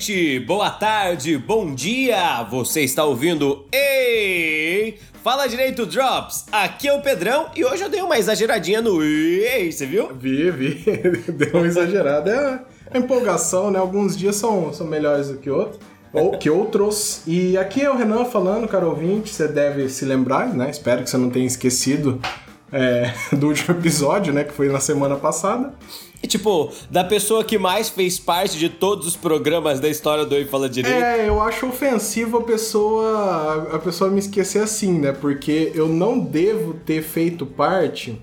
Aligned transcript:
Boa 0.00 0.06
noite, 0.06 0.40
boa 0.40 0.70
tarde, 0.70 1.36
bom 1.36 1.74
dia. 1.74 2.42
Você 2.44 2.80
está 2.80 3.04
ouvindo 3.04 3.66
Ei, 3.70 4.98
Fala 5.22 5.46
Direito 5.46 5.84
Drops. 5.84 6.46
Aqui 6.50 6.88
é 6.88 6.94
o 6.94 7.02
Pedrão 7.02 7.48
e 7.54 7.62
hoje 7.66 7.82
eu 7.82 7.90
dei 7.90 8.00
uma 8.00 8.18
exageradinha 8.18 8.80
no 8.80 9.02
Ei, 9.02 9.70
você 9.70 9.84
viu? 9.84 10.08
Vi, 10.14 10.50
vi. 10.52 10.84
Deu 11.32 11.50
uma 11.52 11.66
exagerada. 11.66 12.64
É 12.90 12.96
empolgação, 12.96 13.70
né? 13.70 13.78
Alguns 13.78 14.16
dias 14.16 14.36
são, 14.36 14.72
são 14.72 14.86
melhores 14.86 15.28
do 15.28 15.36
que 15.36 15.50
outros. 15.50 15.78
Ou 16.14 16.30
que 16.30 16.48
outros. 16.48 17.20
E 17.26 17.58
aqui 17.58 17.82
é 17.82 17.90
o 17.90 17.94
Renan 17.94 18.24
falando, 18.24 18.66
cara 18.66 18.88
ouvinte. 18.88 19.28
Você 19.28 19.48
deve 19.48 19.90
se 19.90 20.06
lembrar, 20.06 20.48
né? 20.54 20.70
Espero 20.70 21.02
que 21.02 21.10
você 21.10 21.18
não 21.18 21.28
tenha 21.28 21.46
esquecido 21.46 22.18
é, 22.72 23.12
do 23.36 23.48
último 23.48 23.76
episódio, 23.78 24.32
né? 24.32 24.44
Que 24.44 24.52
foi 24.54 24.70
na 24.70 24.80
semana 24.80 25.16
passada. 25.16 25.74
E, 26.22 26.26
tipo, 26.26 26.70
da 26.90 27.02
pessoa 27.02 27.42
que 27.42 27.58
mais 27.58 27.88
fez 27.88 28.18
parte 28.18 28.58
de 28.58 28.68
todos 28.68 29.06
os 29.06 29.16
programas 29.16 29.80
da 29.80 29.88
história 29.88 30.24
do 30.24 30.34
Oi 30.34 30.44
Fala 30.44 30.68
Direito. 30.68 31.02
É, 31.02 31.26
eu 31.26 31.40
acho 31.40 31.66
ofensivo 31.66 32.38
a 32.38 32.42
pessoa, 32.42 33.70
a 33.72 33.78
pessoa 33.78 34.10
me 34.10 34.18
esquecer 34.18 34.62
assim, 34.62 34.98
né? 34.98 35.12
Porque 35.12 35.72
eu 35.74 35.88
não 35.88 36.18
devo 36.18 36.74
ter 36.74 37.02
feito 37.02 37.46
parte 37.46 38.20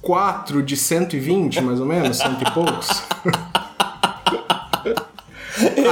4 0.00 0.62
de 0.62 0.76
120, 0.76 1.60
mais 1.62 1.80
ou 1.80 1.86
menos, 1.86 2.18
cento 2.18 2.42
e 2.42 2.50
poucos. 2.52 3.02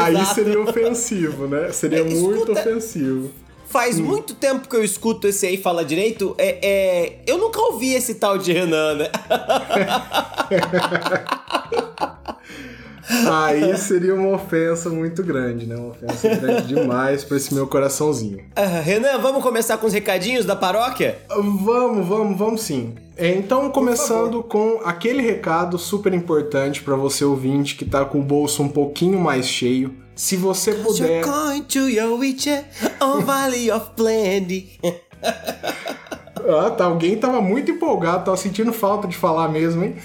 Aí 0.01 0.25
seria 0.27 0.61
ofensivo, 0.61 1.47
né? 1.47 1.73
Seria 1.73 2.01
é, 2.01 2.05
muito 2.05 2.53
ofensivo. 2.53 3.31
Faz 3.73 3.99
hum. 3.99 4.03
muito 4.03 4.35
tempo 4.35 4.69
que 4.69 4.77
eu 4.77 4.85
escuto 4.85 5.27
esse 5.27 5.47
aí 5.47 5.57
fala 5.57 5.83
direito. 5.83 6.35
É, 6.37 6.59
é, 6.63 7.19
eu 7.27 7.39
nunca 7.39 7.59
ouvi 7.59 7.95
esse 7.95 8.17
tal 8.17 8.37
de 8.37 8.53
Renan, 8.53 8.97
né? 8.97 9.11
Aí 13.31 13.77
seria 13.77 14.15
uma 14.15 14.37
ofensa 14.37 14.89
muito 14.91 15.23
grande, 15.23 15.67
né? 15.67 15.75
Uma 15.77 15.89
ofensa 15.89 16.29
grande 16.37 16.69
demais 16.69 17.25
para 17.25 17.37
esse 17.37 17.53
meu 17.53 17.67
coraçãozinho. 17.67 18.39
Uh, 18.57 18.83
Renan, 18.83 19.19
vamos 19.19 19.43
começar 19.43 19.77
com 19.79 19.87
os 19.87 19.93
recadinhos 19.93 20.45
da 20.45 20.55
paróquia? 20.55 21.19
Vamos, 21.29 22.07
vamos, 22.07 22.39
vamos 22.39 22.63
sim. 22.63 22.95
É, 23.17 23.29
então, 23.35 23.71
começando 23.71 24.43
com 24.43 24.81
aquele 24.85 25.23
recado 25.23 25.79
super 25.79 26.13
importante 26.15 26.83
para 26.83 26.95
você 26.95 27.25
ouvinte 27.25 27.75
que 27.75 27.85
tá 27.85 28.05
com 28.05 28.21
o 28.21 28.23
bolso 28.23 28.63
um 28.63 28.69
pouquinho 28.69 29.19
mais 29.19 29.47
cheio. 29.47 29.95
Se 30.15 30.37
você 30.37 30.75
puder. 30.75 31.23
Valley 33.23 33.71
of 33.71 33.91
Plenty. 33.97 34.79
ah, 35.23 36.71
tá. 36.71 36.85
Alguém 36.85 37.17
tava 37.17 37.41
muito 37.41 37.71
empolgado, 37.71 38.25
tava 38.25 38.37
sentindo 38.37 38.73
falta 38.73 39.09
de 39.09 39.17
falar 39.17 39.49
mesmo, 39.49 39.85
hein? 39.85 39.97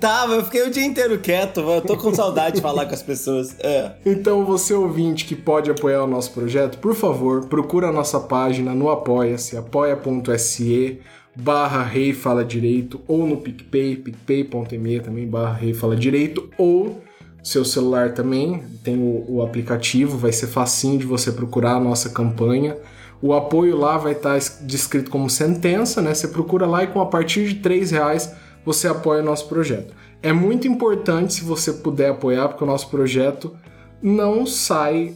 Tava, 0.00 0.34
eu 0.34 0.44
fiquei 0.44 0.62
o 0.62 0.70
dia 0.70 0.84
inteiro 0.84 1.18
quieto, 1.18 1.60
eu 1.60 1.80
tô 1.80 1.96
com 1.96 2.12
saudade 2.14 2.56
de 2.56 2.62
falar 2.62 2.86
com 2.86 2.94
as 2.94 3.02
pessoas. 3.02 3.54
É. 3.60 3.92
Então, 4.04 4.44
você 4.44 4.74
ouvinte 4.74 5.24
que 5.24 5.36
pode 5.36 5.70
apoiar 5.70 6.02
o 6.02 6.06
nosso 6.06 6.32
projeto, 6.32 6.78
por 6.78 6.94
favor, 6.94 7.46
procura 7.46 7.88
a 7.88 7.92
nossa 7.92 8.18
página 8.18 8.74
no 8.74 8.90
Apoia-se, 8.90 9.56
apoia.se 9.56 11.00
barra 11.36 11.82
Rei 11.82 12.12
Fala 12.12 12.44
Direito, 12.44 13.00
ou 13.06 13.26
no 13.26 13.36
PicPay, 13.36 13.96
picpay.me 13.96 15.00
também, 15.00 15.26
barra 15.26 15.54
Rei 15.54 15.74
Fala 15.74 15.96
Direito, 15.96 16.48
ou 16.56 17.02
seu 17.44 17.62
celular 17.62 18.14
também, 18.14 18.62
tem 18.82 18.96
o, 18.96 19.24
o, 19.28 19.42
aplicativo, 19.42 20.16
vai 20.16 20.32
ser 20.32 20.46
facinho 20.46 20.98
de 20.98 21.04
você 21.04 21.30
procurar 21.30 21.74
a 21.74 21.80
nossa 21.80 22.08
campanha. 22.08 22.74
O 23.20 23.34
apoio 23.34 23.76
lá 23.76 23.98
vai 23.98 24.12
estar 24.12 24.38
descrito 24.62 25.10
como 25.10 25.28
sentença, 25.28 26.00
né? 26.00 26.14
Você 26.14 26.28
procura 26.28 26.66
lá 26.66 26.82
e 26.82 26.86
com 26.86 27.02
a 27.02 27.06
partir 27.06 27.46
de 27.46 27.56
três 27.56 27.90
reais 27.90 28.34
você 28.64 28.88
apoia 28.88 29.20
o 29.20 29.24
nosso 29.24 29.46
projeto. 29.46 29.94
É 30.22 30.32
muito 30.32 30.66
importante 30.66 31.34
se 31.34 31.44
você 31.44 31.70
puder 31.70 32.12
apoiar, 32.12 32.48
porque 32.48 32.64
o 32.64 32.66
nosso 32.66 32.88
projeto 32.88 33.54
não 34.02 34.46
sai 34.46 35.14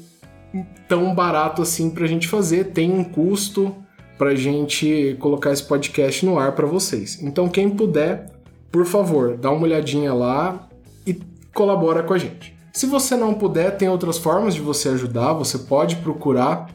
tão 0.86 1.14
barato 1.14 1.62
assim 1.62 1.88
para 1.88 2.04
a 2.04 2.08
gente 2.08 2.28
fazer, 2.28 2.72
tem 2.72 2.92
um 2.92 3.04
custo 3.04 3.74
para 4.18 4.30
a 4.30 4.34
gente 4.34 5.16
colocar 5.18 5.50
esse 5.50 5.62
podcast 5.62 6.26
no 6.26 6.38
ar 6.38 6.52
para 6.52 6.66
vocês. 6.66 7.22
Então, 7.22 7.48
quem 7.48 7.70
puder, 7.70 8.30
por 8.70 8.84
favor, 8.84 9.34
dá 9.38 9.50
uma 9.50 9.62
olhadinha 9.62 10.12
lá 10.12 10.67
colabora 11.58 12.04
com 12.04 12.14
a 12.14 12.18
gente. 12.18 12.56
Se 12.72 12.86
você 12.86 13.16
não 13.16 13.34
puder, 13.34 13.76
tem 13.76 13.88
outras 13.88 14.16
formas 14.16 14.54
de 14.54 14.60
você 14.60 14.90
ajudar. 14.90 15.32
Você 15.32 15.58
pode 15.58 15.96
procurar. 15.96 16.68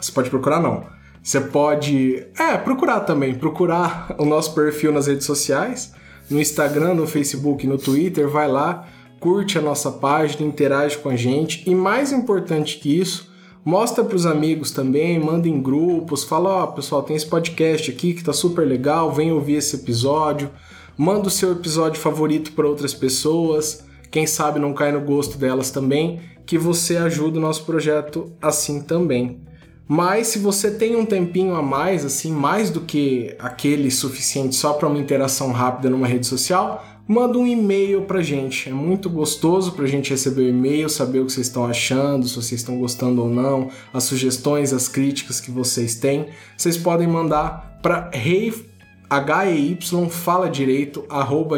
Você 0.00 0.10
pode 0.10 0.28
procurar, 0.28 0.60
não. 0.60 0.84
Você 1.22 1.40
pode. 1.40 2.26
É, 2.36 2.56
procurar 2.56 3.00
também. 3.00 3.34
Procurar 3.34 4.14
o 4.18 4.24
nosso 4.24 4.52
perfil 4.54 4.92
nas 4.92 5.06
redes 5.06 5.24
sociais 5.24 5.92
no 6.30 6.40
Instagram, 6.40 6.94
no 6.94 7.06
Facebook, 7.06 7.66
no 7.66 7.78
Twitter, 7.78 8.28
vai 8.28 8.48
lá, 8.48 8.88
curte 9.20 9.58
a 9.58 9.62
nossa 9.62 9.90
página, 9.90 10.46
interage 10.46 10.98
com 10.98 11.08
a 11.08 11.16
gente 11.16 11.68
e 11.68 11.74
mais 11.74 12.12
importante 12.12 12.78
que 12.78 12.98
isso, 12.98 13.30
mostra 13.64 14.04
para 14.04 14.16
os 14.16 14.26
amigos 14.26 14.70
também, 14.70 15.18
manda 15.18 15.48
em 15.48 15.60
grupos, 15.60 16.24
fala, 16.24 16.50
ó, 16.50 16.64
oh, 16.64 16.68
pessoal, 16.68 17.02
tem 17.02 17.16
esse 17.16 17.26
podcast 17.26 17.90
aqui 17.90 18.14
que 18.14 18.24
tá 18.24 18.32
super 18.32 18.66
legal, 18.66 19.12
vem 19.12 19.32
ouvir 19.32 19.54
esse 19.54 19.76
episódio, 19.76 20.50
manda 20.96 21.28
o 21.28 21.30
seu 21.30 21.52
episódio 21.52 22.00
favorito 22.00 22.52
para 22.52 22.68
outras 22.68 22.94
pessoas, 22.94 23.84
quem 24.14 24.28
sabe 24.28 24.60
não 24.60 24.72
cai 24.72 24.92
no 24.92 25.00
gosto 25.00 25.36
delas 25.36 25.72
também, 25.72 26.20
que 26.46 26.56
você 26.56 26.96
ajuda 26.96 27.36
o 27.36 27.42
nosso 27.42 27.64
projeto 27.64 28.30
assim 28.40 28.80
também. 28.80 29.40
Mas 29.88 30.28
se 30.28 30.38
você 30.38 30.70
tem 30.70 30.94
um 30.94 31.04
tempinho 31.04 31.56
a 31.56 31.60
mais, 31.60 32.04
assim, 32.04 32.30
mais 32.30 32.70
do 32.70 32.82
que 32.82 33.34
aquele 33.40 33.90
suficiente 33.90 34.54
só 34.54 34.74
para 34.74 34.88
uma 34.88 35.00
interação 35.00 35.50
rápida 35.50 35.90
numa 35.90 36.06
rede 36.06 36.28
social, 36.28 36.84
manda 37.08 37.36
um 37.36 37.44
e-mail 37.44 38.02
pra 38.02 38.22
gente. 38.22 38.68
É 38.68 38.72
muito 38.72 39.10
gostoso 39.10 39.72
pra 39.72 39.84
gente 39.84 40.10
receber 40.10 40.42
o 40.42 40.48
e-mail, 40.48 40.88
saber 40.88 41.18
o 41.18 41.26
que 41.26 41.32
vocês 41.32 41.48
estão 41.48 41.66
achando, 41.66 42.28
se 42.28 42.36
vocês 42.36 42.60
estão 42.60 42.78
gostando 42.78 43.20
ou 43.20 43.28
não, 43.28 43.68
as 43.92 44.04
sugestões, 44.04 44.72
as 44.72 44.86
críticas 44.86 45.40
que 45.40 45.50
vocês 45.50 45.96
têm. 45.96 46.28
Vocês 46.56 46.76
podem 46.76 47.08
mandar 47.08 47.80
para 47.82 48.12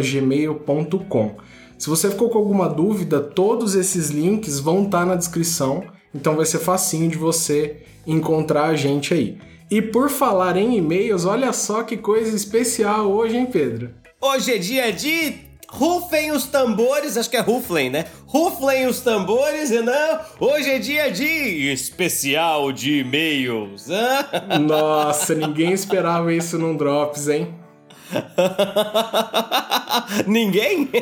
gmail.com. 0.01 1.46
Se 1.79 1.91
você 1.91 2.11
ficou 2.11 2.31
com 2.31 2.39
alguma 2.39 2.69
dúvida, 2.69 3.21
todos 3.21 3.75
esses 3.75 4.09
links 4.09 4.59
vão 4.59 4.85
estar 4.85 5.01
tá 5.01 5.07
na 5.07 5.15
descrição, 5.15 5.85
então 6.15 6.35
vai 6.35 6.47
ser 6.47 6.59
facinho 6.59 7.11
de 7.11 7.19
você 7.19 7.83
encontrar 8.07 8.67
a 8.67 8.77
gente 8.77 9.13
aí. 9.13 9.39
E 9.71 9.83
por 9.83 10.09
falar 10.09 10.57
em 10.57 10.77
e-mails, 10.77 11.25
olha 11.25 11.53
só 11.53 11.83
que 11.83 11.97
coisa 11.97 12.35
especial 12.35 13.11
hoje, 13.11 13.37
hein, 13.37 13.47
Pedro? 13.47 13.91
Hoje 14.21 14.55
é 14.55 14.59
dia 14.59 14.93
de 14.93 15.47
Rufem 15.69 16.31
os 16.31 16.47
tambores, 16.47 17.17
acho 17.17 17.29
que 17.29 17.37
é 17.37 17.41
Ruflem, 17.41 17.91
né? 17.91 18.07
Ruflem 18.27 18.87
os 18.87 19.01
tambores, 19.01 19.71
Renan. 19.71 20.21
Hoje 20.39 20.71
é 20.71 20.79
dia 20.79 21.11
de 21.11 21.25
especial 21.73 22.73
de 22.73 23.01
e-mails. 23.01 23.87
Nossa, 24.67 25.35
ninguém 25.35 25.73
esperava 25.73 26.33
isso 26.33 26.57
num 26.57 26.77
Drops, 26.77 27.29
hein? 27.29 27.66
ninguém? 30.27 30.89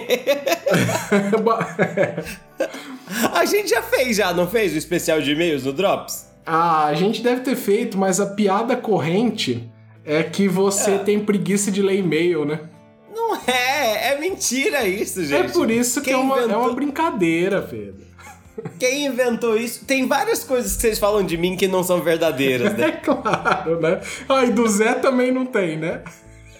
A 3.32 3.44
gente 3.44 3.68
já 3.68 3.82
fez, 3.82 4.16
já, 4.16 4.32
não 4.32 4.48
fez 4.48 4.74
o 4.74 4.78
especial 4.78 5.20
de 5.20 5.32
e-mails 5.32 5.64
no 5.64 5.72
Drops? 5.72 6.26
Ah, 6.46 6.86
a 6.86 6.94
gente 6.94 7.22
deve 7.22 7.40
ter 7.40 7.56
feito, 7.56 7.96
mas 7.96 8.20
a 8.20 8.26
piada 8.26 8.76
corrente 8.76 9.70
é 10.04 10.22
que 10.22 10.46
você 10.46 10.92
é. 10.92 10.98
tem 10.98 11.20
preguiça 11.20 11.70
de 11.70 11.80
ler 11.80 11.98
e-mail, 11.98 12.44
né? 12.44 12.60
Não 13.14 13.34
é, 13.46 14.12
é 14.12 14.20
mentira 14.20 14.86
isso, 14.86 15.20
é 15.20 15.24
gente. 15.24 15.50
É 15.50 15.52
por 15.52 15.70
isso 15.70 16.02
que 16.02 16.10
é 16.10 16.16
uma, 16.16 16.36
inventou... 16.36 16.54
é 16.54 16.58
uma 16.58 16.74
brincadeira, 16.74 17.62
Pedro. 17.62 18.04
Quem 18.78 19.06
inventou 19.06 19.56
isso? 19.56 19.84
Tem 19.86 20.06
várias 20.06 20.44
coisas 20.44 20.76
que 20.76 20.82
vocês 20.82 20.98
falam 20.98 21.24
de 21.24 21.36
mim 21.36 21.56
que 21.56 21.66
não 21.66 21.82
são 21.82 22.02
verdadeiras, 22.02 22.74
né? 22.74 22.88
É 22.88 22.92
claro, 22.92 23.80
né? 23.80 24.00
Ah, 24.28 24.44
e 24.44 24.50
do 24.50 24.68
Zé 24.68 24.94
também 24.94 25.32
não 25.32 25.46
tem, 25.46 25.78
né? 25.78 26.02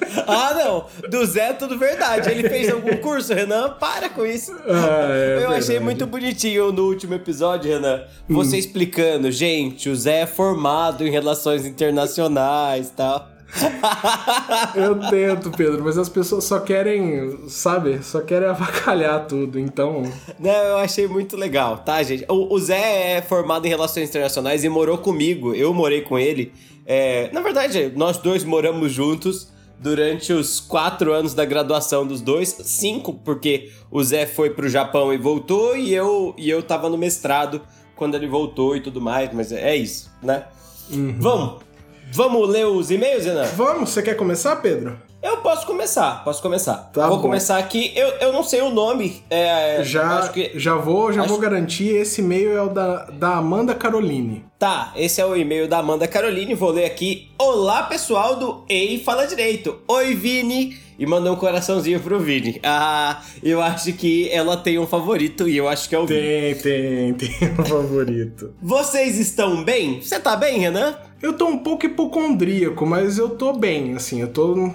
Ah, 0.26 0.54
não. 0.54 0.86
Do 1.08 1.26
Zé 1.26 1.50
é 1.50 1.52
tudo 1.52 1.78
verdade. 1.78 2.30
Ele 2.30 2.48
fez 2.48 2.70
algum 2.70 2.96
curso, 2.96 3.34
Renan? 3.34 3.70
Para 3.70 4.08
com 4.08 4.24
isso. 4.24 4.52
Ah, 4.66 5.08
é 5.10 5.34
Eu 5.34 5.38
verdade. 5.40 5.58
achei 5.58 5.80
muito 5.80 6.06
bonitinho 6.06 6.72
no 6.72 6.84
último 6.86 7.14
episódio, 7.14 7.70
Renan. 7.70 8.04
Você 8.28 8.56
hum. 8.56 8.58
explicando, 8.58 9.30
gente, 9.30 9.88
o 9.88 9.96
Zé 9.96 10.20
é 10.20 10.26
formado 10.26 11.06
em 11.06 11.10
relações 11.10 11.66
internacionais 11.66 12.88
e 12.88 12.92
tal. 12.92 13.28
Eu 14.74 14.98
tento, 15.10 15.50
Pedro, 15.50 15.84
mas 15.84 15.96
as 15.96 16.08
pessoas 16.08 16.44
só 16.44 16.58
querem, 16.58 17.48
sabe? 17.48 18.02
Só 18.02 18.20
querem 18.20 18.48
avacalhar 18.48 19.26
tudo, 19.26 19.58
então. 19.58 20.02
Não, 20.38 20.50
eu 20.50 20.78
achei 20.78 21.06
muito 21.06 21.36
legal, 21.36 21.78
tá, 21.78 22.02
gente? 22.02 22.24
O, 22.28 22.52
o 22.52 22.58
Zé 22.58 23.18
é 23.18 23.22
formado 23.22 23.66
em 23.66 23.68
relações 23.68 24.08
internacionais 24.08 24.64
e 24.64 24.68
morou 24.68 24.98
comigo. 24.98 25.54
Eu 25.54 25.72
morei 25.72 26.02
com 26.02 26.18
ele. 26.18 26.52
É, 26.86 27.30
na 27.32 27.40
verdade, 27.40 27.92
nós 27.94 28.18
dois 28.18 28.42
moramos 28.44 28.92
juntos 28.92 29.53
durante 29.78 30.32
os 30.32 30.60
quatro 30.60 31.12
anos 31.12 31.34
da 31.34 31.44
graduação 31.44 32.06
dos 32.06 32.20
dois, 32.20 32.48
cinco, 32.64 33.12
porque 33.12 33.70
o 33.90 34.02
Zé 34.02 34.26
foi 34.26 34.50
pro 34.50 34.68
Japão 34.68 35.12
e 35.12 35.18
voltou, 35.18 35.76
e 35.76 35.92
eu, 35.92 36.34
e 36.38 36.48
eu 36.48 36.62
tava 36.62 36.88
no 36.88 36.96
mestrado 36.96 37.60
quando 37.94 38.14
ele 38.14 38.26
voltou 38.26 38.76
e 38.76 38.80
tudo 38.80 39.00
mais, 39.00 39.32
mas 39.32 39.52
é 39.52 39.76
isso, 39.76 40.10
né? 40.22 40.44
Uhum. 40.90 41.16
Vamos! 41.18 41.64
Vamos 42.12 42.48
ler 42.48 42.66
os 42.66 42.92
e-mails, 42.92 43.24
Renan? 43.24 43.44
Vamos, 43.56 43.90
você 43.90 44.00
quer 44.00 44.14
começar, 44.14 44.56
Pedro? 44.56 44.96
Eu 45.26 45.38
posso 45.38 45.66
começar, 45.66 46.22
posso 46.22 46.42
começar. 46.42 46.90
Tá 46.92 47.08
vou 47.08 47.16
bom. 47.16 47.22
começar 47.22 47.56
aqui. 47.56 47.90
Eu, 47.96 48.08
eu 48.20 48.30
não 48.30 48.42
sei 48.44 48.60
o 48.60 48.68
nome. 48.68 49.22
É, 49.30 49.82
Já, 49.82 50.28
que- 50.28 50.52
já 50.54 50.74
vou, 50.76 51.10
já 51.14 51.22
acho- 51.22 51.30
vou 51.30 51.38
garantir, 51.38 51.88
esse 51.96 52.20
e-mail 52.20 52.52
é 52.54 52.60
o 52.62 52.68
da, 52.68 53.04
da 53.06 53.36
Amanda 53.36 53.74
Caroline. 53.74 54.44
Tá, 54.58 54.92
esse 54.94 55.22
é 55.22 55.24
o 55.26 55.34
e-mail 55.34 55.66
da 55.66 55.78
Amanda 55.78 56.06
Caroline. 56.06 56.52
Vou 56.54 56.70
ler 56.70 56.84
aqui. 56.84 57.30
Olá, 57.38 57.84
pessoal 57.84 58.36
do 58.36 58.64
Ei 58.68 58.98
Fala 59.02 59.26
Direito. 59.26 59.78
Oi, 59.88 60.14
Vini. 60.14 60.76
E 60.98 61.06
mandou 61.06 61.32
um 61.32 61.36
coraçãozinho 61.36 61.98
pro 62.00 62.20
Vini. 62.20 62.60
Ah, 62.62 63.22
eu 63.42 63.62
acho 63.62 63.94
que 63.94 64.28
ela 64.30 64.58
tem 64.58 64.78
um 64.78 64.86
favorito 64.86 65.48
e 65.48 65.56
eu 65.56 65.66
acho 65.66 65.88
que 65.88 65.94
é 65.94 65.98
o 65.98 66.06
Vini. 66.06 66.54
Tem, 66.54 67.14
tem, 67.14 67.14
tem 67.38 67.50
um 67.58 67.64
favorito. 67.64 68.52
Vocês 68.62 69.18
estão 69.18 69.64
bem? 69.64 70.00
Você 70.02 70.20
tá 70.20 70.36
bem, 70.36 70.58
Renan? 70.60 70.94
Eu 71.22 71.32
tô 71.32 71.46
um 71.46 71.58
pouco 71.58 71.86
hipocondríaco, 71.86 72.84
mas 72.86 73.16
eu 73.18 73.30
tô 73.30 73.54
bem, 73.54 73.94
assim, 73.94 74.20
eu 74.20 74.28
tô 74.28 74.70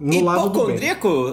no, 0.00 0.24
lado 0.24 0.48
do 0.50 0.66
bem. 0.66 0.78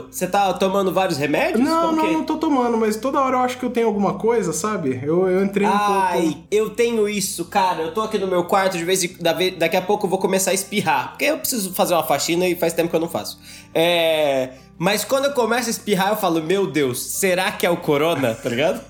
Você 0.09 0.27
tá 0.27 0.53
tomando 0.53 0.91
vários 0.93 1.17
remédios? 1.17 1.59
Não, 1.63 1.87
Como 1.87 1.95
não, 1.97 2.03
que 2.03 2.09
é? 2.09 2.13
não 2.13 2.23
tô 2.23 2.37
tomando, 2.37 2.77
mas 2.77 2.95
toda 2.95 3.19
hora 3.19 3.37
eu 3.37 3.41
acho 3.41 3.57
que 3.57 3.65
eu 3.65 3.69
tenho 3.69 3.87
alguma 3.87 4.15
coisa, 4.15 4.53
sabe? 4.53 4.99
Eu, 5.03 5.27
eu 5.27 5.43
entrei 5.43 5.67
um 5.67 5.71
Ai, 5.71 6.21
pouco. 6.21 6.43
eu 6.51 6.69
tenho 6.69 7.09
isso, 7.09 7.45
cara. 7.45 7.81
Eu 7.83 7.93
tô 7.93 8.01
aqui 8.01 8.17
no 8.17 8.27
meu 8.27 8.43
quarto, 8.45 8.77
de 8.77 8.83
vez 8.83 9.03
em 9.03 9.15
da 9.19 9.33
daqui 9.57 9.77
a 9.77 9.81
pouco 9.81 10.05
eu 10.05 10.09
vou 10.09 10.19
começar 10.19 10.51
a 10.51 10.53
espirrar. 10.53 11.09
Porque 11.09 11.25
eu 11.25 11.37
preciso 11.37 11.73
fazer 11.73 11.93
uma 11.93 12.03
faxina 12.03 12.47
e 12.47 12.55
faz 12.55 12.73
tempo 12.73 12.89
que 12.89 12.95
eu 12.95 12.99
não 12.99 13.09
faço. 13.09 13.39
É. 13.73 14.49
Mas 14.77 15.05
quando 15.05 15.25
eu 15.25 15.33
começo 15.33 15.67
a 15.67 15.69
espirrar, 15.69 16.09
eu 16.09 16.15
falo, 16.15 16.41
meu 16.41 16.65
Deus, 16.65 17.03
será 17.03 17.51
que 17.51 17.67
é 17.67 17.69
o 17.69 17.77
corona? 17.77 18.33
Tá 18.33 18.49
ligado? 18.49 18.81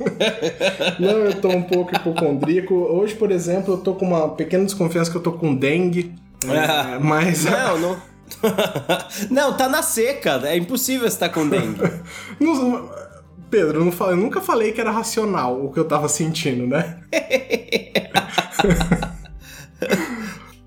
Não, 0.98 1.18
eu 1.18 1.34
tô 1.42 1.50
um 1.50 1.64
pouco 1.64 1.94
hipocondríaco. 1.94 2.74
Hoje, 2.74 3.14
por 3.14 3.30
exemplo, 3.30 3.74
eu 3.74 3.78
tô 3.78 3.94
com 3.96 4.06
uma 4.06 4.30
pequena 4.30 4.64
desconfiança 4.64 5.12
que 5.12 5.18
eu 5.18 5.22
tô 5.22 5.34
com 5.34 5.54
dengue. 5.54 6.14
É, 6.44 6.98
mas. 6.98 7.46
não, 7.46 7.78
não. 7.78 8.11
não, 9.30 9.56
tá 9.56 9.70
na 9.70 9.82
seca. 9.82 10.42
É 10.46 10.58
impossível 10.58 11.08
estar 11.08 11.30
com 11.30 11.48
dengue. 11.48 11.80
Não- 12.40 12.90
Pedro, 13.50 13.80
eu, 13.82 13.86
não 13.86 13.92
falei- 13.92 14.14
eu 14.14 14.18
nunca 14.18 14.40
falei 14.40 14.72
que 14.72 14.80
era 14.80 14.92
racional 14.92 15.62
o 15.66 15.74
que 15.74 15.80
eu 15.80 15.84
tava 15.86 16.08
sentindo, 16.08 16.66
né? 16.66 17.02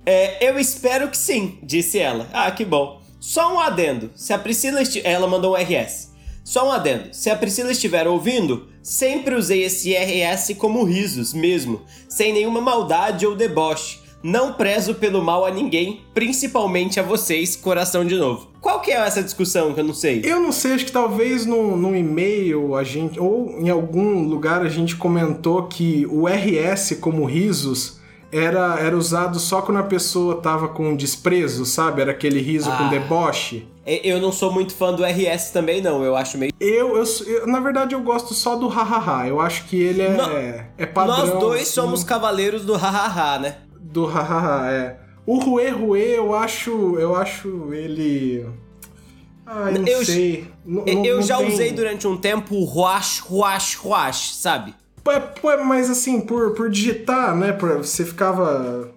É, 0.06 0.50
eu 0.50 0.58
espero 0.58 1.08
que 1.08 1.16
sim, 1.16 1.58
disse 1.62 1.98
ela. 1.98 2.28
Ah, 2.32 2.50
que 2.50 2.62
bom. 2.64 3.00
Só 3.18 3.54
um 3.54 3.60
adendo. 3.60 4.10
Se 4.14 4.32
a 4.34 4.38
Priscila. 4.38 4.80
Ela 5.02 5.26
mandou 5.26 5.54
um 5.54 5.56
RS. 5.56 6.12
Só 6.44 6.68
um 6.68 6.72
adendo. 6.72 7.14
Se 7.14 7.30
a 7.30 7.36
Priscila 7.36 7.72
estiver 7.72 8.06
ouvindo, 8.06 8.68
sempre 8.82 9.34
usei 9.34 9.64
esse 9.64 9.94
RS 9.94 10.54
como 10.58 10.84
risos 10.84 11.32
mesmo, 11.32 11.80
sem 12.06 12.34
nenhuma 12.34 12.60
maldade 12.60 13.26
ou 13.26 13.34
deboche. 13.34 14.00
Não 14.24 14.54
prezo 14.54 14.94
pelo 14.94 15.22
mal 15.22 15.44
a 15.44 15.50
ninguém, 15.50 16.00
principalmente 16.14 16.98
a 16.98 17.02
vocês, 17.02 17.54
coração 17.54 18.06
de 18.06 18.16
novo. 18.16 18.48
Qual 18.58 18.80
que 18.80 18.90
é 18.90 18.94
essa 18.94 19.22
discussão 19.22 19.74
que 19.74 19.80
eu 19.80 19.84
não 19.84 19.92
sei? 19.92 20.22
Eu 20.24 20.40
não 20.40 20.50
sei, 20.50 20.72
acho 20.72 20.86
que 20.86 20.92
talvez 20.92 21.44
no, 21.44 21.94
e-mail 21.94 22.74
a 22.74 22.82
gente, 22.82 23.20
ou 23.20 23.50
em 23.60 23.68
algum 23.68 24.26
lugar 24.26 24.62
a 24.62 24.68
gente 24.70 24.96
comentou 24.96 25.64
que 25.64 26.06
o 26.10 26.26
RS 26.26 26.96
como 27.02 27.26
risos 27.26 28.00
era, 28.32 28.80
era 28.80 28.96
usado 28.96 29.38
só 29.38 29.60
quando 29.60 29.76
a 29.76 29.82
pessoa 29.82 30.36
tava 30.40 30.68
com 30.68 30.96
desprezo, 30.96 31.66
sabe? 31.66 32.00
Era 32.00 32.12
aquele 32.12 32.40
riso 32.40 32.70
Ah. 32.72 32.78
com 32.78 32.88
deboche. 32.88 33.68
Eu 33.86 34.18
não 34.18 34.32
sou 34.32 34.50
muito 34.50 34.74
fã 34.74 34.94
do 34.94 35.04
RS 35.04 35.50
também, 35.52 35.82
não. 35.82 36.02
Eu 36.02 36.16
acho 36.16 36.38
meio. 36.38 36.50
Eu, 36.58 36.96
eu, 36.96 37.04
eu- 37.26 37.46
na 37.46 37.60
verdade, 37.60 37.94
eu 37.94 38.00
gosto 38.00 38.32
só 38.32 38.56
do 38.56 38.66
hahaha. 38.66 39.28
Eu 39.28 39.42
acho 39.42 39.66
que 39.66 39.76
ele 39.76 40.00
é, 40.00 40.08
No- 40.08 40.32
é 40.78 40.86
padrão. 40.86 41.18
Nós 41.18 41.38
dois 41.38 41.62
assim, 41.62 41.70
somos 41.72 42.02
cavaleiros 42.02 42.64
do 42.64 42.74
hahaha, 42.78 43.38
né? 43.38 43.56
Do 43.92 44.06
hahaha, 44.06 44.70
é. 44.70 44.96
O 45.26 45.38
Rue 45.38 45.68
Rue, 45.70 46.00
eu 46.00 46.34
acho, 46.34 46.96
eu 46.98 47.14
acho 47.16 47.72
ele 47.72 48.46
Ah, 49.46 49.70
eu 49.70 49.80
não 49.80 49.86
Eu- 49.88 50.04
sei. 50.04 50.46
Não- 50.64 50.84
eu 50.86 51.16
não 51.16 51.22
já 51.22 51.36
tem- 51.36 51.48
usei 51.48 51.70
durante 51.70 52.06
um 52.06 52.16
tempo 52.16 52.54
o 52.54 52.64
ruash, 52.64 53.18
ruash, 53.20 53.74
ruash, 53.74 54.36
sabe? 54.36 54.74
Pô, 55.02 55.10
pô, 55.40 55.62
mas 55.64 55.90
assim, 55.90 56.18
por, 56.22 56.52
por 56.54 56.70
digitar, 56.70 57.36
né? 57.36 57.52
Você 57.76 58.06
ficava 58.06 58.90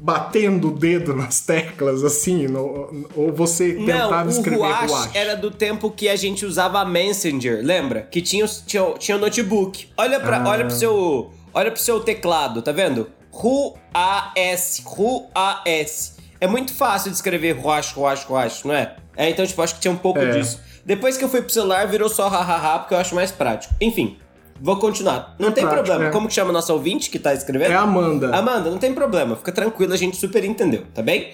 batendo 0.00 0.68
o 0.68 0.72
dedo 0.72 1.14
nas 1.14 1.40
teclas, 1.40 2.04
assim, 2.04 2.46
no- 2.48 3.06
ou 3.16 3.32
você 3.32 3.72
tentava 3.74 4.24
Não, 4.24 4.26
o 4.26 4.30
escrever 4.30 4.58
ruash 4.58 4.90
ruash. 4.90 5.10
era 5.14 5.34
do 5.36 5.50
tempo 5.50 5.90
que 5.90 6.08
a 6.08 6.16
gente 6.16 6.44
usava 6.44 6.84
Messenger, 6.84 7.60
lembra? 7.64 8.02
Que 8.10 8.20
tinha, 8.20 8.44
tinha, 8.66 8.82
tinha 8.98 9.16
o 9.16 9.20
notebook. 9.20 9.88
Olha, 9.96 10.20
pra, 10.20 10.38
Ah. 10.42 10.48
olha, 10.48 10.66
pro 10.66 10.74
seu, 10.74 11.30
olha 11.54 11.70
pro 11.70 11.80
seu 11.80 12.00
teclado, 12.00 12.60
tá 12.60 12.72
vendo? 12.72 13.06
RUAS, 13.32 14.82
RUAS. 14.84 16.16
É 16.40 16.46
muito 16.46 16.74
fácil 16.74 17.10
de 17.10 17.16
escrever 17.16 17.52
ruash, 17.52 17.92
ruash, 17.92 18.24
ruash, 18.24 18.64
não 18.64 18.74
é? 18.74 18.96
É, 19.16 19.30
então, 19.30 19.46
tipo, 19.46 19.62
acho 19.62 19.74
que 19.76 19.80
tinha 19.80 19.92
um 19.92 19.96
pouco 19.96 20.18
É. 20.20 20.30
disso. 20.32 20.60
Depois 20.84 21.16
que 21.16 21.22
eu 21.24 21.28
fui 21.28 21.40
pro 21.40 21.52
celular, 21.52 21.86
virou 21.86 22.08
só 22.08 22.28
hahaha, 22.28 22.80
porque 22.80 22.94
eu 22.94 22.98
acho 22.98 23.14
mais 23.14 23.30
prático. 23.30 23.72
Enfim, 23.80 24.18
vou 24.60 24.76
continuar. 24.78 25.36
Não 25.38 25.48
É 25.48 25.52
tem 25.52 25.62
prático, 25.64 25.84
problema. 25.86 26.08
é. 26.08 26.12
Como 26.12 26.26
que 26.26 26.34
chama 26.34 26.52
nosso 26.52 26.72
ouvinte 26.72 27.08
que 27.10 27.18
tá 27.18 27.32
escrevendo? 27.32 27.70
É 27.70 27.74
a 27.76 27.82
Amanda. 27.82 28.34
Amanda, 28.36 28.70
não 28.70 28.78
tem 28.78 28.92
problema, 28.92 29.36
fica 29.36 29.52
tranquila, 29.52 29.94
a 29.94 29.98
gente 29.98 30.16
super 30.16 30.44
entendeu, 30.44 30.84
tá 30.92 31.00
bem? 31.02 31.32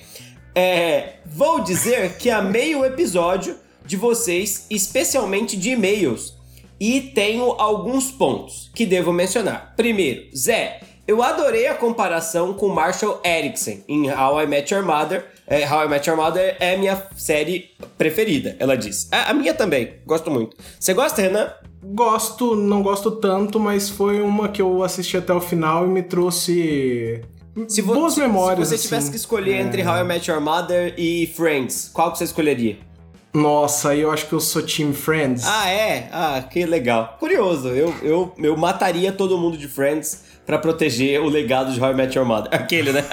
É, 0.55 1.15
vou 1.25 1.61
dizer 1.61 2.17
que 2.19 2.29
amei 2.31 2.75
o 2.77 2.85
episódio 2.85 3.57
de 3.87 3.97
vocês, 3.97 4.67
especialmente 4.69 5.57
de 5.57 5.71
e-mails, 5.71 6.35
e 6.79 7.01
tenho 7.01 7.53
alguns 7.53 8.11
pontos 8.11 8.71
que 8.75 8.85
devo 8.85 9.13
mencionar. 9.13 9.73
Primeiro, 9.77 10.29
Zé, 10.37 10.81
eu 11.09 11.23
adorei 11.23 11.67
a 11.67 11.75
comparação 11.75 12.53
com 12.55 12.69
Marshall 12.69 13.21
Erickson 13.25 13.79
em 13.89 14.11
How 14.13 14.43
I 14.43 14.47
Met 14.47 14.73
Your 14.73 14.85
Mother. 14.85 15.25
É, 15.47 15.67
How 15.67 15.87
I 15.87 15.89
Met 15.89 16.09
Your 16.09 16.19
Mother 16.19 16.57
é 16.61 16.77
minha 16.77 17.03
série 17.17 17.71
preferida, 17.97 18.55
ela 18.61 18.77
disse. 18.77 19.09
A, 19.11 19.31
a 19.31 19.35
minha 19.35 19.55
também, 19.55 19.95
gosto 20.07 20.31
muito. 20.31 20.55
Você 20.79 20.93
gosta, 20.93 21.23
Renan? 21.23 21.51
Gosto, 21.83 22.55
não 22.55 22.83
gosto 22.83 23.13
tanto, 23.13 23.59
mas 23.59 23.89
foi 23.89 24.21
uma 24.21 24.49
que 24.51 24.61
eu 24.61 24.83
assisti 24.83 25.17
até 25.17 25.33
o 25.33 25.41
final 25.41 25.87
e 25.87 25.89
me 25.89 26.03
trouxe 26.03 27.23
Se 27.67 27.81
vo- 27.81 27.95
boas 27.95 28.17
memórias. 28.19 28.69
Se 28.69 28.75
você 28.75 28.75
assim. 28.75 28.89
tivesse 28.89 29.11
que 29.11 29.17
escolher 29.17 29.55
É. 29.55 29.61
entre 29.63 29.83
How 29.87 29.99
I 30.01 30.05
Met 30.05 30.31
Your 30.31 30.41
Mother 30.43 30.93
e 30.99 31.27
Friends, 31.35 31.91
qual 31.95 32.13
que 32.13 32.19
você 32.19 32.25
escolheria? 32.25 32.77
Nossa, 33.33 33.91
aí 33.91 34.01
eu 34.01 34.11
acho 34.11 34.27
que 34.27 34.33
eu 34.35 34.41
sou 34.41 34.63
Team 34.63 34.93
Friends. 34.93 35.45
Ah, 35.47 35.71
é? 35.71 36.09
Ah, 36.13 36.43
que 36.51 36.67
legal. 36.67 37.17
Curioso, 37.21 37.69
eu, 37.69 37.95
eu, 38.03 38.35
eu 38.39 38.57
mataria 38.57 39.13
todo 39.13 39.39
mundo 39.39 39.57
de 39.57 39.69
Friends 39.69 40.25
pra 40.49 40.59
proteger 40.59 41.21
o 41.21 41.29
legado 41.29 41.71
de 41.75 41.79
How 41.79 41.91
I 41.91 41.95
Met 41.95 42.17
Your 42.17 42.27
Mother. 42.27 42.49
Aquele, 42.51 42.91
né? 42.91 43.05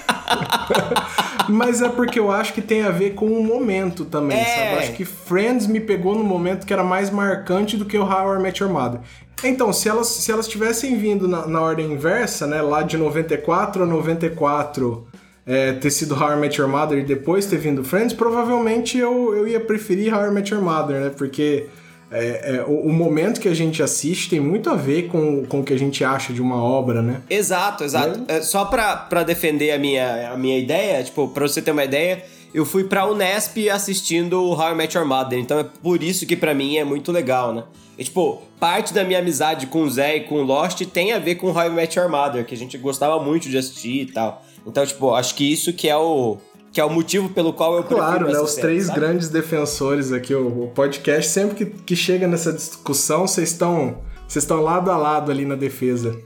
Mas 1.50 1.82
é 1.82 1.90
porque 1.90 2.18
eu 2.18 2.32
acho 2.32 2.54
que 2.54 2.62
tem 2.62 2.82
a 2.84 2.90
ver 2.92 3.14
com 3.14 3.26
o 3.26 3.44
momento 3.44 4.06
também, 4.06 4.38
É. 4.40 4.46
sabe? 4.46 4.72
Eu 4.72 4.80
acho 4.80 4.92
que 4.94 5.04
Friends 5.04 5.68
me 5.68 5.82
pegou 5.82 6.16
no 6.16 6.24
momento 6.24 6.66
que 6.66 6.72
era 6.72 6.82
mais 6.84 7.10
marcante 7.10 7.76
do 7.76 7.84
que 7.84 7.98
o 7.98 8.04
How 8.04 8.36
I 8.36 8.40
Met 8.42 8.64
Your 8.64 8.72
Mother. 8.72 9.02
Então, 9.44 9.74
se 9.74 9.90
elas, 9.90 10.08
se 10.08 10.32
elas 10.32 10.48
tivessem 10.48 10.98
vindo 10.98 11.28
na, 11.28 11.46
na 11.46 11.60
ordem 11.62 11.92
inversa, 11.92 12.48
né? 12.48 12.62
Lá 12.62 12.82
de 12.84 12.98
94 12.98 13.84
a 13.84 13.86
94 13.86 15.06
é, 15.46 15.74
ter 15.74 15.92
sido 15.92 16.16
How 16.16 16.32
I 16.32 16.36
Met 16.38 16.60
Your 16.60 16.70
Mother 16.70 17.00
e 17.00 17.04
depois 17.04 17.46
ter 17.48 17.58
vindo 17.58 17.84
Friends, 17.84 18.14
provavelmente 18.14 18.98
eu, 18.98 19.36
eu 19.36 19.46
ia 19.46 19.60
preferir 19.60 20.16
How 20.16 20.28
I 20.28 20.32
Met 20.32 20.54
Your 20.54 20.64
Mother, 20.64 21.02
né? 21.02 21.12
Porque 21.16 21.68
é, 22.12 22.58
é, 22.58 22.64
o, 22.64 22.88
o 22.88 22.94
momento 22.94 23.40
que 23.40 23.48
a 23.48 23.54
gente 23.54 23.82
assiste 23.82 24.30
tem 24.30 24.40
muito 24.40 24.70
a 24.70 24.76
ver 24.76 25.08
com, 25.08 25.46
com 25.46 25.62
o 25.62 25.64
que 25.64 25.74
a 25.74 25.78
gente 25.78 26.04
acha 26.04 26.32
de 26.32 26.42
uma 26.42 26.62
obra, 26.62 27.02
né? 27.02 27.22
Exato, 27.30 27.84
exato. 27.84 28.24
É, 28.28 28.42
só 28.42 28.66
pra, 28.66 28.96
pra 28.96 29.24
defender 29.24 29.72
a 29.72 29.80
minha, 29.80 30.32
a 30.32 30.38
minha 30.38 30.58
ideia, 30.58 31.04
tipo, 31.04 31.28
pra 31.30 31.48
você 31.48 31.62
ter 31.62 31.72
uma 31.72 31.84
ideia, 31.84 32.24
eu 32.54 32.66
fui 32.66 32.84
pra 32.84 33.06
Unesp 33.06 33.70
assistindo 33.70 34.42
o 34.42 34.54
How 34.54 34.72
I 34.72 34.76
Met 34.76 34.96
Your 34.96 35.06
Mother, 35.08 35.40
então 35.40 35.60
é 35.60 35.64
por 35.64 36.02
isso 36.02 36.26
que 36.26 36.36
pra 36.36 36.54
mim 36.54 36.78
é 36.78 36.84
muito 36.84 37.12
legal, 37.12 37.54
né? 37.54 37.64
E, 37.98 38.04
tipo, 38.04 38.42
parte 38.60 38.94
da 38.94 39.04
minha 39.04 39.20
amizade 39.20 39.68
com 39.68 39.84
o 39.84 39.90
Zé 39.90 40.18
e 40.18 40.22
com 40.22 40.36
o 40.36 40.44
Lost 40.44 40.82
tem 40.86 41.14
a 41.14 41.20
ver 41.20 41.36
com 41.36 41.48
How 41.48 41.68
I 41.68 41.70
Met 41.70 41.98
Your 41.98 42.10
Mother, 42.10 42.46
que 42.46 42.54
a 42.54 42.58
gente 42.58 42.78
gostava 42.78 43.22
muito 43.24 43.50
de 43.50 43.58
assistir 43.58 44.02
e 44.02 44.06
tal. 44.06 44.44
Então, 44.68 44.86
tipo, 44.86 45.14
acho 45.14 45.36
que 45.36 45.52
isso 45.52 45.72
que 45.74 45.88
é 45.88 45.96
o, 45.96 46.38
que 46.76 46.82
é 46.82 46.84
o 46.84 46.90
motivo 46.90 47.30
pelo 47.30 47.54
qual 47.54 47.78
eu 47.78 47.86
Claro, 47.86 48.30
né? 48.30 48.38
Os 48.38 48.52
série, 48.52 48.62
três 48.68 48.88
sabe? 48.88 49.00
grandes 49.00 49.30
defensores 49.30 50.12
aqui, 50.12 50.36
o, 50.36 50.64
o 50.64 50.68
podcast, 50.72 51.32
sempre 51.32 51.56
que, 51.56 51.66
que 51.66 51.96
chega 51.96 52.28
nessa 52.28 52.52
discussão, 52.52 53.26
vocês 53.26 53.52
estão. 53.52 54.00
Vocês 54.28 54.44
estão 54.44 54.62
lado 54.62 54.92
a 54.92 54.98
lado 54.98 55.32
ali 55.32 55.46
na 55.46 55.56
defesa. 55.56 56.20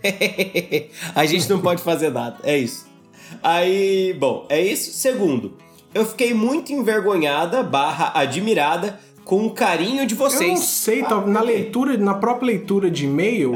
a 1.14 1.24
gente 1.28 1.48
não 1.48 1.60
pode 1.62 1.84
fazer 1.84 2.10
nada, 2.10 2.38
é 2.42 2.58
isso. 2.58 2.88
Aí, 3.44 4.16
bom, 4.20 4.48
é 4.50 4.60
isso. 4.60 4.92
Segundo, 4.94 5.54
eu 5.94 6.04
fiquei 6.04 6.34
muito 6.34 6.74
envergonhada 6.74 7.62
barra 7.62 8.12
admirada 8.16 9.00
com 9.30 9.46
o 9.46 9.52
carinho 9.52 10.08
de 10.08 10.16
vocês. 10.16 10.42
Eu 10.42 10.48
não 10.56 10.58
sei, 10.58 11.04
Ah, 11.06 11.22
na 11.22 11.40
leitura, 11.40 11.96
na 11.98 12.16
própria 12.16 12.48
leitura 12.48 12.90
de 12.90 13.06
e-mails, 13.06 13.56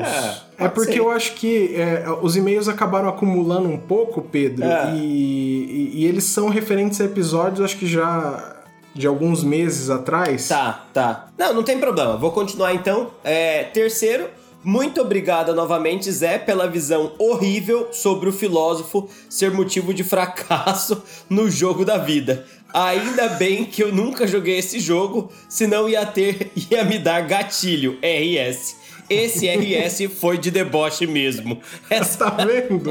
É, 0.60 0.66
é, 0.66 0.68
porque 0.68 0.92
ser. 0.94 1.00
eu 1.00 1.10
acho 1.10 1.34
que 1.34 1.74
é, 1.76 2.06
os 2.22 2.36
e-mails 2.38 2.68
acabaram 2.68 3.10
acumulando 3.10 3.68
um 3.68 3.78
pouco, 3.80 4.22
Pedro, 4.22 4.64
É. 4.64 4.94
e, 4.96 5.00
e- 5.00 5.92
e 5.96 6.06
eles 6.06 6.26
são 6.26 6.48
referentes 6.48 7.02
a 7.02 7.06
episódios, 7.06 7.62
acho 7.62 7.78
que 7.78 7.88
já 7.88 8.56
de 8.94 9.08
alguns 9.08 9.44
meses 9.44 9.90
atrás. 9.90 10.48
Tá, 10.48 10.86
tá. 10.94 11.30
Não, 11.36 11.52
não 11.56 11.64
tem 11.64 11.80
problema. 11.80 12.18
Vou 12.18 12.30
continuar 12.30 12.72
então. 12.76 13.10
É, 13.24 13.64
terceiro, 13.64 14.28
Muito 14.66 15.02
obrigada 15.02 15.54
novamente, 15.54 16.10
Zé, 16.10 16.38
pela 16.38 16.68
visão 16.70 17.12
horrível 17.20 17.90
sobre 17.92 18.30
o 18.30 18.32
filósofo 18.32 19.10
ser 19.30 19.52
motivo 19.52 19.94
de 19.94 20.06
fracasso 20.06 21.04
no 21.30 21.52
jogo 21.52 21.84
da 21.84 21.98
vida. 21.98 22.46
Ainda 22.74 23.30
bem 23.30 23.66
que 23.66 23.84
eu 23.84 23.94
nunca 23.94 24.26
joguei 24.26 24.58
esse 24.58 24.80
jogo, 24.80 25.32
senão 25.48 25.88
ia 25.88 26.06
ter 26.08 26.52
ia 26.56 26.84
me 26.84 26.98
dar 26.98 27.22
gatilho, 27.22 28.00
RS. 28.02 28.78
Esse 29.10 29.48
RS 29.48 30.12
foi 30.20 30.38
de 30.38 30.50
deboche 30.50 31.06
mesmo. 31.06 31.62
Essa... 31.90 32.18
Tá 32.32 32.46
vendo? 32.46 32.90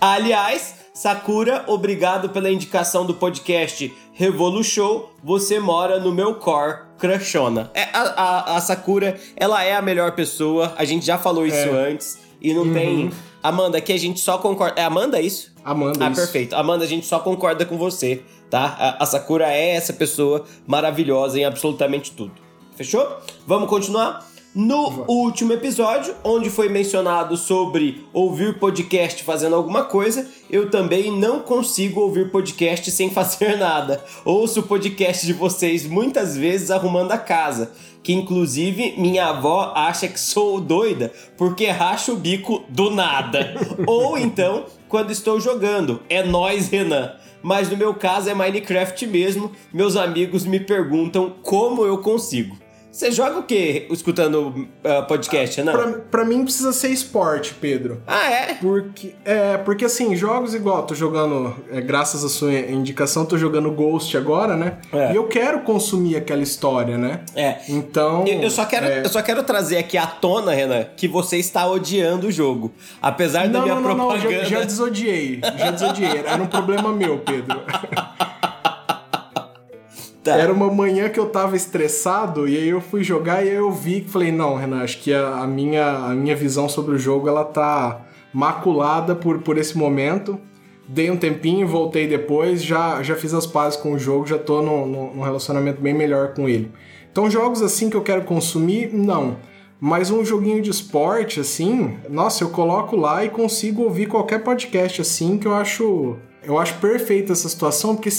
Aliás, 0.00 0.74
Sakura, 0.92 1.64
obrigado 1.66 2.28
pela 2.28 2.50
indicação 2.50 3.06
do 3.06 3.14
podcast 3.14 3.94
Revolution. 4.12 5.04
Você 5.22 5.58
mora 5.58 5.98
no 5.98 6.12
meu 6.12 6.34
core, 6.34 6.80
crushona. 6.98 7.70
É, 7.72 7.84
a, 7.92 8.00
a, 8.00 8.56
a, 8.56 8.60
Sakura, 8.60 9.18
ela 9.34 9.64
é 9.64 9.74
a 9.74 9.80
melhor 9.80 10.12
pessoa. 10.12 10.74
A 10.76 10.84
gente 10.84 11.06
já 11.06 11.16
falou 11.16 11.46
isso 11.46 11.56
é. 11.56 11.90
antes. 11.90 12.18
E 12.40 12.52
não 12.52 12.64
uhum. 12.64 12.74
tem. 12.74 13.10
Amanda, 13.42 13.78
aqui 13.78 13.92
a 13.92 13.98
gente 13.98 14.20
só 14.20 14.38
concorda. 14.38 14.80
É 14.80 14.84
Amanda 14.84 15.20
isso? 15.20 15.52
Amanda. 15.64 16.06
Ah, 16.06 16.10
isso. 16.10 16.20
perfeito. 16.20 16.54
Amanda, 16.54 16.84
a 16.84 16.88
gente 16.88 17.06
só 17.06 17.18
concorda 17.18 17.64
com 17.64 17.78
você, 17.78 18.22
tá? 18.50 18.76
A, 18.78 19.02
a 19.02 19.06
Sakura 19.06 19.50
é 19.50 19.70
essa 19.70 19.92
pessoa 19.92 20.44
maravilhosa 20.66 21.38
em 21.38 21.44
absolutamente 21.44 22.12
tudo. 22.12 22.32
Fechou? 22.76 23.18
Vamos 23.46 23.68
continuar? 23.68 24.28
No 24.52 25.04
último 25.06 25.52
episódio, 25.52 26.12
onde 26.24 26.50
foi 26.50 26.68
mencionado 26.68 27.36
sobre 27.36 28.04
ouvir 28.12 28.58
podcast 28.58 29.22
fazendo 29.22 29.54
alguma 29.54 29.84
coisa, 29.84 30.26
eu 30.50 30.68
também 30.68 31.08
não 31.16 31.38
consigo 31.38 32.00
ouvir 32.00 32.32
podcast 32.32 32.90
sem 32.90 33.10
fazer 33.10 33.56
nada. 33.56 34.04
Ouço 34.24 34.58
o 34.58 34.64
podcast 34.64 35.24
de 35.24 35.32
vocês 35.32 35.86
muitas 35.86 36.36
vezes 36.36 36.72
arrumando 36.72 37.12
a 37.12 37.18
casa, 37.18 37.70
que 38.02 38.12
inclusive 38.12 38.94
minha 38.96 39.26
avó 39.26 39.72
acha 39.74 40.08
que 40.08 40.18
sou 40.18 40.60
doida 40.60 41.12
porque 41.36 41.66
racho 41.66 42.12
o 42.12 42.16
bico 42.16 42.64
do 42.68 42.90
nada. 42.90 43.54
Ou 43.86 44.16
então, 44.16 44.64
quando 44.88 45.10
estou 45.10 45.40
jogando, 45.40 46.00
é 46.08 46.22
nós, 46.22 46.68
Renan 46.68 47.14
mas 47.42 47.70
no 47.70 47.76
meu 47.76 47.94
caso 47.94 48.28
é 48.28 48.34
Minecraft 48.34 49.06
mesmo. 49.06 49.52
Meus 49.72 49.96
amigos 49.96 50.44
me 50.44 50.60
perguntam 50.60 51.34
como 51.42 51.84
eu 51.84 51.98
consigo. 51.98 52.56
Você 52.90 53.12
joga 53.12 53.38
o 53.38 53.42
quê 53.44 53.86
escutando 53.90 54.48
uh, 54.48 55.06
podcast, 55.06 55.62
não? 55.62 55.72
Pra, 55.72 55.92
pra 56.10 56.24
mim 56.24 56.42
precisa 56.42 56.72
ser 56.72 56.88
esporte, 56.88 57.54
Pedro. 57.54 58.02
Ah, 58.04 58.28
é? 58.28 58.54
Porque, 58.54 59.14
é, 59.24 59.56
porque 59.58 59.84
assim, 59.84 60.16
jogos 60.16 60.54
igual, 60.54 60.82
tô 60.82 60.94
jogando, 60.94 61.54
é, 61.70 61.80
graças 61.80 62.24
à 62.24 62.28
sua 62.28 62.52
indicação, 62.52 63.24
tô 63.24 63.38
jogando 63.38 63.70
Ghost 63.70 64.16
agora, 64.16 64.56
né? 64.56 64.78
É. 64.92 65.12
E 65.12 65.16
eu 65.16 65.28
quero 65.28 65.60
consumir 65.60 66.16
aquela 66.16 66.42
história, 66.42 66.98
né? 66.98 67.20
É. 67.36 67.58
Então. 67.68 68.26
Eu, 68.26 68.42
eu 68.42 68.50
só 68.50 68.64
quero, 68.64 68.86
é... 68.86 69.04
eu 69.04 69.08
só 69.08 69.22
quero 69.22 69.44
trazer 69.44 69.78
aqui 69.78 69.96
à 69.96 70.06
tona, 70.06 70.52
Renan, 70.52 70.84
que 70.96 71.06
você 71.06 71.36
está 71.36 71.66
odiando 71.68 72.26
o 72.26 72.32
jogo. 72.32 72.72
Apesar 73.00 73.44
não, 73.44 73.52
da 73.52 73.62
minha 73.62 73.74
não, 73.76 73.82
propaganda. 73.82 74.24
Não, 74.24 74.30
já, 74.30 74.44
já 74.44 74.64
desodiei. 74.64 75.40
Já 75.56 75.70
desodiei. 75.70 76.22
Era 76.26 76.42
um 76.42 76.46
problema 76.46 76.92
meu, 76.92 77.18
Pedro. 77.18 77.60
Tá. 80.22 80.36
Era 80.36 80.52
uma 80.52 80.70
manhã 80.70 81.08
que 81.08 81.18
eu 81.18 81.26
tava 81.26 81.56
estressado 81.56 82.46
e 82.46 82.56
aí 82.56 82.68
eu 82.68 82.80
fui 82.80 83.02
jogar 83.02 83.44
e 83.44 83.48
aí 83.48 83.54
eu 83.54 83.70
vi 83.72 84.02
que 84.02 84.10
falei, 84.10 84.30
não, 84.30 84.54
Renan, 84.54 84.82
acho 84.82 85.00
que 85.00 85.14
a, 85.14 85.38
a, 85.38 85.46
minha, 85.46 85.90
a 85.90 86.08
minha 86.10 86.36
visão 86.36 86.68
sobre 86.68 86.94
o 86.94 86.98
jogo 86.98 87.26
ela 87.26 87.44
tá 87.44 88.02
maculada 88.32 89.14
por, 89.14 89.38
por 89.38 89.56
esse 89.56 89.78
momento. 89.78 90.38
Dei 90.86 91.10
um 91.10 91.16
tempinho, 91.16 91.66
voltei 91.66 92.06
depois, 92.06 92.62
já, 92.62 93.02
já 93.02 93.14
fiz 93.14 93.32
as 93.32 93.46
pazes 93.46 93.78
com 93.78 93.92
o 93.92 93.98
jogo, 93.98 94.26
já 94.26 94.36
tô 94.36 94.60
num, 94.60 94.86
num 95.14 95.22
relacionamento 95.22 95.80
bem 95.80 95.94
melhor 95.94 96.34
com 96.34 96.48
ele. 96.48 96.70
Então, 97.10 97.30
jogos 97.30 97.62
assim 97.62 97.88
que 97.88 97.96
eu 97.96 98.02
quero 98.02 98.24
consumir, 98.24 98.92
não. 98.92 99.36
Mas 99.80 100.10
um 100.10 100.24
joguinho 100.24 100.60
de 100.60 100.70
esporte, 100.70 101.40
assim, 101.40 101.96
nossa, 102.08 102.44
eu 102.44 102.50
coloco 102.50 102.96
lá 102.96 103.24
e 103.24 103.30
consigo 103.30 103.82
ouvir 103.82 104.06
qualquer 104.06 104.42
podcast 104.42 105.00
assim, 105.00 105.38
que 105.38 105.46
eu 105.46 105.54
acho. 105.54 106.16
Eu 106.42 106.58
acho 106.58 106.74
perfeita 106.78 107.32
essa 107.32 107.48
situação, 107.48 107.94
porque 107.94 108.10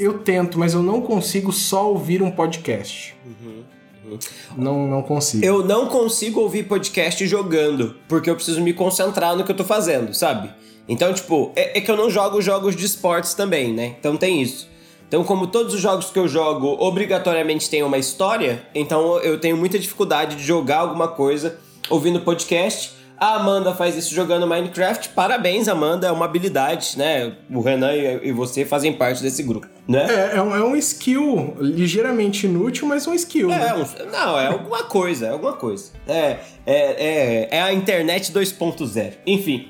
eu 0.00 0.18
tento, 0.18 0.58
mas 0.58 0.74
eu 0.74 0.82
não 0.82 1.00
consigo 1.00 1.52
só 1.52 1.90
ouvir 1.90 2.22
um 2.22 2.30
podcast. 2.30 3.14
Uhum. 3.24 4.18
Não, 4.56 4.88
não 4.88 5.02
consigo. 5.02 5.44
Eu 5.44 5.64
não 5.64 5.86
consigo 5.86 6.40
ouvir 6.40 6.64
podcast 6.64 7.24
jogando, 7.26 7.94
porque 8.08 8.28
eu 8.28 8.34
preciso 8.34 8.60
me 8.60 8.72
concentrar 8.72 9.36
no 9.36 9.44
que 9.44 9.52
eu 9.52 9.56
tô 9.56 9.64
fazendo, 9.64 10.12
sabe? 10.14 10.50
Então, 10.88 11.12
tipo, 11.12 11.52
é, 11.54 11.78
é 11.78 11.80
que 11.80 11.90
eu 11.90 11.96
não 11.96 12.10
jogo 12.10 12.42
jogos 12.42 12.74
de 12.74 12.84
esportes 12.84 13.34
também, 13.34 13.72
né? 13.72 13.94
Então 14.00 14.16
tem 14.16 14.42
isso. 14.42 14.68
Então, 15.06 15.22
como 15.24 15.46
todos 15.46 15.74
os 15.74 15.80
jogos 15.80 16.10
que 16.10 16.18
eu 16.18 16.28
jogo 16.28 16.76
obrigatoriamente 16.78 17.68
têm 17.68 17.82
uma 17.82 17.98
história, 17.98 18.64
então 18.74 19.18
eu 19.18 19.40
tenho 19.40 19.56
muita 19.56 19.78
dificuldade 19.78 20.36
de 20.36 20.42
jogar 20.42 20.78
alguma 20.78 21.08
coisa 21.08 21.58
ouvindo 21.88 22.20
podcast. 22.20 22.92
A 23.20 23.34
Amanda 23.34 23.74
faz 23.74 23.94
isso 23.96 24.14
jogando 24.14 24.46
Minecraft. 24.46 25.10
Parabéns, 25.10 25.68
Amanda. 25.68 26.06
É 26.06 26.10
uma 26.10 26.24
habilidade, 26.24 26.96
né? 26.96 27.36
O 27.50 27.60
Renan 27.60 27.92
e 27.94 28.32
você 28.32 28.64
fazem 28.64 28.94
parte 28.94 29.22
desse 29.22 29.42
grupo, 29.42 29.66
né? 29.86 30.06
É, 30.08 30.38
é 30.38 30.42
um, 30.42 30.56
é 30.56 30.64
um 30.64 30.74
skill 30.74 31.54
ligeiramente 31.60 32.46
inútil, 32.46 32.88
mas 32.88 33.06
um 33.06 33.12
skill. 33.12 33.52
É, 33.52 33.58
né? 33.58 33.74
um, 33.74 34.10
não, 34.10 34.40
é 34.40 34.46
alguma 34.46 34.84
coisa, 34.84 35.26
é 35.26 35.30
alguma 35.32 35.52
coisa. 35.52 35.92
É, 36.08 36.38
é, 36.64 37.46
é, 37.46 37.48
é 37.50 37.60
a 37.60 37.74
internet 37.74 38.32
2.0. 38.32 39.12
Enfim. 39.26 39.68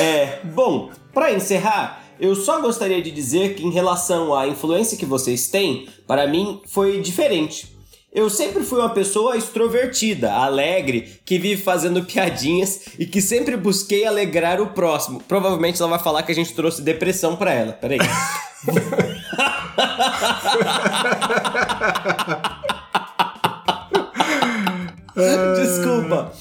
É, 0.00 0.40
bom, 0.42 0.90
para 1.14 1.32
encerrar, 1.32 2.02
eu 2.18 2.34
só 2.34 2.60
gostaria 2.60 3.00
de 3.00 3.12
dizer 3.12 3.54
que, 3.54 3.64
em 3.64 3.70
relação 3.70 4.34
à 4.34 4.48
influência 4.48 4.98
que 4.98 5.06
vocês 5.06 5.46
têm, 5.46 5.86
para 6.04 6.26
mim 6.26 6.60
foi 6.66 7.00
diferente. 7.00 7.71
Eu 8.14 8.28
sempre 8.28 8.62
fui 8.62 8.78
uma 8.78 8.90
pessoa 8.90 9.38
extrovertida, 9.38 10.30
alegre, 10.34 11.18
que 11.24 11.38
vive 11.38 11.62
fazendo 11.62 12.04
piadinhas 12.04 12.88
e 12.98 13.06
que 13.06 13.22
sempre 13.22 13.56
busquei 13.56 14.04
alegrar 14.04 14.60
o 14.60 14.66
próximo. 14.68 15.22
Provavelmente 15.26 15.80
ela 15.80 15.92
vai 15.92 15.98
falar 15.98 16.22
que 16.22 16.30
a 16.30 16.34
gente 16.34 16.52
trouxe 16.52 16.82
depressão 16.82 17.36
para 17.36 17.54
ela. 17.54 17.72
Peraí. 17.72 17.98
Desculpa. 25.56 26.32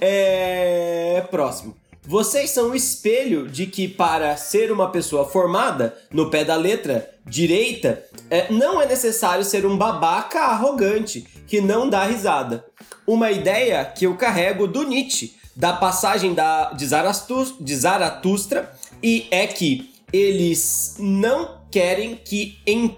É. 0.00 1.26
Próximo. 1.28 1.76
Vocês 2.06 2.50
são 2.50 2.70
o 2.70 2.76
espelho 2.76 3.48
de 3.48 3.66
que, 3.66 3.88
para 3.88 4.36
ser 4.36 4.70
uma 4.70 4.92
pessoa 4.92 5.28
formada, 5.28 5.96
no 6.12 6.30
pé 6.30 6.44
da 6.44 6.54
letra, 6.54 7.10
direita, 7.26 8.00
é, 8.30 8.52
não 8.52 8.80
é 8.80 8.86
necessário 8.86 9.44
ser 9.44 9.66
um 9.66 9.76
babaca 9.76 10.38
arrogante 10.42 11.26
que 11.48 11.60
não 11.60 11.90
dá 11.90 12.04
risada. 12.04 12.64
Uma 13.04 13.32
ideia 13.32 13.84
que 13.84 14.06
eu 14.06 14.16
carrego 14.16 14.68
do 14.68 14.84
Nietzsche, 14.84 15.34
da 15.56 15.72
passagem 15.72 16.32
da, 16.32 16.72
de, 16.72 16.86
Zaratustra, 16.86 17.56
de 17.64 17.74
Zaratustra, 17.74 18.72
e 19.02 19.26
é 19.32 19.48
que 19.48 19.92
eles 20.12 20.94
não 21.00 21.60
querem 21.72 22.14
que 22.14 22.60
em, 22.64 22.96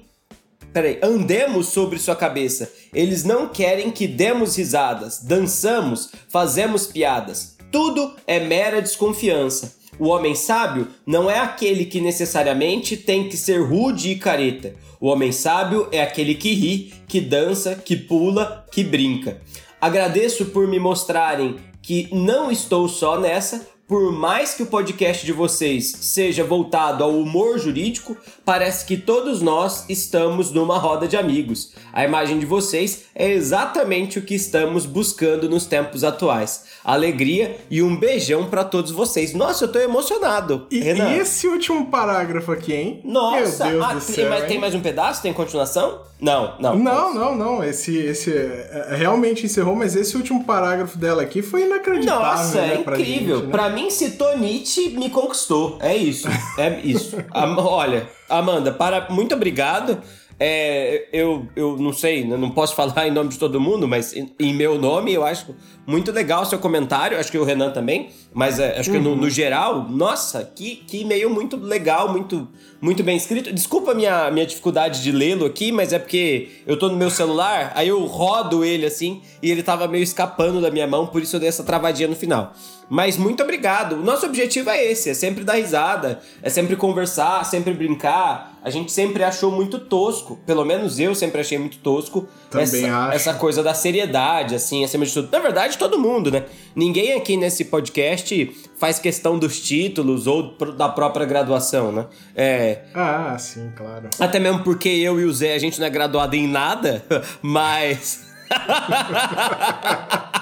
peraí, 0.71 0.99
andemos 1.03 1.69
sobre 1.69 1.99
sua 1.99 2.15
cabeça. 2.15 2.71
Eles 2.93 3.25
não 3.25 3.49
querem 3.49 3.91
que 3.91 4.07
demos 4.07 4.57
risadas, 4.57 5.21
dançamos, 5.23 6.11
fazemos 6.29 6.87
piadas. 6.87 7.58
Tudo 7.71 8.15
é 8.27 8.41
mera 8.41 8.81
desconfiança. 8.81 9.77
O 9.99 10.09
homem 10.09 10.35
sábio 10.35 10.89
não 11.05 11.31
é 11.31 11.39
aquele 11.39 11.85
que 11.85 12.01
necessariamente 12.01 12.97
tem 12.97 13.29
que 13.29 13.37
ser 13.37 13.61
rude 13.61 14.11
e 14.11 14.17
careta. 14.17 14.75
O 15.01 15.09
homem 15.09 15.33
sábio 15.33 15.89
é 15.91 16.01
aquele 16.01 16.35
que 16.35 16.55
ri, 16.55 16.95
que 17.07 17.21
dança, 17.21 17.75
que 17.75 17.97
pula, 17.97 18.65
que 18.71 18.85
brinca. 18.85 19.41
Agradeço 19.81 20.47
por 20.47 20.67
me 20.67 20.79
mostrarem 20.79 21.57
que 21.83 22.09
não 22.13 22.51
estou 22.51 22.89
só 22.89 23.19
nessa, 23.19 23.67
por 23.89 24.13
mais 24.13 24.55
que 24.55 24.63
o 24.63 24.67
podcast 24.67 25.25
de 25.25 25.33
vocês 25.33 25.91
seja 26.01 26.45
voltado 26.45 27.03
ao 27.03 27.19
humor 27.19 27.59
jurídico, 27.59 28.17
parece 28.49 28.87
que 28.87 28.97
todos 28.97 29.43
nós 29.43 29.85
estamos 29.91 30.51
numa 30.51 30.79
roda 30.79 31.07
de 31.07 31.19
amigos. 31.19 31.75
A 31.93 32.03
imagem 32.03 32.39
de 32.39 32.47
vocês 32.47 33.05
é 33.15 33.31
exatamente 33.31 34.19
o 34.19 34.23
que 34.23 34.35
estamos 34.35 34.87
buscando 34.87 35.51
nos 35.51 35.67
tempos 35.67 36.03
atuais. 36.03 36.65
Alegria 36.83 37.59
e 37.71 37.83
um 37.83 37.95
beijão 37.95 38.47
para 38.47 38.65
todos 38.65 38.91
vocês. 38.91 39.35
Nossa, 39.35 39.65
eu 39.65 39.69
tô 39.71 39.79
emocionado. 39.79 40.67
E, 40.71 40.79
e, 40.79 41.19
esse 41.19 41.47
último 41.47 41.91
parágrafo 41.91 42.51
aqui, 42.51 42.73
hein? 42.73 43.01
Nossa, 43.05 43.67
Meu 43.67 43.73
Deus 43.75 43.85
ah, 43.85 43.93
do 43.93 44.01
céu, 44.01 44.31
tem, 44.31 44.47
tem 44.47 44.59
mais 44.59 44.75
um 44.75 44.81
pedaço? 44.81 45.21
Tem 45.21 45.35
continuação? 45.35 46.01
Não, 46.19 46.55
não. 46.59 46.75
Não, 46.75 47.15
não, 47.15 47.37
não. 47.37 47.63
Esse, 47.63 47.99
esse 47.99 48.35
é, 48.35 48.95
realmente 48.97 49.45
encerrou, 49.45 49.77
mas 49.77 49.95
esse 49.95 50.17
último 50.17 50.45
parágrafo 50.45 50.97
dela 50.97 51.21
aqui 51.21 51.43
foi 51.43 51.65
inacreditável. 51.65 52.23
Nossa, 52.23 52.63
né, 52.63 52.77
é 52.77 52.81
incrível. 52.81 52.85
Pra, 52.85 52.97
gente, 52.97 53.45
né? 53.45 53.51
pra 53.51 53.69
mim, 53.69 53.91
citou 53.91 54.39
Nietzsche, 54.39 54.89
me 54.89 55.11
conquistou. 55.11 55.77
É 55.83 55.95
isso. 55.95 56.27
É 56.57 56.81
isso. 56.81 57.15
olha, 57.35 58.09
Amanda, 58.29 58.73
para, 58.73 59.09
muito 59.11 59.35
obrigado. 59.35 60.01
É, 60.41 61.09
eu, 61.13 61.49
eu 61.57 61.77
não 61.77 61.93
sei, 61.93 62.25
não 62.25 62.51
posso 62.51 62.75
falar 62.77 63.09
em 63.09 63.11
nome 63.11 63.31
de 63.31 63.39
todo 63.39 63.61
mundo, 63.61 63.89
mas 63.89 64.15
em, 64.15 64.33
em 64.39 64.55
meu 64.55 64.79
nome 64.79 65.13
eu 65.13 65.25
acho 65.25 65.55
Muito 65.89 66.13
legal 66.13 66.43
o 66.43 66.45
seu 66.45 66.59
comentário, 66.59 67.19
acho 67.19 67.33
que 67.33 67.39
o 67.39 67.45
Renan 67.45 67.71
também, 67.71 68.11
mas 68.35 68.61
é, 68.61 68.79
acho 68.79 68.91
que 68.91 68.99
no, 68.99 69.17
no, 69.17 69.31
geral, 69.31 69.89
nossa, 69.89 70.45
que, 70.45 70.77
que 70.77 71.01
e-mail 71.01 71.31
muito 71.31 71.57
legal, 71.57 72.13
muito, 72.13 72.47
muito 72.79 73.03
bem 73.03 73.17
escrito. 73.17 73.51
Desculpa 73.51 73.93
a 73.93 73.95
minha, 73.95 74.31
minha 74.31 74.45
dificuldade 74.45 75.03
de 75.03 75.11
lê-lo 75.11 75.47
aqui, 75.47 75.73
mas 75.73 75.95
é 75.95 75.99
porque 75.99 76.51
eu 76.67 76.79
tô 76.79 76.91
no 76.91 76.97
meu 76.99 77.09
celular, 77.09 77.73
aí 77.75 77.89
eu 77.89 78.05
rodo 78.05 78.63
ele 78.63 78.85
assim 78.85 79.23
e 79.43 79.51
ele 79.51 79.63
tava 79.63 79.89
meio 79.89 80.03
escapando 80.03 80.61
da 80.61 80.71
minha 80.71 80.87
mão, 80.87 81.07
por 81.07 81.23
isso 81.23 81.35
eu 81.37 81.41
dei 81.41 81.49
essa 81.49 81.65
travadinha 81.65 82.07
no 82.07 82.15
final. 82.15 82.53
Mas 82.91 83.19
muito 83.19 83.43
obrigado. 83.43 83.95
O 83.95 84.05
nosso 84.05 84.25
objetivo 84.25 84.71
é 84.71 84.83
esse: 84.83 85.11
é 85.11 85.15
sempre 85.15 85.45
dar 85.45 85.55
risada, 85.55 86.21
é 86.43 86.49
sempre 86.49 86.75
conversar, 86.75 87.45
sempre 87.45 87.75
brincar. 87.75 88.59
A 88.63 88.71
gente 88.71 88.91
sempre 88.91 89.23
achou 89.23 89.53
muito 89.53 89.79
tosco, 89.79 90.39
pelo 90.45 90.65
menos 90.65 90.99
eu 90.99 91.15
sempre 91.15 91.41
achei 91.41 91.57
muito 91.57 91.79
tosco 91.79 92.27
Também 92.51 92.85
essa, 92.85 92.97
acho. 92.97 93.17
essa 93.17 93.35
coisa 93.35 93.63
da 93.63 93.73
seriedade, 93.73 94.55
assim, 94.55 94.85
acima 94.85 95.07
de 95.07 95.13
tudo. 95.13 95.29
Na 95.31 95.39
verdade, 95.39 95.78
todo 95.79 95.99
mundo, 95.99 96.31
né? 96.31 96.45
Ninguém 96.75 97.15
aqui 97.15 97.37
nesse 97.37 97.65
podcast 97.67 98.55
faz 98.77 98.99
questão 98.99 99.39
dos 99.39 99.61
títulos 99.61 100.27
ou 100.27 100.55
da 100.77 100.89
própria 100.89 101.25
graduação, 101.25 101.93
né? 101.93 102.07
É. 102.35 102.83
Ah, 102.95 103.37
sim, 103.39 103.73
claro. 103.75 104.11
Até 104.19 104.39
mesmo 104.39 104.63
porque 104.63 104.89
eu 104.89 105.19
e 105.21 105.25
o 105.25 105.33
Zé, 105.33 105.55
a 105.55 105.59
gente 105.59 105.79
não 105.81 105.87
é 105.87 105.91
graduado 105.91 106.37
em 106.37 106.47
nada, 106.47 107.03
mas. 107.41 108.27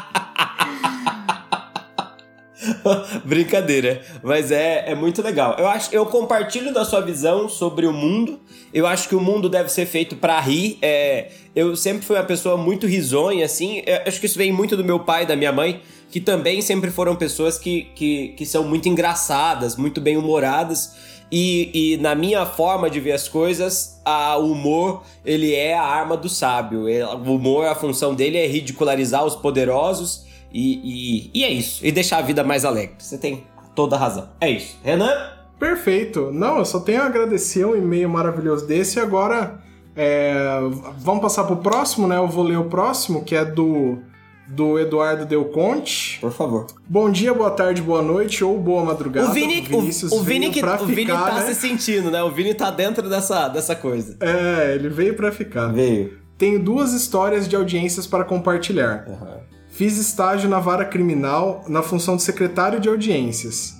Brincadeira, 3.24 4.02
mas 4.22 4.50
é, 4.50 4.90
é 4.90 4.94
muito 4.94 5.22
legal. 5.22 5.56
Eu 5.58 5.68
acho, 5.68 5.94
eu 5.94 6.06
compartilho 6.06 6.72
da 6.72 6.84
sua 6.84 7.00
visão 7.00 7.48
sobre 7.48 7.86
o 7.86 7.92
mundo. 7.92 8.40
Eu 8.72 8.86
acho 8.86 9.08
que 9.08 9.14
o 9.14 9.20
mundo 9.20 9.48
deve 9.48 9.68
ser 9.68 9.86
feito 9.86 10.16
para 10.16 10.38
rir. 10.40 10.78
É, 10.82 11.30
eu 11.56 11.74
sempre 11.74 12.04
fui 12.04 12.16
uma 12.16 12.22
pessoa 12.22 12.58
muito 12.58 12.86
risonha, 12.86 13.46
assim. 13.46 13.82
Eu 13.86 14.02
acho 14.06 14.20
que 14.20 14.26
isso 14.26 14.36
vem 14.36 14.52
muito 14.52 14.76
do 14.76 14.84
meu 14.84 15.00
pai 15.00 15.22
e 15.22 15.26
da 15.26 15.34
minha 15.34 15.50
mãe, 15.50 15.80
que 16.10 16.20
também 16.20 16.60
sempre 16.60 16.90
foram 16.90 17.16
pessoas 17.16 17.58
que, 17.58 17.84
que, 17.94 18.28
que 18.36 18.44
são 18.44 18.62
muito 18.62 18.90
engraçadas, 18.90 19.74
muito 19.74 19.98
bem 19.98 20.18
humoradas. 20.18 20.94
E, 21.32 21.94
e, 21.94 21.96
na 21.96 22.14
minha 22.14 22.44
forma 22.44 22.90
de 22.90 23.00
ver 23.00 23.12
as 23.12 23.26
coisas, 23.26 24.00
o 24.38 24.52
humor 24.52 25.02
ele 25.24 25.54
é 25.54 25.74
a 25.74 25.82
arma 25.82 26.14
do 26.14 26.28
sábio. 26.28 26.84
O 27.24 27.34
humor, 27.34 27.66
a 27.66 27.74
função 27.74 28.14
dele 28.14 28.36
é 28.36 28.46
ridicularizar 28.46 29.24
os 29.24 29.34
poderosos 29.34 30.26
e, 30.52 31.30
e, 31.32 31.40
e 31.40 31.42
é 31.44 31.50
isso. 31.50 31.84
E 31.84 31.90
deixar 31.90 32.18
a 32.18 32.22
vida 32.22 32.44
mais 32.44 32.66
alegre. 32.66 32.96
Você 32.98 33.16
tem 33.16 33.44
toda 33.74 33.96
a 33.96 33.98
razão. 33.98 34.28
É 34.42 34.50
isso. 34.50 34.76
Renan? 34.84 35.10
Perfeito. 35.58 36.30
Não, 36.32 36.58
eu 36.58 36.66
só 36.66 36.80
tenho 36.80 37.00
a 37.00 37.06
agradecer 37.06 37.64
um 37.64 37.74
e-mail 37.74 38.10
maravilhoso 38.10 38.66
desse. 38.66 38.98
E 38.98 39.02
agora, 39.02 39.64
é, 39.96 40.60
vamos 40.98 41.22
passar 41.22 41.44
pro 41.44 41.56
próximo, 41.56 42.06
né? 42.06 42.18
Eu 42.18 42.28
vou 42.28 42.44
ler 42.44 42.58
o 42.58 42.64
próximo, 42.64 43.24
que 43.24 43.34
é 43.34 43.44
do, 43.44 43.98
do 44.46 44.78
Eduardo 44.78 45.24
Del 45.24 45.46
Conte. 45.46 46.18
Por 46.20 46.32
favor. 46.32 46.66
Bom 46.86 47.10
dia, 47.10 47.32
boa 47.32 47.50
tarde, 47.50 47.80
boa 47.80 48.02
noite 48.02 48.44
ou 48.44 48.58
boa 48.58 48.84
madrugada. 48.84 49.30
O 49.30 49.32
Vini, 49.32 49.66
o, 49.72 49.78
o 49.78 50.22
Vini, 50.22 50.50
que, 50.50 50.62
o 50.62 50.86
Vini 50.86 51.06
tá 51.06 51.34
né? 51.34 51.46
se 51.46 51.54
sentindo, 51.54 52.10
né? 52.10 52.22
O 52.22 52.30
Vini 52.30 52.52
tá 52.52 52.70
dentro 52.70 53.08
dessa, 53.08 53.48
dessa 53.48 53.74
coisa. 53.74 54.18
É, 54.20 54.74
ele 54.74 54.90
veio 54.90 55.14
para 55.14 55.32
ficar. 55.32 55.68
Veio. 55.68 56.18
Tenho 56.36 56.62
duas 56.62 56.92
histórias 56.92 57.48
de 57.48 57.56
audiências 57.56 58.06
para 58.06 58.22
compartilhar. 58.22 59.06
Uhum. 59.08 59.40
Fiz 59.70 59.96
estágio 59.96 60.48
na 60.48 60.60
vara 60.60 60.84
criminal 60.84 61.64
na 61.68 61.82
função 61.82 62.16
de 62.16 62.22
secretário 62.22 62.78
de 62.78 62.88
audiências. 62.88 63.74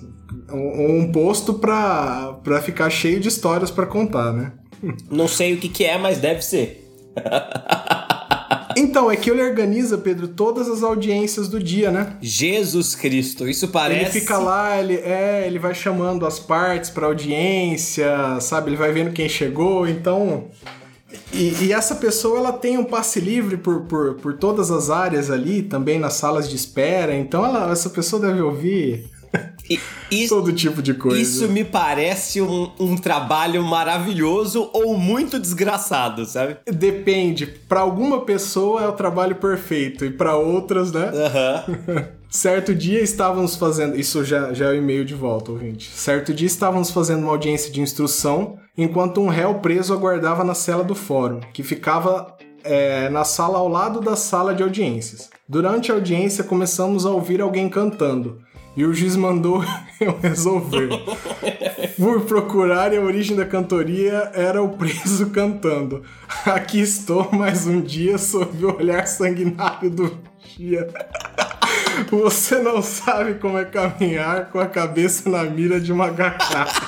Um, 0.51 1.01
um 1.01 1.11
posto 1.11 1.55
pra, 1.55 2.39
pra 2.43 2.61
ficar 2.61 2.89
cheio 2.89 3.19
de 3.19 3.27
histórias 3.27 3.69
para 3.69 3.85
contar, 3.85 4.33
né? 4.33 4.53
Não 5.09 5.27
sei 5.27 5.53
o 5.53 5.57
que, 5.57 5.69
que 5.69 5.85
é, 5.85 5.97
mas 5.97 6.19
deve 6.19 6.41
ser. 6.41 6.83
Então, 8.79 9.09
é 9.09 9.15
que 9.15 9.31
ele 9.31 9.41
organiza, 9.41 9.97
Pedro, 9.97 10.27
todas 10.27 10.69
as 10.69 10.83
audiências 10.83 11.47
do 11.47 11.59
dia, 11.59 11.89
né? 11.89 12.15
Jesus 12.21 12.93
Cristo, 12.93 13.49
isso 13.49 13.69
parece. 13.69 14.01
Ele 14.01 14.19
fica 14.19 14.37
lá, 14.37 14.79
ele 14.79 14.93
é, 14.93 15.47
ele 15.47 15.57
vai 15.57 15.73
chamando 15.73 16.27
as 16.27 16.37
partes 16.37 16.91
para 16.91 17.07
audiência, 17.07 18.39
sabe? 18.39 18.69
Ele 18.69 18.77
vai 18.77 18.91
vendo 18.91 19.11
quem 19.11 19.27
chegou, 19.27 19.87
então 19.87 20.51
e, 21.33 21.65
e, 21.65 21.73
essa 21.73 21.95
pessoa 21.95 22.39
ela 22.39 22.51
tem 22.51 22.77
um 22.77 22.83
passe 22.83 23.19
livre 23.19 23.57
por, 23.57 23.81
por, 23.81 24.15
por 24.15 24.37
todas 24.37 24.69
as 24.69 24.89
áreas 24.89 25.31
ali, 25.31 25.61
também 25.61 25.99
nas 25.99 26.13
salas 26.13 26.49
de 26.49 26.55
espera. 26.55 27.15
Então 27.15 27.45
ela, 27.45 27.71
essa 27.71 27.89
pessoa 27.89 28.21
deve 28.21 28.41
ouvir 28.41 29.09
isso, 30.09 30.35
todo 30.35 30.53
tipo 30.53 30.81
de 30.81 30.93
coisa. 30.93 31.19
Isso 31.19 31.47
me 31.49 31.63
parece 31.63 32.41
um, 32.41 32.71
um 32.79 32.95
trabalho 32.95 33.63
maravilhoso 33.63 34.69
ou 34.73 34.97
muito 34.97 35.39
desgraçado, 35.39 36.25
sabe? 36.25 36.57
Depende. 36.65 37.45
Para 37.45 37.81
alguma 37.81 38.21
pessoa 38.21 38.81
é 38.83 38.87
o 38.87 38.93
trabalho 38.93 39.35
perfeito 39.35 40.05
e 40.05 40.09
para 40.09 40.35
outras, 40.37 40.91
né? 40.91 41.11
Uhum. 41.11 42.03
certo 42.29 42.73
dia 42.73 43.01
estávamos 43.01 43.55
fazendo. 43.55 43.99
Isso 43.99 44.23
já, 44.23 44.53
já 44.53 44.67
é 44.67 44.69
o 44.69 44.75
e-mail 44.75 45.03
de 45.03 45.13
volta, 45.13 45.51
ouvinte. 45.51 45.89
Certo 45.91 46.33
dia 46.33 46.47
estávamos 46.47 46.91
fazendo 46.91 47.23
uma 47.23 47.31
audiência 47.31 47.71
de 47.71 47.81
instrução 47.81 48.57
enquanto 48.77 49.21
um 49.21 49.27
réu 49.27 49.55
preso 49.55 49.93
aguardava 49.93 50.43
na 50.43 50.53
cela 50.53 50.83
do 50.83 50.93
fórum, 50.93 51.39
que 51.51 51.63
ficava 51.63 52.37
é, 52.63 53.09
na 53.09 53.23
sala 53.23 53.57
ao 53.57 53.67
lado 53.67 53.99
da 53.99 54.15
sala 54.15 54.53
de 54.53 54.61
audiências. 54.61 55.29
Durante 55.47 55.91
a 55.91 55.95
audiência 55.95 56.43
começamos 56.43 57.05
a 57.05 57.09
ouvir 57.09 57.41
alguém 57.41 57.69
cantando. 57.69 58.41
E 58.77 58.85
o 58.85 58.93
juiz 58.93 59.15
mandou 59.15 59.65
eu 59.99 60.19
resolver. 60.21 60.89
Por 61.97 62.21
procurar 62.21 62.93
a 62.93 63.01
origem 63.01 63.35
da 63.35 63.43
cantoria 63.43 64.31
era 64.35 64.61
o 64.61 64.69
preso 64.69 65.31
cantando. 65.33 66.03
Aqui 66.45 66.79
estou 66.79 67.27
mais 67.31 67.65
um 67.65 67.81
dia 67.81 68.19
sob 68.19 68.63
o 68.63 68.77
olhar 68.77 69.07
sanguinário 69.07 69.89
do 69.89 70.15
dia. 70.55 70.87
Você 72.11 72.59
não 72.59 72.83
sabe 72.83 73.33
como 73.39 73.57
é 73.57 73.65
caminhar 73.65 74.51
com 74.51 74.59
a 74.59 74.67
cabeça 74.67 75.27
na 75.27 75.43
mira 75.43 75.79
de 75.79 75.91
uma 75.91 76.11
garrafa. 76.11 76.85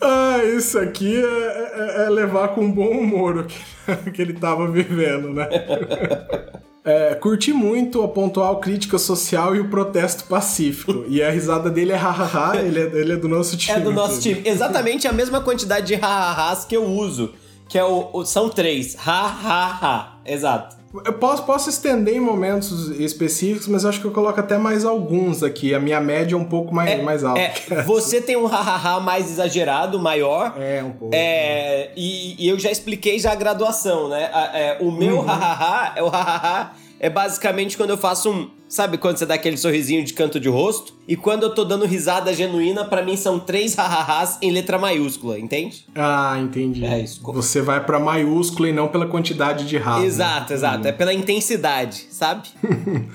Ah, 0.00 0.44
isso 0.44 0.78
aqui 0.78 1.16
é, 1.16 1.20
é, 1.24 2.04
é, 2.06 2.10
levar 2.10 2.48
com 2.48 2.70
bom 2.70 2.90
humor 2.90 3.38
o 3.38 3.44
que, 3.44 3.58
que 4.12 4.22
ele 4.22 4.34
tava 4.34 4.70
vivendo, 4.70 5.32
né? 5.32 5.48
É, 6.84 7.14
curti 7.14 7.52
muito 7.52 8.02
a 8.02 8.08
pontual 8.08 8.60
crítica 8.60 8.96
social 8.96 9.54
e 9.54 9.60
o 9.60 9.68
protesto 9.68 10.24
pacífico. 10.24 11.04
E 11.06 11.22
a 11.22 11.30
risada 11.30 11.68
dele 11.68 11.92
é 11.92 11.96
hahaha, 11.96 12.56
ele, 12.56 12.80
é, 12.80 12.84
ele 12.84 13.12
é 13.12 13.16
do 13.16 13.28
nosso 13.28 13.58
time. 13.58 13.76
É 13.76 13.80
do 13.80 13.92
nosso 13.92 14.22
time. 14.22 14.40
Exatamente 14.42 15.06
a 15.06 15.12
mesma 15.12 15.38
quantidade 15.42 15.86
de 15.86 15.96
ha-ha-has 15.96 16.64
que 16.64 16.74
eu 16.74 16.84
uso. 16.84 17.34
Que 17.68 17.78
é 17.78 17.84
o, 17.84 18.08
o 18.12 18.24
são 18.24 18.48
três. 18.48 18.96
Ha-ha-ha. 19.06 20.20
Exato. 20.24 20.78
Eu 21.04 21.12
posso, 21.12 21.42
posso 21.42 21.68
estender 21.68 22.16
em 22.16 22.20
momentos 22.20 22.88
específicos, 22.98 23.68
mas 23.68 23.84
acho 23.84 24.00
que 24.00 24.06
eu 24.06 24.10
coloco 24.10 24.40
até 24.40 24.56
mais 24.56 24.86
alguns 24.86 25.42
aqui. 25.42 25.74
A 25.74 25.78
minha 25.78 26.00
média 26.00 26.34
é 26.34 26.38
um 26.38 26.46
pouco 26.46 26.74
mais, 26.74 26.90
é, 26.90 27.02
mais 27.02 27.22
alta. 27.22 27.40
É, 27.40 27.82
você 27.84 28.22
tem 28.22 28.36
um 28.36 28.46
hahaha 28.46 28.98
mais 28.98 29.30
exagerado, 29.30 29.98
maior. 29.98 30.54
É, 30.58 30.82
um 30.82 30.92
pouco. 30.92 31.14
É, 31.14 31.90
e, 31.94 32.42
e, 32.42 32.48
eu 32.48 32.58
já 32.58 32.70
expliquei 32.70 33.18
já 33.18 33.32
a 33.32 33.34
graduação, 33.34 34.08
né? 34.08 34.30
É, 34.54 34.78
o 34.80 34.90
meu 34.90 35.18
uhum. 35.18 35.26
hahaha 35.26 35.92
é 35.94 36.02
o 36.02 36.08
hahaha 36.08 36.72
é 37.00 37.08
basicamente 37.08 37.76
quando 37.76 37.90
eu 37.90 37.98
faço 37.98 38.30
um. 38.30 38.50
Sabe 38.68 38.98
quando 38.98 39.16
você 39.16 39.24
dá 39.24 39.34
aquele 39.34 39.56
sorrisinho 39.56 40.04
de 40.04 40.12
canto 40.12 40.38
de 40.38 40.48
rosto? 40.48 40.92
E 41.06 41.16
quando 41.16 41.44
eu 41.44 41.54
tô 41.54 41.64
dando 41.64 41.86
risada 41.86 42.34
genuína, 42.34 42.84
para 42.84 43.02
mim 43.02 43.16
são 43.16 43.40
três 43.40 43.78
hahahás 43.78 44.36
em 44.42 44.52
letra 44.52 44.78
maiúscula, 44.78 45.38
entende? 45.38 45.86
Ah, 45.94 46.36
entendi. 46.38 46.84
É 46.84 47.00
isso. 47.00 47.22
Você 47.32 47.62
vai 47.62 47.82
para 47.82 47.98
maiúsculo 47.98 48.68
e 48.68 48.72
não 48.72 48.88
pela 48.88 49.06
quantidade 49.06 49.66
de 49.66 49.78
ha. 49.78 50.00
Exato, 50.00 50.50
né? 50.50 50.56
exato. 50.56 50.88
É 50.88 50.92
pela 50.92 51.14
intensidade, 51.14 52.08
sabe? 52.10 52.48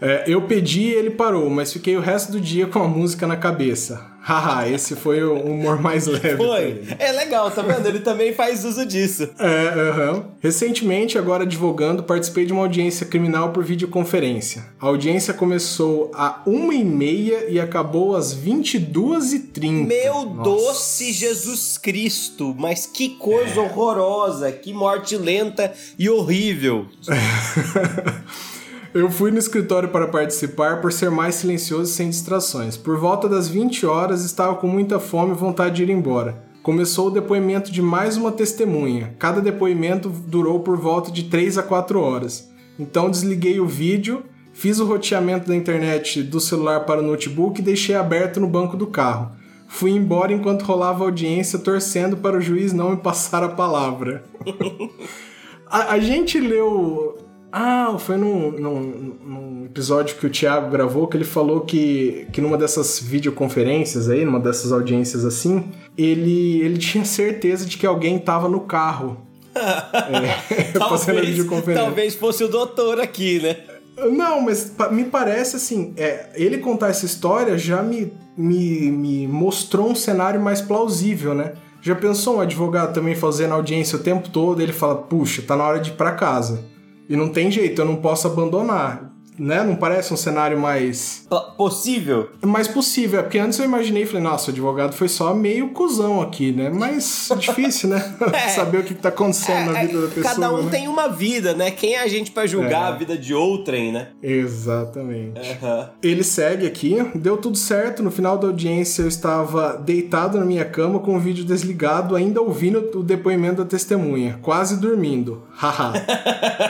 é, 0.00 0.24
eu 0.26 0.40
pedi 0.42 0.82
e 0.82 0.94
ele 0.94 1.10
parou, 1.10 1.50
mas 1.50 1.72
fiquei 1.72 1.94
o 1.94 2.00
resto 2.00 2.32
do 2.32 2.40
dia 2.40 2.66
com 2.66 2.78
a 2.78 2.88
música 2.88 3.26
na 3.26 3.36
cabeça. 3.36 4.15
Haha, 4.26 4.68
esse 4.68 4.96
foi 4.96 5.22
o 5.22 5.34
humor 5.34 5.80
mais 5.80 6.08
leve. 6.08 6.36
Foi. 6.36 6.82
É 6.98 7.12
legal, 7.12 7.48
tá 7.48 7.62
vendo? 7.62 7.86
Ele 7.86 8.00
também 8.00 8.34
faz 8.34 8.64
uso 8.64 8.84
disso. 8.84 9.30
É, 9.38 9.68
aham. 9.68 10.12
Uhum. 10.14 10.24
Recentemente, 10.40 11.16
agora 11.16 11.44
advogando, 11.44 12.02
participei 12.02 12.44
de 12.44 12.52
uma 12.52 12.62
audiência 12.62 13.06
criminal 13.06 13.52
por 13.52 13.62
videoconferência. 13.62 14.66
A 14.80 14.86
audiência 14.86 15.32
começou 15.32 16.10
a 16.12 16.42
1h30 16.44 17.50
e 17.50 17.60
acabou 17.60 18.16
às 18.16 18.34
22h30. 18.34 19.86
Meu 19.86 20.24
Nossa. 20.24 20.42
doce 20.42 21.12
Jesus 21.12 21.78
Cristo! 21.78 22.52
Mas 22.58 22.84
que 22.84 23.10
coisa 23.10 23.60
é. 23.60 23.62
horrorosa! 23.62 24.50
Que 24.50 24.72
morte 24.72 25.16
lenta 25.16 25.72
e 25.96 26.10
horrível! 26.10 26.86
Eu 28.96 29.10
fui 29.10 29.30
no 29.30 29.36
escritório 29.36 29.90
para 29.90 30.08
participar 30.08 30.80
por 30.80 30.90
ser 30.90 31.10
mais 31.10 31.34
silencioso 31.34 31.90
e 31.90 31.94
sem 31.94 32.08
distrações. 32.08 32.78
Por 32.78 32.96
volta 32.96 33.28
das 33.28 33.46
20 33.46 33.84
horas, 33.84 34.24
estava 34.24 34.54
com 34.54 34.66
muita 34.66 34.98
fome 34.98 35.32
e 35.32 35.36
vontade 35.36 35.76
de 35.76 35.82
ir 35.82 35.90
embora. 35.90 36.42
Começou 36.62 37.08
o 37.08 37.10
depoimento 37.10 37.70
de 37.70 37.82
mais 37.82 38.16
uma 38.16 38.32
testemunha. 38.32 39.14
Cada 39.18 39.42
depoimento 39.42 40.08
durou 40.08 40.60
por 40.60 40.78
volta 40.78 41.10
de 41.10 41.24
3 41.24 41.58
a 41.58 41.62
4 41.62 42.00
horas. 42.00 42.50
Então 42.78 43.10
desliguei 43.10 43.60
o 43.60 43.66
vídeo, 43.66 44.22
fiz 44.54 44.80
o 44.80 44.86
roteamento 44.86 45.46
da 45.46 45.54
internet 45.54 46.22
do 46.22 46.40
celular 46.40 46.86
para 46.86 47.02
o 47.02 47.06
notebook 47.06 47.60
e 47.60 47.64
deixei 47.64 47.94
aberto 47.94 48.40
no 48.40 48.48
banco 48.48 48.78
do 48.78 48.86
carro. 48.86 49.32
Fui 49.68 49.90
embora 49.90 50.32
enquanto 50.32 50.62
rolava 50.62 51.04
a 51.04 51.08
audiência, 51.08 51.58
torcendo 51.58 52.16
para 52.16 52.38
o 52.38 52.40
juiz 52.40 52.72
não 52.72 52.92
me 52.92 52.96
passar 53.04 53.44
a 53.44 53.50
palavra. 53.50 54.24
a, 55.68 55.92
a, 55.92 55.98
gente 55.98 56.40
leu. 56.40 57.25
Ah, 57.58 57.96
foi 57.98 58.18
num, 58.18 58.50
num, 58.50 58.80
num, 59.24 59.64
episódio 59.64 60.14
que 60.16 60.26
o 60.26 60.30
Thiago 60.30 60.70
gravou 60.70 61.06
que 61.06 61.16
ele 61.16 61.24
falou 61.24 61.62
que, 61.62 62.26
que 62.30 62.38
numa 62.38 62.58
dessas 62.58 63.00
videoconferências 63.00 64.10
aí, 64.10 64.26
numa 64.26 64.38
dessas 64.38 64.72
audiências 64.72 65.24
assim, 65.24 65.64
ele, 65.96 66.60
ele 66.60 66.76
tinha 66.76 67.02
certeza 67.06 67.64
de 67.64 67.78
que 67.78 67.86
alguém 67.86 68.18
tava 68.18 68.46
no 68.46 68.60
carro. 68.60 69.16
é, 69.56 70.64
talvez, 70.78 71.28
videoconferência. 71.28 71.82
Talvez 71.82 72.14
fosse 72.14 72.44
o 72.44 72.48
doutor 72.48 73.00
aqui, 73.00 73.40
né? 73.40 73.56
Não, 73.96 74.42
mas 74.42 74.74
me 74.90 75.04
parece 75.04 75.56
assim, 75.56 75.94
é, 75.96 76.28
ele 76.34 76.58
contar 76.58 76.90
essa 76.90 77.06
história 77.06 77.56
já 77.56 77.82
me, 77.82 78.12
me, 78.36 78.90
me 78.90 79.26
mostrou 79.26 79.88
um 79.88 79.94
cenário 79.94 80.38
mais 80.42 80.60
plausível, 80.60 81.34
né? 81.34 81.54
Já 81.80 81.94
pensou 81.94 82.36
um 82.36 82.40
advogado 82.40 82.92
também 82.92 83.14
fazendo 83.14 83.54
audiência 83.54 83.96
o 83.96 84.02
tempo 84.02 84.28
todo, 84.28 84.60
ele 84.60 84.74
fala, 84.74 84.96
puxa, 84.96 85.40
tá 85.40 85.56
na 85.56 85.64
hora 85.64 85.80
de 85.80 85.88
ir 85.88 85.94
pra 85.94 86.12
casa. 86.12 86.75
E 87.08 87.16
não 87.16 87.28
tem 87.28 87.50
jeito, 87.50 87.80
eu 87.80 87.86
não 87.86 87.96
posso 87.96 88.26
abandonar 88.26 89.15
né? 89.38 89.62
Não 89.62 89.76
parece 89.76 90.12
um 90.12 90.16
cenário 90.16 90.58
mais. 90.58 91.26
Possível? 91.56 92.30
Mais 92.44 92.68
possível. 92.68 93.20
É 93.20 93.22
porque 93.22 93.38
antes 93.38 93.58
eu 93.58 93.64
imaginei 93.64 94.02
e 94.04 94.06
falei, 94.06 94.22
nossa, 94.22 94.50
o 94.50 94.52
advogado 94.52 94.94
foi 94.94 95.08
só 95.08 95.34
meio 95.34 95.70
cuzão 95.70 96.20
aqui, 96.20 96.52
né? 96.52 96.70
Mas 96.70 97.28
difícil, 97.38 97.90
né? 97.90 98.16
É. 98.32 98.48
Saber 98.48 98.78
o 98.78 98.84
que 98.84 98.94
tá 98.94 99.08
acontecendo 99.08 99.70
é, 99.70 99.72
na 99.72 99.80
vida 99.80 100.00
da 100.02 100.08
pessoa. 100.08 100.34
Cada 100.34 100.52
um 100.52 100.62
né? 100.62 100.70
tem 100.70 100.88
uma 100.88 101.08
vida, 101.08 101.54
né? 101.54 101.70
Quem 101.70 101.94
é 101.94 102.02
a 102.02 102.08
gente 102.08 102.30
para 102.30 102.46
julgar 102.46 102.90
é. 102.90 102.94
a 102.94 102.96
vida 102.96 103.16
de 103.16 103.34
outrem, 103.34 103.92
né? 103.92 104.08
Exatamente. 104.22 105.38
Uhum. 105.40 105.86
Ele 106.02 106.22
segue 106.22 106.66
aqui, 106.66 106.96
deu 107.14 107.36
tudo 107.36 107.56
certo. 107.56 108.02
No 108.02 108.10
final 108.10 108.38
da 108.38 108.46
audiência 108.46 109.02
eu 109.02 109.08
estava 109.08 109.76
deitado 109.76 110.38
na 110.38 110.44
minha 110.44 110.64
cama 110.64 110.98
com 110.98 111.16
o 111.16 111.20
vídeo 111.20 111.44
desligado, 111.44 112.16
ainda 112.16 112.40
ouvindo 112.40 112.98
o 112.98 113.02
depoimento 113.02 113.62
da 113.62 113.64
testemunha, 113.64 114.38
quase 114.42 114.78
dormindo. 114.78 115.42
Haha. 115.54 115.92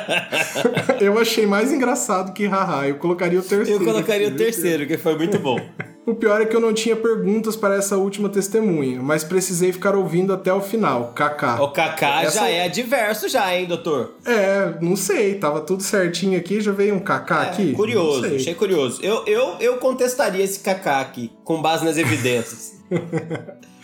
eu 1.00 1.18
achei 1.18 1.46
mais 1.46 1.72
engraçado 1.72 2.32
que 2.32 2.46
haha. 2.64 2.88
Eu 2.88 2.96
colocaria 2.96 3.38
o 3.38 3.42
terceiro. 3.42 3.82
Eu 3.82 3.86
colocaria 3.86 4.28
o 4.28 4.36
terceiro, 4.36 4.86
que 4.86 4.96
foi 4.96 5.16
muito 5.16 5.38
bom. 5.38 5.58
o 6.06 6.14
pior 6.14 6.40
é 6.40 6.46
que 6.46 6.54
eu 6.54 6.60
não 6.60 6.72
tinha 6.72 6.94
perguntas 6.94 7.56
para 7.56 7.74
essa 7.74 7.96
última 7.96 8.28
testemunha, 8.28 9.02
mas 9.02 9.24
precisei 9.24 9.72
ficar 9.72 9.94
ouvindo 9.96 10.32
até 10.32 10.52
o 10.52 10.60
final. 10.60 11.12
Kaká. 11.14 11.62
O 11.62 11.70
Kaká 11.70 12.22
essa... 12.22 12.40
já 12.40 12.48
é 12.48 12.64
adverso 12.64 13.28
já, 13.28 13.54
hein, 13.54 13.66
doutor? 13.66 14.14
É, 14.24 14.74
não 14.80 14.96
sei. 14.96 15.34
Tava 15.34 15.60
tudo 15.60 15.82
certinho 15.82 16.38
aqui, 16.38 16.60
já 16.60 16.72
veio 16.72 16.94
um 16.94 17.00
Kaká 17.00 17.44
é, 17.44 17.48
aqui. 17.48 17.72
Curioso, 17.72 18.34
achei 18.34 18.54
curioso. 18.54 19.00
Eu, 19.02 19.24
eu, 19.26 19.56
eu 19.60 19.76
contestaria 19.78 20.44
esse 20.44 20.60
Kaká 20.60 21.00
aqui, 21.00 21.32
com 21.44 21.60
base 21.60 21.84
nas 21.84 21.98
evidências. 21.98 22.74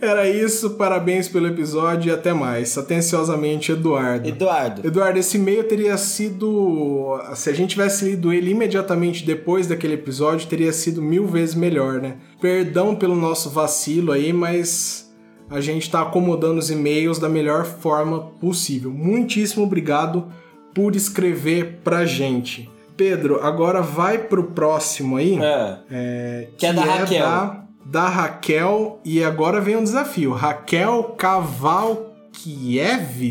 Era 0.00 0.28
isso, 0.28 0.70
parabéns 0.70 1.28
pelo 1.28 1.46
episódio 1.46 2.10
e 2.10 2.14
até 2.14 2.32
mais. 2.32 2.76
Atenciosamente, 2.76 3.72
Eduardo. 3.72 4.28
Eduardo. 4.28 4.86
Eduardo, 4.86 5.18
esse 5.18 5.36
e-mail 5.36 5.64
teria 5.64 5.96
sido. 5.96 7.18
Se 7.34 7.50
a 7.50 7.52
gente 7.52 7.70
tivesse 7.70 8.04
lido 8.04 8.32
ele 8.32 8.50
imediatamente 8.50 9.24
depois 9.24 9.66
daquele 9.66 9.94
episódio, 9.94 10.48
teria 10.48 10.72
sido 10.72 11.00
mil 11.00 11.26
vezes 11.26 11.54
melhor, 11.54 12.00
né? 12.00 12.16
Perdão 12.40 12.94
pelo 12.94 13.16
nosso 13.16 13.50
vacilo 13.50 14.12
aí, 14.12 14.32
mas 14.32 15.12
a 15.48 15.60
gente 15.60 15.82
está 15.82 16.02
acomodando 16.02 16.58
os 16.58 16.70
e-mails 16.70 17.18
da 17.18 17.28
melhor 17.28 17.64
forma 17.64 18.20
possível. 18.40 18.90
Muitíssimo 18.90 19.64
obrigado 19.64 20.28
por 20.74 20.96
escrever 20.96 21.80
pra 21.84 22.04
gente. 22.04 22.70
Pedro, 22.96 23.42
agora 23.42 23.82
vai 23.82 24.18
pro 24.18 24.44
próximo 24.50 25.16
aí. 25.16 25.38
É. 25.40 25.78
é 25.90 26.48
que, 26.52 26.58
que, 26.58 26.66
é 26.66 26.72
da 26.72 26.82
é 26.82 26.84
Raquel. 26.84 27.26
Da 27.26 27.63
da 27.84 28.08
Raquel 28.08 28.98
e 29.04 29.22
agora 29.22 29.60
vem 29.60 29.76
um 29.76 29.84
desafio. 29.84 30.32
Raquel 30.32 31.14
Kavalkieves? 31.18 32.14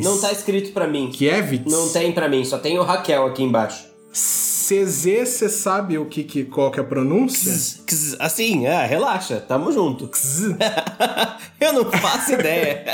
Não 0.03 0.19
tá 0.19 0.31
escrito 0.31 0.71
para 0.71 0.87
mim. 0.87 1.09
Kievitz? 1.09 1.71
Não 1.71 1.89
tem 1.89 2.11
para 2.11 2.29
mim, 2.29 2.45
só 2.45 2.57
tem 2.57 2.77
o 2.77 2.83
Raquel 2.83 3.25
aqui 3.25 3.43
embaixo. 3.43 3.91
CZ, 4.13 5.27
você 5.27 5.49
sabe 5.49 5.97
o 5.97 6.05
que, 6.05 6.23
que 6.23 6.45
qual 6.45 6.71
que 6.71 6.79
é 6.79 6.83
a 6.83 6.85
pronúncia? 6.85 7.51
Kz, 7.51 7.83
kz, 7.85 8.15
assim, 8.19 8.65
é, 8.65 8.85
relaxa, 8.85 9.43
tamo 9.45 9.71
junto. 9.71 10.09
Eu 11.59 11.73
não 11.73 11.91
faço 11.91 12.33
ideia. 12.33 12.85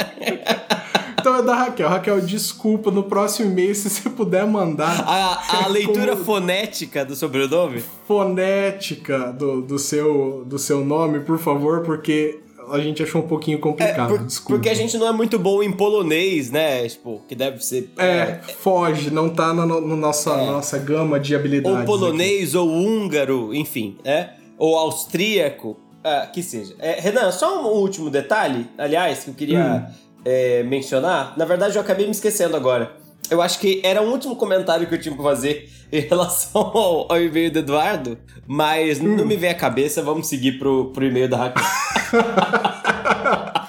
Então 1.19 1.35
é 1.35 1.43
da 1.43 1.53
Raquel. 1.53 1.89
Raquel, 1.89 2.21
desculpa, 2.21 2.89
no 2.89 3.03
próximo 3.03 3.51
e-mail, 3.51 3.75
se 3.75 3.89
você 3.89 4.09
puder 4.09 4.45
mandar. 4.47 5.03
A, 5.05 5.65
a 5.65 5.67
leitura 5.67 6.13
como... 6.13 6.25
fonética 6.25 7.03
do 7.05 7.15
sobrenome? 7.15 7.83
Fonética 8.07 9.31
do, 9.33 9.61
do, 9.61 9.77
seu, 9.77 10.43
do 10.45 10.57
seu 10.57 10.83
nome, 10.83 11.19
por 11.19 11.37
favor, 11.37 11.81
porque 11.81 12.39
a 12.71 12.79
gente 12.79 13.03
achou 13.03 13.21
um 13.21 13.27
pouquinho 13.27 13.59
complicado. 13.59 14.13
É, 14.13 14.17
por, 14.17 14.25
desculpa. 14.25 14.53
Porque 14.53 14.69
a 14.69 14.73
gente 14.73 14.97
não 14.97 15.07
é 15.07 15.11
muito 15.11 15.37
bom 15.37 15.61
em 15.61 15.71
polonês, 15.71 16.49
né? 16.49 16.87
Tipo, 16.87 17.21
que 17.27 17.35
deve 17.35 17.63
ser. 17.63 17.91
É, 17.97 18.05
é 18.05 18.41
foge, 18.59 19.11
não 19.11 19.29
tá 19.29 19.53
na 19.53 19.65
no, 19.65 19.81
no 19.81 19.95
nossa, 19.95 20.31
é. 20.31 20.45
nossa 20.45 20.77
gama 20.77 21.19
de 21.19 21.35
habilidades. 21.35 21.79
Ou 21.79 21.85
polonês, 21.85 22.49
aqui. 22.49 22.57
ou 22.57 22.69
húngaro, 22.69 23.53
enfim, 23.53 23.97
é? 24.03 24.29
Ou 24.57 24.77
austríaco. 24.77 25.77
Uh, 25.99 26.31
que 26.31 26.41
seja. 26.41 26.75
É, 26.79 26.97
Renan, 27.01 27.29
só 27.29 27.61
um 27.61 27.67
último 27.77 28.09
detalhe, 28.09 28.65
aliás, 28.77 29.25
que 29.25 29.31
eu 29.31 29.33
queria 29.33 29.85
hum 29.85 30.08
é, 30.25 30.63
mencionar. 30.63 31.33
Na 31.37 31.45
verdade, 31.45 31.75
eu 31.75 31.81
acabei 31.81 32.05
me 32.05 32.11
esquecendo 32.11 32.55
agora. 32.55 32.97
Eu 33.29 33.41
acho 33.41 33.59
que 33.59 33.81
era 33.83 34.01
o 34.01 34.09
último 34.09 34.35
comentário 34.35 34.87
que 34.87 34.95
eu 34.95 34.99
tinha 34.99 35.13
pra 35.13 35.23
fazer 35.23 35.69
em 35.91 36.01
relação 36.01 36.61
ao, 36.61 37.11
ao 37.11 37.21
e-mail 37.21 37.51
do 37.51 37.59
Eduardo, 37.59 38.17
mas 38.47 38.99
hum. 38.99 39.15
não 39.15 39.25
me 39.25 39.35
vem 39.35 39.49
à 39.49 39.55
cabeça, 39.55 40.01
vamos 40.01 40.27
seguir 40.27 40.57
pro, 40.57 40.91
pro 40.91 41.05
e-mail 41.05 41.29
da 41.29 41.37
Raquel. 41.37 41.63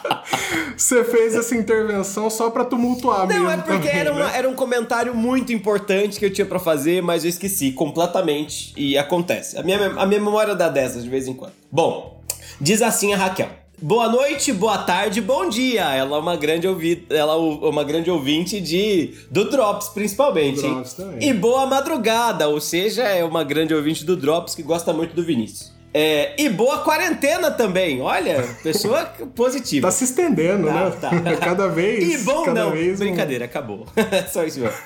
Você 0.76 1.04
fez 1.04 1.34
essa 1.34 1.54
intervenção 1.54 2.30
só 2.30 2.48
pra 2.48 2.64
tumultuar 2.64 3.20
não, 3.20 3.26
mesmo. 3.26 3.44
Não, 3.44 3.50
é 3.50 3.56
porque 3.58 3.88
também, 3.88 4.00
era, 4.00 4.12
uma, 4.12 4.24
né? 4.24 4.32
era 4.34 4.48
um 4.48 4.54
comentário 4.54 5.14
muito 5.14 5.52
importante 5.52 6.18
que 6.18 6.24
eu 6.24 6.32
tinha 6.32 6.46
para 6.46 6.58
fazer, 6.58 7.02
mas 7.02 7.22
eu 7.22 7.28
esqueci 7.28 7.70
completamente 7.70 8.72
e 8.76 8.96
acontece. 8.96 9.58
A 9.58 9.62
minha, 9.62 9.76
a 9.76 10.06
minha 10.06 10.20
memória 10.20 10.54
dá 10.54 10.70
dessas 10.70 11.04
de 11.04 11.10
vez 11.10 11.28
em 11.28 11.34
quando. 11.34 11.52
Bom, 11.70 12.22
diz 12.58 12.80
assim 12.80 13.12
a 13.12 13.16
Raquel. 13.18 13.60
Boa 13.82 14.10
noite, 14.10 14.52
boa 14.52 14.76
tarde, 14.76 15.22
bom 15.22 15.48
dia. 15.48 15.94
Ela 15.94 16.18
é 16.18 16.20
uma 16.20 16.36
grande 16.36 16.68
ouvinte, 16.68 17.06
ela 17.08 17.32
é 17.32 17.36
uma 17.36 17.82
grande 17.82 18.10
ouvinte 18.10 18.60
de 18.60 19.14
do 19.30 19.50
Drops 19.50 19.88
principalmente. 19.88 20.60
Drops 20.60 20.92
também. 20.92 21.26
E 21.26 21.32
boa 21.32 21.64
madrugada, 21.64 22.46
ou 22.46 22.60
seja, 22.60 23.04
é 23.04 23.24
uma 23.24 23.42
grande 23.42 23.74
ouvinte 23.74 24.04
do 24.04 24.16
Drops 24.16 24.54
que 24.54 24.62
gosta 24.62 24.92
muito 24.92 25.14
do 25.14 25.22
Vinícius. 25.22 25.72
É, 25.94 26.34
e 26.38 26.50
boa 26.50 26.80
quarentena 26.80 27.50
também. 27.50 28.02
Olha, 28.02 28.46
pessoa 28.62 29.06
positiva. 29.34 29.88
Tá 29.88 29.90
se 29.90 30.04
estendendo, 30.04 30.66
tá, 30.66 30.72
né? 30.74 30.90
Tá. 31.00 31.36
Cada 31.42 31.66
vez. 31.66 32.20
E 32.20 32.24
bom, 32.24 32.52
não. 32.52 32.72
Brincadeira, 32.72 33.46
um... 33.46 33.48
acabou. 33.48 33.86
Só 34.30 34.44
isso 34.44 34.60
mesmo. 34.60 34.76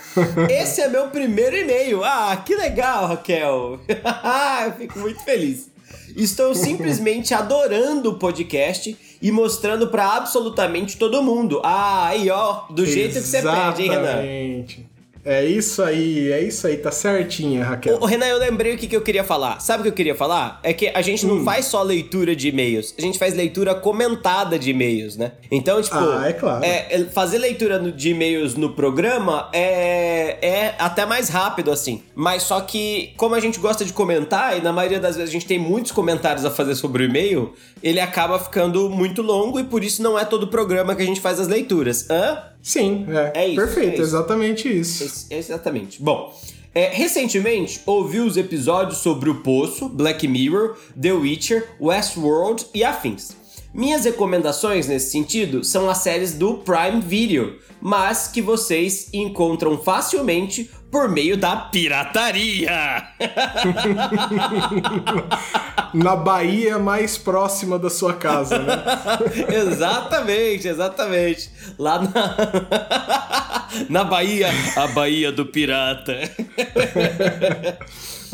Esse 0.48 0.80
é 0.80 0.88
meu 0.88 1.08
primeiro 1.08 1.56
e-mail. 1.56 2.04
Ah, 2.04 2.40
que 2.46 2.54
legal, 2.54 3.08
Raquel. 3.08 3.80
eu 3.88 4.72
fico 4.78 5.00
muito 5.00 5.20
feliz. 5.24 5.73
Estou 6.16 6.54
simplesmente 6.54 7.32
adorando 7.34 8.10
o 8.10 8.18
podcast 8.18 8.96
e 9.20 9.32
mostrando 9.32 9.88
para 9.88 10.16
absolutamente 10.16 10.96
todo 10.96 11.22
mundo. 11.22 11.60
Ah, 11.64 12.06
aí 12.08 12.30
ó, 12.30 12.62
do 12.70 12.86
jeito 12.86 13.14
que 13.14 13.20
você 13.20 13.42
pede, 13.42 13.82
hein, 13.82 13.90
Renan? 13.90 14.22
É 15.24 15.44
isso 15.44 15.82
aí, 15.82 16.30
é 16.30 16.42
isso 16.42 16.66
aí, 16.66 16.76
tá 16.76 16.90
certinha, 16.90 17.64
Raquel. 17.64 17.98
Ô, 17.98 18.04
Renan, 18.04 18.26
eu 18.26 18.38
lembrei 18.38 18.74
o 18.74 18.78
que, 18.78 18.86
que 18.86 18.94
eu 18.94 19.00
queria 19.00 19.24
falar. 19.24 19.58
Sabe 19.58 19.80
o 19.80 19.82
que 19.84 19.88
eu 19.88 19.94
queria 19.94 20.14
falar? 20.14 20.60
É 20.62 20.72
que 20.74 20.88
a 20.88 21.00
gente 21.00 21.24
não 21.24 21.36
hum. 21.36 21.44
faz 21.44 21.64
só 21.64 21.82
leitura 21.82 22.36
de 22.36 22.48
e-mails, 22.48 22.94
a 22.98 23.00
gente 23.00 23.18
faz 23.18 23.34
leitura 23.34 23.74
comentada 23.74 24.58
de 24.58 24.70
e-mails, 24.70 25.16
né? 25.16 25.32
Então, 25.50 25.80
tipo, 25.80 25.96
ah, 25.96 26.24
é 26.28 26.32
claro. 26.34 26.64
É, 26.64 26.94
é 26.94 27.04
fazer 27.04 27.38
leitura 27.38 27.78
de 27.80 28.10
e-mails 28.10 28.54
no 28.54 28.74
programa 28.74 29.48
é, 29.52 30.38
é 30.46 30.74
até 30.78 31.06
mais 31.06 31.30
rápido, 31.30 31.70
assim. 31.70 32.02
Mas 32.14 32.42
só 32.42 32.60
que, 32.60 33.12
como 33.16 33.34
a 33.34 33.40
gente 33.40 33.58
gosta 33.58 33.84
de 33.84 33.92
comentar, 33.92 34.58
e 34.58 34.60
na 34.60 34.72
maioria 34.72 35.00
das 35.00 35.16
vezes 35.16 35.30
a 35.30 35.32
gente 35.32 35.46
tem 35.46 35.58
muitos 35.58 35.90
comentários 35.90 36.44
a 36.44 36.50
fazer 36.50 36.74
sobre 36.74 37.04
o 37.04 37.06
e-mail, 37.06 37.54
ele 37.82 38.00
acaba 38.00 38.38
ficando 38.38 38.90
muito 38.90 39.22
longo 39.22 39.58
e 39.58 39.64
por 39.64 39.82
isso 39.82 40.02
não 40.02 40.18
é 40.18 40.24
todo 40.24 40.48
programa 40.48 40.94
que 40.94 41.02
a 41.02 41.06
gente 41.06 41.20
faz 41.20 41.40
as 41.40 41.48
leituras. 41.48 42.08
Hã? 42.10 42.53
Sim, 42.64 43.06
é. 43.10 43.42
É 43.42 43.46
isso. 43.46 43.56
Perfeito, 43.56 43.90
é 43.90 43.92
isso. 43.92 44.02
exatamente 44.02 44.80
isso. 44.80 45.26
É, 45.30 45.36
exatamente. 45.36 46.02
Bom. 46.02 46.34
É, 46.74 46.88
recentemente, 46.88 47.80
ouvi 47.86 48.18
os 48.18 48.36
episódios 48.36 48.98
sobre 48.98 49.30
O 49.30 49.36
Poço, 49.42 49.88
Black 49.88 50.26
Mirror, 50.26 50.76
The 51.00 51.12
Witcher, 51.12 51.68
Westworld 51.78 52.66
e 52.74 52.82
afins. 52.82 53.36
Minhas 53.74 54.04
recomendações 54.04 54.86
nesse 54.86 55.10
sentido 55.10 55.64
são 55.64 55.90
as 55.90 55.98
séries 55.98 56.32
do 56.32 56.58
Prime 56.58 57.00
Video, 57.00 57.58
mas 57.80 58.28
que 58.28 58.40
vocês 58.40 59.08
encontram 59.12 59.76
facilmente 59.76 60.70
por 60.92 61.08
meio 61.08 61.36
da 61.36 61.56
pirataria. 61.56 63.08
Na 65.92 66.14
Bahia 66.14 66.78
mais 66.78 67.18
próxima 67.18 67.76
da 67.76 67.90
sua 67.90 68.14
casa, 68.14 68.60
né? 68.60 68.76
exatamente, 69.52 70.68
exatamente. 70.68 71.50
Lá 71.76 72.00
na 72.00 73.64
na 73.90 74.04
Bahia, 74.04 74.48
a 74.76 74.86
Bahia 74.88 75.32
do 75.32 75.46
pirata. 75.46 76.16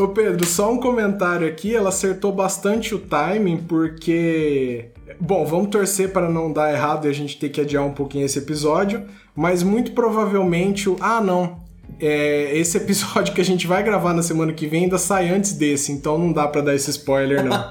Ô 0.01 0.09
Pedro, 0.09 0.47
só 0.47 0.73
um 0.73 0.79
comentário 0.79 1.47
aqui, 1.47 1.77
ela 1.77 1.91
acertou 1.91 2.33
bastante 2.33 2.95
o 2.95 2.99
timing, 2.99 3.59
porque. 3.59 4.87
Bom, 5.21 5.45
vamos 5.45 5.69
torcer 5.69 6.11
para 6.11 6.31
não 6.31 6.51
dar 6.51 6.73
errado 6.73 7.07
e 7.07 7.11
a 7.11 7.13
gente 7.13 7.39
ter 7.39 7.51
que 7.51 7.61
adiar 7.61 7.85
um 7.85 7.93
pouquinho 7.93 8.25
esse 8.25 8.39
episódio, 8.39 9.05
mas 9.37 9.63
muito 9.63 9.93
provavelmente 9.93 10.89
o. 10.89 10.97
Ah, 11.01 11.21
não. 11.21 11.59
É, 12.01 12.57
esse 12.57 12.79
episódio 12.81 13.35
que 13.35 13.43
a 13.43 13.45
gente 13.45 13.67
vai 13.67 13.83
gravar 13.83 14.15
na 14.15 14.23
semana 14.23 14.55
que 14.55 14.67
vem 14.67 14.85
ainda 14.85 14.97
sai 14.97 15.29
antes 15.29 15.53
desse, 15.53 15.93
então 15.93 16.17
não 16.17 16.33
dá 16.33 16.49
para 16.49 16.63
dar 16.63 16.75
esse 16.75 16.89
spoiler, 16.91 17.45
não. 17.45 17.53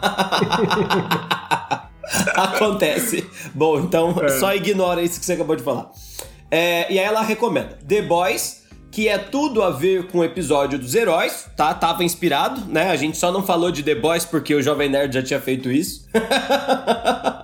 Acontece. 2.35 3.25
Bom, 3.55 3.79
então 3.79 4.15
é. 4.21 4.29
só 4.29 4.53
ignora 4.53 5.01
isso 5.01 5.19
que 5.19 5.25
você 5.25 5.33
acabou 5.33 5.55
de 5.55 5.63
falar. 5.63 5.89
É, 6.51 6.91
e 6.93 6.99
aí 6.99 7.05
ela 7.05 7.21
recomenda 7.21 7.79
The 7.87 8.03
Boys, 8.03 8.58
que 8.91 9.07
é 9.07 9.17
tudo 9.17 9.61
a 9.61 9.69
ver 9.69 10.07
com 10.07 10.19
o 10.19 10.23
episódio 10.23 10.79
dos 10.79 10.95
heróis, 10.95 11.47
tá? 11.55 11.73
Tava 11.73 12.03
inspirado, 12.03 12.65
né? 12.67 12.89
A 12.89 12.95
gente 12.95 13.17
só 13.17 13.31
não 13.31 13.43
falou 13.43 13.71
de 13.71 13.83
The 13.83 13.95
Boys 13.95 14.25
porque 14.25 14.53
o 14.55 14.61
Jovem 14.61 14.89
Nerd 14.89 15.13
já 15.13 15.23
tinha 15.23 15.39
feito 15.39 15.71
isso. 15.71 16.07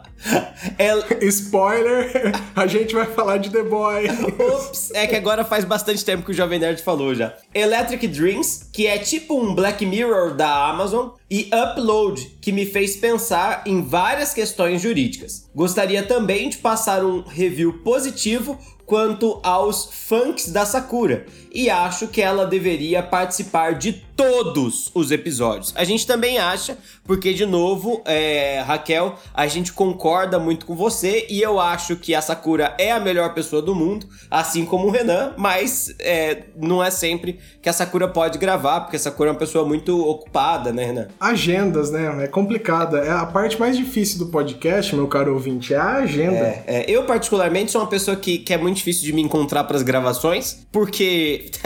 Spoiler, 1.22 2.32
a 2.56 2.68
gente 2.68 2.94
vai 2.94 3.06
falar 3.06 3.38
de 3.38 3.50
The 3.50 3.64
Boy. 3.64 4.08
Ups, 4.10 4.92
é 4.94 5.08
que 5.08 5.16
agora 5.16 5.44
faz 5.44 5.64
bastante 5.64 6.04
tempo 6.04 6.24
que 6.24 6.32
o 6.32 6.34
Jovem 6.34 6.60
Nerd 6.60 6.82
falou 6.82 7.14
já. 7.14 7.34
Electric 7.54 8.08
Dreams, 8.08 8.70
que 8.72 8.88
é 8.88 8.98
tipo 8.98 9.40
um 9.40 9.54
Black 9.54 9.86
Mirror 9.86 10.36
da 10.36 10.70
Amazon, 10.70 11.10
e 11.30 11.50
Upload, 11.54 12.38
que 12.42 12.52
me 12.52 12.66
fez 12.66 12.96
pensar 12.96 13.64
em 13.66 13.82
várias 13.82 14.34
questões 14.34 14.82
jurídicas. 14.82 15.50
Gostaria 15.56 16.04
também 16.04 16.50
de 16.50 16.58
passar 16.58 17.04
um 17.04 17.22
review 17.22 17.74
positivo 17.84 18.58
quanto 18.86 19.40
aos 19.44 19.90
funks 19.92 20.52
da 20.52 20.66
Sakura 20.66 21.26
e 21.56 21.70
acho 21.70 22.10
que 22.10 22.22
ela 22.22 22.46
deveria 22.46 23.02
participar 23.02 23.76
de 23.76 23.94
todos 24.16 24.92
os 24.94 25.12
episódios. 25.12 25.74
A 25.76 25.84
gente 25.86 26.06
também 26.06 26.38
acha, 26.38 26.78
porque 27.06 27.34
de 27.34 27.46
novo, 27.46 28.02
é, 28.06 28.62
Raquel, 28.66 29.16
a 29.34 29.48
gente 29.48 29.72
concorda 29.72 30.38
muito 30.38 30.66
com 30.66 30.76
você 30.76 31.26
e 31.30 31.42
eu 31.42 31.60
acho 31.60 31.96
que 31.96 32.14
a 32.14 32.22
Sakura 32.22 32.74
é 32.78 32.92
a 32.92 33.00
melhor 33.00 33.34
pessoa 33.34 33.62
do 33.62 33.74
mundo, 33.74 34.08
assim 34.30 34.66
como 34.66 34.88
o 34.88 34.92
Renan, 34.92 35.34
mas 35.38 35.94
é, 36.00 36.44
não 36.58 36.84
é 36.84 36.92
sempre 36.92 37.40
que 37.62 37.70
a 37.70 37.74
Sakura 37.74 38.08
pode 38.08 38.38
gravar, 38.38 38.82
porque 38.82 38.98
a 38.98 39.00
Sakura 39.00 39.30
é 39.30 39.32
uma 39.34 39.40
pessoa 39.40 39.66
muito 39.66 39.98
ocupada, 40.06 40.74
né, 40.74 40.86
Renan? 40.86 41.08
Agendas, 41.20 41.90
né? 41.90 42.24
É 42.24 42.28
complicada. 42.28 43.00
É 43.00 43.12
a 43.12 43.26
parte 43.26 43.60
mais 43.60 43.78
difícil 43.78 44.20
do 44.20 44.28
podcast, 44.28 44.94
meu 44.96 45.08
caro 45.08 45.34
ouvinte, 45.34 45.74
é 45.74 45.78
a 45.78 45.96
agenda. 45.96 46.38
É, 46.38 46.64
é, 46.68 46.86
eu, 46.88 47.04
particularmente, 47.06 47.72
sou 47.72 47.82
uma 47.82 47.88
pessoa 47.88 48.16
que, 48.16 48.40
que 48.40 48.54
é 48.54 48.58
muito 48.58 48.75
difícil 48.78 49.04
de 49.04 49.14
me 49.14 49.22
encontrar 49.22 49.64
para 49.64 49.78
as 49.78 49.84
gravações, 49.84 50.66
porque. 50.72 51.50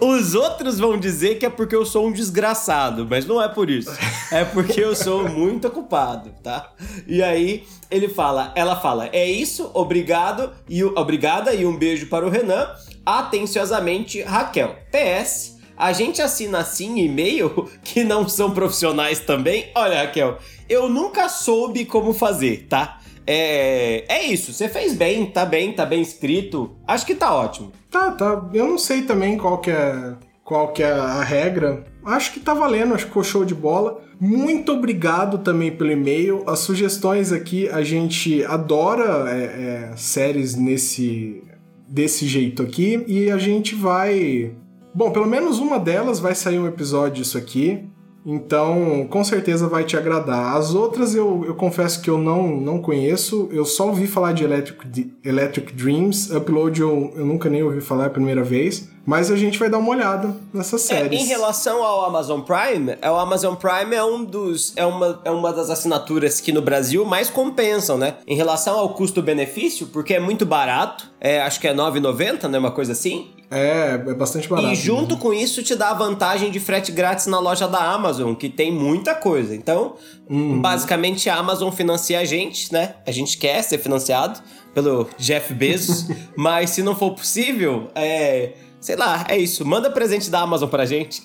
Os 0.00 0.34
outros 0.34 0.78
vão 0.78 0.98
dizer 0.98 1.38
que 1.38 1.46
é 1.46 1.50
porque 1.50 1.76
eu 1.76 1.84
sou 1.84 2.06
um 2.06 2.12
desgraçado, 2.12 3.06
mas 3.08 3.26
não 3.26 3.42
é 3.42 3.48
por 3.48 3.68
isso. 3.68 3.90
É 4.30 4.44
porque 4.44 4.80
eu 4.80 4.94
sou 4.94 5.28
muito 5.28 5.68
ocupado, 5.68 6.32
tá? 6.42 6.72
E 7.06 7.22
aí 7.22 7.64
ele 7.90 8.08
fala, 8.08 8.52
ela 8.54 8.76
fala, 8.76 9.08
é 9.12 9.28
isso, 9.28 9.70
obrigado 9.74 10.50
e 10.68 10.82
obrigada 10.82 11.54
e 11.54 11.66
um 11.66 11.76
beijo 11.76 12.06
para 12.06 12.26
o 12.26 12.30
Renan. 12.30 12.68
Atenciosamente, 13.04 14.22
Raquel. 14.22 14.76
PS, 14.90 15.55
a 15.76 15.92
gente 15.92 16.22
assina 16.22 16.58
assim 16.58 16.98
e-mail 17.00 17.68
que 17.84 18.02
não 18.04 18.28
são 18.28 18.50
profissionais 18.50 19.20
também? 19.20 19.70
Olha, 19.74 20.02
Raquel, 20.02 20.38
eu 20.68 20.88
nunca 20.88 21.28
soube 21.28 21.84
como 21.84 22.12
fazer, 22.12 22.66
tá? 22.68 22.98
É, 23.26 24.04
é 24.08 24.24
isso, 24.26 24.52
você 24.52 24.68
fez 24.68 24.94
bem, 24.94 25.26
tá 25.26 25.44
bem, 25.44 25.72
tá 25.72 25.84
bem 25.84 26.00
escrito. 26.00 26.76
Acho 26.86 27.04
que 27.04 27.14
tá 27.14 27.34
ótimo. 27.34 27.72
Tá, 27.90 28.12
tá. 28.12 28.48
Eu 28.54 28.68
não 28.68 28.78
sei 28.78 29.02
também 29.02 29.36
qual 29.36 29.58
que 29.58 29.70
é, 29.70 30.14
qual 30.44 30.72
que 30.72 30.82
é 30.82 30.92
a 30.92 31.22
regra. 31.22 31.84
Acho 32.04 32.32
que 32.32 32.40
tá 32.40 32.54
valendo, 32.54 32.94
acho 32.94 33.04
que 33.04 33.10
ficou 33.10 33.24
show 33.24 33.44
de 33.44 33.54
bola. 33.54 34.00
Muito 34.20 34.72
obrigado 34.72 35.38
também 35.38 35.72
pelo 35.72 35.90
e-mail. 35.90 36.44
As 36.46 36.60
sugestões 36.60 37.32
aqui, 37.32 37.68
a 37.68 37.82
gente 37.82 38.44
adora 38.44 39.28
é, 39.28 39.90
é, 39.92 39.96
séries 39.96 40.54
nesse 40.54 41.42
desse 41.88 42.26
jeito 42.26 42.62
aqui 42.62 43.04
e 43.06 43.30
a 43.30 43.38
gente 43.38 43.74
vai. 43.74 44.52
Bom, 44.96 45.10
pelo 45.10 45.26
menos 45.26 45.58
uma 45.58 45.78
delas 45.78 46.18
vai 46.18 46.34
sair 46.34 46.58
um 46.58 46.66
episódio 46.66 47.22
disso 47.22 47.36
aqui. 47.36 47.86
Então, 48.24 49.06
com 49.10 49.22
certeza 49.22 49.68
vai 49.68 49.84
te 49.84 49.94
agradar. 49.94 50.56
As 50.56 50.74
outras 50.74 51.14
eu, 51.14 51.44
eu 51.46 51.54
confesso 51.54 52.00
que 52.00 52.08
eu 52.08 52.16
não, 52.16 52.48
não 52.56 52.80
conheço. 52.80 53.46
Eu 53.52 53.66
só 53.66 53.88
ouvi 53.88 54.06
falar 54.06 54.32
de 54.32 54.42
Electric, 54.42 55.12
Electric 55.22 55.74
Dreams. 55.74 56.34
Upload 56.34 56.80
eu, 56.80 57.12
eu 57.14 57.26
nunca 57.26 57.50
nem 57.50 57.62
ouvi 57.62 57.82
falar 57.82 58.06
a 58.06 58.10
primeira 58.10 58.42
vez. 58.42 58.88
Mas 59.04 59.30
a 59.30 59.36
gente 59.36 59.58
vai 59.58 59.68
dar 59.68 59.78
uma 59.78 59.90
olhada 59.90 60.34
nessas 60.52 60.80
séries. 60.80 61.20
É, 61.20 61.22
em 61.22 61.26
relação 61.26 61.84
ao 61.84 62.06
Amazon 62.06 62.40
Prime, 62.40 62.96
é, 63.00 63.08
o 63.08 63.16
Amazon 63.16 63.54
Prime 63.54 63.94
é 63.94 64.02
um 64.02 64.24
dos. 64.24 64.72
É 64.74 64.84
uma, 64.84 65.20
é 65.24 65.30
uma 65.30 65.52
das 65.52 65.68
assinaturas 65.68 66.40
que 66.40 66.52
no 66.52 66.62
Brasil 66.62 67.04
mais 67.04 67.30
compensam, 67.30 67.96
né? 67.98 68.16
Em 68.26 68.34
relação 68.34 68.76
ao 68.76 68.94
custo-benefício, 68.94 69.86
porque 69.88 70.14
é 70.14 70.18
muito 70.18 70.44
barato. 70.44 71.08
É, 71.20 71.40
acho 71.42 71.60
que 71.60 71.68
é 71.68 71.70
R$ 71.70 71.76
9,90, 71.76 72.48
né? 72.48 72.58
Uma 72.58 72.72
coisa 72.72 72.92
assim. 72.92 73.35
É, 73.50 73.92
é 73.94 74.14
bastante 74.14 74.48
barato. 74.48 74.72
E 74.72 74.74
junto 74.74 75.14
mesmo. 75.14 75.18
com 75.18 75.32
isso 75.32 75.62
te 75.62 75.74
dá 75.74 75.90
a 75.90 75.94
vantagem 75.94 76.50
de 76.50 76.58
frete 76.58 76.90
grátis 76.90 77.26
na 77.26 77.38
loja 77.38 77.68
da 77.68 77.78
Amazon, 77.78 78.34
que 78.34 78.48
tem 78.48 78.72
muita 78.72 79.14
coisa. 79.14 79.54
Então, 79.54 79.94
uhum. 80.28 80.60
basicamente 80.60 81.30
a 81.30 81.36
Amazon 81.36 81.70
financia 81.70 82.18
a 82.20 82.24
gente, 82.24 82.72
né? 82.72 82.96
A 83.06 83.12
gente 83.12 83.38
quer 83.38 83.62
ser 83.62 83.78
financiado 83.78 84.40
pelo 84.74 85.08
Jeff 85.18 85.54
Bezos, 85.54 86.06
mas 86.36 86.70
se 86.70 86.82
não 86.82 86.94
for 86.94 87.12
possível, 87.12 87.90
é 87.94 88.54
Sei 88.86 88.94
lá, 88.94 89.26
é 89.28 89.36
isso. 89.36 89.64
Manda 89.64 89.90
presente 89.90 90.30
da 90.30 90.40
Amazon 90.40 90.68
pra 90.68 90.84
gente. 90.84 91.20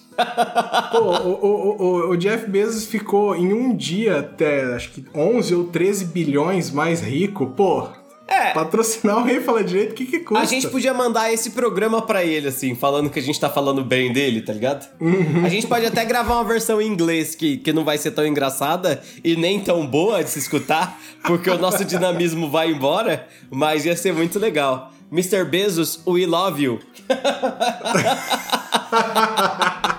O, 0.94 0.98
o, 0.98 1.78
o, 1.80 2.10
o, 2.10 2.18
Jeff 2.18 2.50
Bezos 2.50 2.86
ficou 2.86 3.36
em 3.36 3.54
um 3.54 3.76
dia 3.76 4.20
até, 4.20 4.64
acho 4.74 4.92
que 4.92 5.06
11 5.14 5.56
ou 5.56 5.64
13 5.66 6.06
bilhões 6.06 6.72
mais 6.72 7.02
rico. 7.02 7.48
Pô, 7.48 7.88
é. 8.32 8.54
Patrocinar 8.54 9.17
o 9.17 9.24
Rei 9.24 9.41
Fala 9.41 9.62
Direito, 9.63 9.91
o 9.91 9.96
que 9.96 10.06
que 10.06 10.20
custa? 10.20 10.41
A 10.41 10.46
gente 10.46 10.70
podia 10.70 10.94
mandar 10.94 11.34
esse 11.34 11.50
programa 11.50 12.02
pra 12.02 12.24
ele, 12.24 12.48
assim, 12.48 12.74
falando 12.76 13.10
que 13.10 13.20
a 13.20 13.22
gente 13.22 13.38
tá 13.39 13.50
falando 13.50 13.84
bem 13.84 14.13
dele, 14.13 14.41
tá 14.41 14.54
ligado? 14.54 14.88
Uhum. 15.00 15.46
A 15.46 15.50
gente 15.50 15.67
pode 15.67 15.86
até 15.86 16.06
gravar 16.06 16.36
uma 16.36 16.46
versão 16.46 16.82
em 16.82 16.88
inglês 16.88 17.36
que, 17.36 17.58
que 17.58 17.74
não 17.74 17.84
vai 17.84 17.98
ser 17.98 18.12
tão 18.12 18.26
engraçada 18.26 19.04
e 19.24 19.36
nem 19.36 19.60
tão 19.60 19.86
boa 19.86 20.24
de 20.24 20.30
se 20.30 20.39
escutar, 20.39 20.98
porque 21.24 21.50
o 21.50 21.58
nosso 21.58 21.84
dinamismo 21.84 22.50
vai 22.50 22.72
embora, 22.72 23.28
mas 23.50 23.86
ia 23.86 23.98
ser 23.98 24.13
muito 24.13 24.39
legal. 24.39 24.94
Mr. 25.12 25.44
Bezos, 25.44 26.00
we 26.08 26.26
love 26.26 26.63
you. 26.63 26.80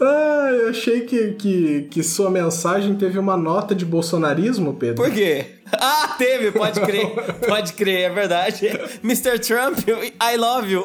Ah, 0.00 0.48
eu 0.52 0.70
achei 0.70 1.02
que, 1.02 1.32
que, 1.32 1.82
que 1.90 2.02
sua 2.02 2.30
mensagem 2.30 2.94
teve 2.94 3.18
uma 3.18 3.36
nota 3.36 3.74
de 3.74 3.84
bolsonarismo, 3.84 4.72
Pedro. 4.74 5.04
Por 5.04 5.12
quê? 5.12 5.44
Ah, 5.72 6.14
teve, 6.16 6.50
pode 6.52 6.80
crer. 6.80 7.10
pode 7.46 7.74
crer, 7.74 8.10
é 8.10 8.10
verdade. 8.10 8.66
Mr. 9.04 9.38
Trump, 9.38 9.78
I 9.88 10.36
love 10.36 10.72
you. 10.72 10.82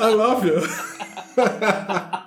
I 0.00 0.14
love 0.14 0.48
you. 0.48 0.62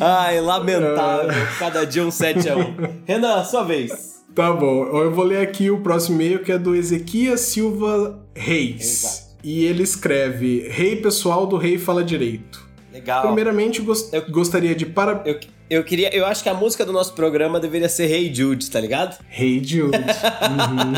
Ai, 0.00 0.40
lamentável. 0.40 1.30
Cada 1.58 1.86
dia 1.86 2.04
um 2.04 2.10
7 2.10 2.48
a 2.48 2.56
1. 2.56 2.76
Renan, 3.06 3.44
sua 3.44 3.62
vez. 3.62 4.24
Tá 4.34 4.52
bom, 4.52 4.86
eu 4.86 5.14
vou 5.14 5.24
ler 5.24 5.40
aqui 5.40 5.70
o 5.70 5.80
próximo 5.80 6.20
e-mail 6.20 6.42
que 6.42 6.52
é 6.52 6.58
do 6.58 6.74
Ezequias 6.74 7.40
Silva 7.40 8.22
Reis. 8.34 9.04
Exato. 9.04 9.26
E 9.42 9.64
ele 9.64 9.82
escreve: 9.82 10.68
Rei 10.68 10.96
pessoal 10.96 11.46
do 11.46 11.56
Rei 11.56 11.78
Fala 11.78 12.04
Direito. 12.04 12.65
Legal. 12.96 13.26
Primeiramente, 13.26 13.82
gost 13.82 14.10
eu, 14.10 14.22
gostaria 14.30 14.74
de 14.74 14.86
para. 14.86 15.22
Eu, 15.26 15.38
eu 15.68 15.84
queria. 15.84 16.14
Eu 16.16 16.24
acho 16.24 16.42
que 16.42 16.48
a 16.48 16.54
música 16.54 16.82
do 16.82 16.92
nosso 16.92 17.12
programa 17.12 17.60
deveria 17.60 17.90
ser 17.90 18.10
Hey 18.10 18.34
Jude, 18.34 18.70
tá 18.70 18.80
ligado? 18.80 19.22
Hey 19.30 19.62
Jude. 19.62 19.98
Uhum. 19.98 20.94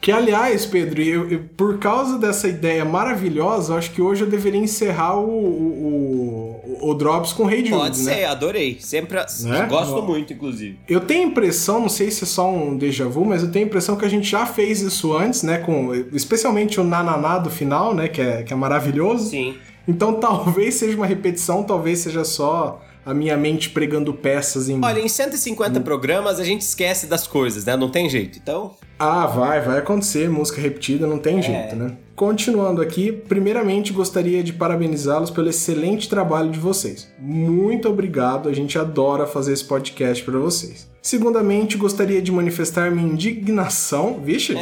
Que, 0.00 0.12
aliás, 0.12 0.66
Pedro, 0.66 1.00
eu, 1.00 1.30
eu, 1.30 1.40
por 1.56 1.78
causa 1.78 2.18
dessa 2.18 2.46
ideia 2.46 2.84
maravilhosa, 2.84 3.74
acho 3.74 3.90
que 3.90 4.02
hoje 4.02 4.22
eu 4.22 4.28
deveria 4.28 4.60
encerrar 4.60 5.16
o, 5.18 5.26
o, 5.26 6.78
o, 6.82 6.90
o 6.90 6.94
Drops 6.94 7.32
com 7.32 7.44
Rei 7.44 7.60
hey 7.60 7.66
Jude, 7.66 7.80
Pode 7.80 8.02
né? 8.02 8.14
ser, 8.14 8.24
adorei. 8.24 8.76
Sempre 8.80 9.18
né? 9.44 9.66
gosto 9.66 10.02
muito, 10.02 10.34
inclusive. 10.34 10.78
Eu 10.86 11.00
tenho 11.00 11.24
a 11.24 11.30
impressão, 11.30 11.80
não 11.80 11.88
sei 11.88 12.10
se 12.10 12.24
é 12.24 12.26
só 12.26 12.50
um 12.50 12.76
déjà 12.76 13.06
vu, 13.06 13.24
mas 13.24 13.42
eu 13.42 13.50
tenho 13.50 13.64
a 13.64 13.68
impressão 13.68 13.96
que 13.96 14.04
a 14.04 14.08
gente 14.08 14.28
já 14.28 14.44
fez 14.44 14.82
isso 14.82 15.16
antes, 15.16 15.42
né? 15.42 15.56
Com, 15.58 15.94
especialmente 16.12 16.78
o 16.78 16.84
Nananá 16.84 17.38
do 17.38 17.48
final, 17.48 17.94
né? 17.94 18.06
Que 18.06 18.20
é, 18.20 18.42
que 18.42 18.52
é 18.52 18.56
maravilhoso. 18.56 19.30
Sim. 19.30 19.56
Então 19.86 20.14
talvez 20.20 20.74
seja 20.74 20.96
uma 20.96 21.06
repetição, 21.06 21.62
talvez 21.62 22.00
seja 22.00 22.24
só 22.24 22.80
a 23.04 23.12
minha 23.12 23.36
mente 23.36 23.70
pregando 23.70 24.14
peças 24.14 24.68
em 24.68 24.82
Olha, 24.82 25.00
em 25.00 25.08
150 25.08 25.78
hum. 25.78 25.82
programas 25.82 26.40
a 26.40 26.44
gente 26.44 26.62
esquece 26.62 27.06
das 27.06 27.26
coisas, 27.26 27.64
né? 27.64 27.76
Não 27.76 27.90
tem 27.90 28.08
jeito. 28.08 28.38
Então. 28.42 28.72
Ah, 28.98 29.26
vai, 29.26 29.60
vai 29.60 29.78
acontecer. 29.78 30.28
Música 30.30 30.60
repetida 30.60 31.06
não 31.06 31.18
tem 31.18 31.38
é. 31.38 31.42
jeito, 31.42 31.76
né? 31.76 31.96
Continuando 32.16 32.80
aqui, 32.80 33.10
primeiramente 33.10 33.92
gostaria 33.92 34.42
de 34.42 34.52
parabenizá-los 34.52 35.30
pelo 35.30 35.48
excelente 35.48 36.08
trabalho 36.08 36.48
de 36.48 36.60
vocês. 36.60 37.12
Muito 37.18 37.88
obrigado, 37.88 38.48
a 38.48 38.52
gente 38.52 38.78
adora 38.78 39.26
fazer 39.26 39.52
esse 39.52 39.64
podcast 39.64 40.22
para 40.22 40.38
vocês. 40.38 40.88
Segundamente, 41.02 41.76
gostaria 41.76 42.22
de 42.22 42.30
manifestar 42.30 42.90
minha 42.92 43.06
indignação, 43.06 44.20
vixe, 44.22 44.54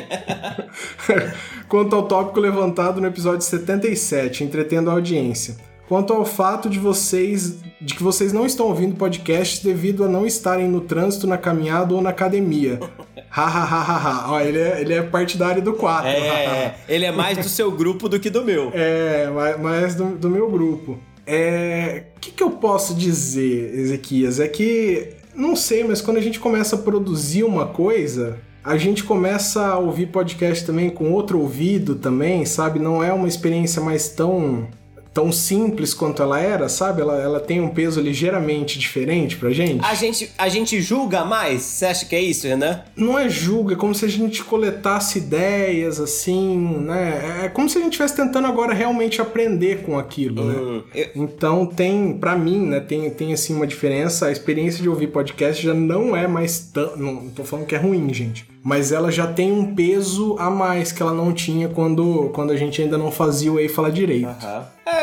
quanto 1.68 1.94
ao 1.94 2.08
tópico 2.08 2.40
levantado 2.40 3.02
no 3.02 3.06
episódio 3.06 3.42
77, 3.42 4.42
entretendo 4.42 4.88
a 4.88 4.94
audiência 4.94 5.56
quanto 5.88 6.12
ao 6.12 6.24
fato 6.24 6.68
de 6.68 6.78
vocês 6.78 7.60
de 7.80 7.94
que 7.94 8.02
vocês 8.02 8.32
não 8.32 8.46
estão 8.46 8.66
ouvindo 8.66 8.94
podcasts 8.94 9.60
devido 9.60 10.04
a 10.04 10.08
não 10.08 10.24
estarem 10.24 10.68
no 10.68 10.80
trânsito, 10.80 11.26
na 11.26 11.36
caminhada 11.36 11.94
ou 11.94 12.00
na 12.00 12.10
academia. 12.10 12.78
Hahaha. 13.28 14.30
Ó, 14.30 14.40
ele 14.40 14.58
é, 14.58 14.80
ele 14.80 14.94
é 14.94 15.02
partidário 15.02 15.60
do 15.60 15.72
4. 15.72 16.08
É, 16.08 16.76
ele 16.88 17.04
é 17.04 17.10
mais 17.10 17.38
do 17.38 17.48
seu 17.48 17.72
grupo 17.72 18.08
do 18.08 18.20
que 18.20 18.30
do 18.30 18.44
meu. 18.44 18.70
É, 18.74 19.28
mais 19.60 19.94
do, 19.94 20.16
do 20.16 20.30
meu 20.30 20.50
grupo. 20.50 20.98
É, 21.26 22.04
o 22.16 22.20
que, 22.20 22.30
que 22.30 22.42
eu 22.42 22.50
posso 22.50 22.94
dizer, 22.94 23.74
Ezequias? 23.74 24.38
É 24.38 24.48
que, 24.48 25.10
não 25.34 25.56
sei, 25.56 25.82
mas 25.84 26.00
quando 26.00 26.18
a 26.18 26.20
gente 26.20 26.38
começa 26.38 26.76
a 26.76 26.78
produzir 26.78 27.44
uma 27.44 27.66
coisa, 27.66 28.38
a 28.62 28.76
gente 28.76 29.02
começa 29.04 29.66
a 29.66 29.78
ouvir 29.78 30.06
podcast 30.06 30.64
também 30.64 30.90
com 30.90 31.12
outro 31.12 31.40
ouvido 31.40 31.94
também, 31.94 32.44
sabe? 32.44 32.78
Não 32.78 33.02
é 33.02 33.12
uma 33.12 33.28
experiência 33.28 33.80
mais 33.80 34.08
tão 34.08 34.68
tão 35.12 35.30
simples 35.30 35.92
quanto 35.92 36.22
ela 36.22 36.40
era, 36.40 36.68
sabe? 36.68 37.02
Ela, 37.02 37.20
ela 37.20 37.40
tem 37.40 37.60
um 37.60 37.68
peso 37.68 38.00
ligeiramente 38.00 38.78
diferente 38.78 39.36
pra 39.36 39.50
gente. 39.50 39.84
A 39.84 39.94
gente, 39.94 40.30
a 40.38 40.48
gente 40.48 40.80
julga 40.80 41.24
mais? 41.24 41.62
Você 41.62 41.86
acha 41.86 42.06
que 42.06 42.16
é 42.16 42.20
isso, 42.20 42.46
Renan? 42.46 42.80
Não 42.96 43.18
é 43.18 43.28
julga, 43.28 43.74
é 43.74 43.76
como 43.76 43.94
se 43.94 44.04
a 44.04 44.08
gente 44.08 44.42
coletasse 44.42 45.18
ideias, 45.18 46.00
assim, 46.00 46.56
né? 46.80 47.42
É 47.44 47.48
como 47.48 47.68
se 47.68 47.78
a 47.78 47.80
gente 47.80 47.92
estivesse 47.92 48.16
tentando 48.16 48.46
agora 48.46 48.72
realmente 48.72 49.20
aprender 49.20 49.82
com 49.82 49.98
aquilo, 49.98 50.44
né? 50.44 50.54
Hum, 50.54 50.82
eu... 50.94 51.08
Então 51.14 51.66
tem, 51.66 52.14
para 52.14 52.34
mim, 52.34 52.66
né, 52.66 52.80
tem, 52.80 53.08
tem 53.10 53.32
assim 53.32 53.54
uma 53.54 53.66
diferença. 53.66 54.26
A 54.26 54.32
experiência 54.32 54.82
de 54.82 54.88
ouvir 54.88 55.08
podcast 55.08 55.62
já 55.62 55.74
não 55.74 56.16
é 56.16 56.26
mais 56.26 56.58
tão. 56.58 56.96
Não 56.96 57.28
tô 57.28 57.44
falando 57.44 57.66
que 57.66 57.74
é 57.74 57.78
ruim, 57.78 58.12
gente 58.12 58.52
mas 58.62 58.92
ela 58.92 59.10
já 59.10 59.26
tem 59.26 59.50
um 59.50 59.74
peso 59.74 60.36
a 60.38 60.48
mais 60.48 60.92
que 60.92 61.02
ela 61.02 61.12
não 61.12 61.32
tinha 61.32 61.68
quando, 61.68 62.30
quando 62.32 62.52
a 62.52 62.56
gente 62.56 62.80
ainda 62.80 62.96
não 62.96 63.10
fazia 63.10 63.52
o 63.52 63.58
Ei 63.58 63.68
Falar 63.68 63.90
Direito. 63.90 64.28
Uhum. 64.28 64.62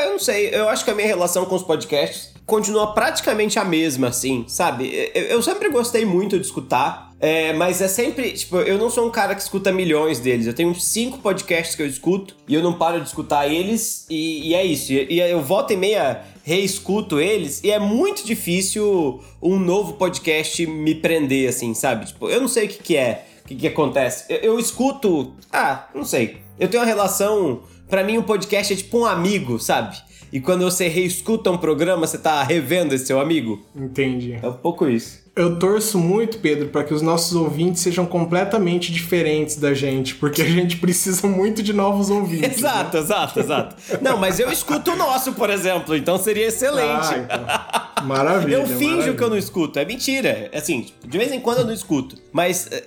Eu 0.09 0.13
não 0.13 0.19
sei, 0.19 0.49
eu 0.51 0.67
acho 0.67 0.83
que 0.83 0.89
a 0.89 0.95
minha 0.95 1.07
relação 1.07 1.45
com 1.45 1.53
os 1.53 1.61
podcasts 1.61 2.33
continua 2.43 2.93
praticamente 2.93 3.59
a 3.59 3.63
mesma, 3.63 4.07
assim, 4.07 4.43
sabe? 4.47 4.91
Eu, 5.13 5.23
eu 5.25 5.41
sempre 5.43 5.69
gostei 5.69 6.03
muito 6.03 6.39
de 6.39 6.45
escutar, 6.47 7.13
é, 7.19 7.53
mas 7.53 7.79
é 7.79 7.87
sempre, 7.87 8.31
tipo, 8.31 8.57
eu 8.57 8.79
não 8.79 8.89
sou 8.89 9.05
um 9.05 9.11
cara 9.11 9.35
que 9.35 9.41
escuta 9.41 9.71
milhões 9.71 10.19
deles. 10.19 10.47
Eu 10.47 10.53
tenho 10.55 10.73
cinco 10.73 11.19
podcasts 11.19 11.75
que 11.75 11.83
eu 11.83 11.85
escuto 11.85 12.35
e 12.47 12.55
eu 12.55 12.63
não 12.63 12.73
paro 12.73 12.99
de 12.99 13.07
escutar 13.07 13.47
eles, 13.47 14.07
e, 14.09 14.49
e 14.49 14.55
é 14.55 14.65
isso. 14.65 14.91
E, 14.91 15.13
e 15.13 15.19
eu 15.19 15.43
volto 15.43 15.73
e 15.73 15.77
meia 15.77 16.23
reescuto 16.43 17.19
eles 17.19 17.63
e 17.63 17.69
é 17.69 17.77
muito 17.77 18.25
difícil 18.25 19.23
um 19.39 19.59
novo 19.59 19.93
podcast 19.93 20.65
me 20.65 20.95
prender, 20.95 21.47
assim, 21.47 21.75
sabe? 21.75 22.07
Tipo, 22.07 22.29
eu 22.29 22.41
não 22.41 22.47
sei 22.47 22.65
o 22.65 22.67
que, 22.67 22.81
que 22.81 22.97
é 22.97 23.25
que, 23.49 23.55
que 23.55 23.67
acontece? 23.67 24.25
Eu, 24.29 24.37
eu, 24.37 24.59
escuto. 24.59 25.33
Ah, 25.51 25.87
não 25.93 26.05
sei. 26.05 26.37
Eu 26.59 26.67
tenho 26.67 26.83
uma 26.83 26.87
relação. 26.87 27.61
Para 27.89 28.03
mim, 28.03 28.17
o 28.17 28.21
um 28.21 28.23
podcast 28.23 28.71
é 28.71 28.75
tipo 28.75 28.99
um 28.99 29.05
amigo, 29.05 29.59
sabe? 29.59 29.97
E 30.31 30.39
quando 30.39 30.63
você 30.63 30.87
reescuta 30.87 31.49
um 31.49 31.57
programa, 31.57 32.05
você 32.05 32.17
tá 32.17 32.43
revendo 32.43 32.93
esse 32.93 33.07
seu 33.07 33.19
amigo. 33.19 33.65
Entendi. 33.75 34.37
É 34.41 34.47
um 34.47 34.53
pouco 34.53 34.87
isso. 34.87 35.28
Eu 35.39 35.57
torço 35.57 35.97
muito, 35.97 36.39
Pedro, 36.39 36.67
para 36.67 36.83
que 36.83 36.93
os 36.93 37.01
nossos 37.01 37.33
ouvintes 37.33 37.81
sejam 37.81 38.05
completamente 38.05 38.91
diferentes 38.91 39.55
da 39.55 39.73
gente, 39.73 40.15
porque 40.15 40.41
a 40.41 40.45
gente 40.45 40.75
precisa 40.75 41.25
muito 41.27 41.63
de 41.63 41.71
novos 41.71 42.09
ouvintes. 42.09 42.57
exato, 42.57 42.97
né? 42.97 43.03
exato, 43.03 43.39
exato. 43.39 43.75
Não, 44.01 44.17
mas 44.17 44.37
eu 44.37 44.51
escuto 44.51 44.91
o 44.91 44.97
nosso, 44.97 45.31
por 45.31 45.49
exemplo, 45.49 45.95
então 45.95 46.17
seria 46.17 46.47
excelente. 46.47 47.07
Ah, 47.13 47.17
então. 47.17 48.05
Maravilha. 48.05 48.55
Eu 48.55 48.67
finjo 48.67 48.85
maravilha. 48.85 49.15
que 49.15 49.23
eu 49.23 49.29
não 49.29 49.37
escuto, 49.37 49.79
é 49.79 49.85
mentira. 49.85 50.51
Assim, 50.53 50.87
de 51.07 51.17
vez 51.17 51.31
em 51.31 51.39
quando 51.39 51.59
eu 51.59 51.65
não 51.65 51.73
escuto, 51.73 52.17
mas 52.33 52.67
eh, 52.69 52.83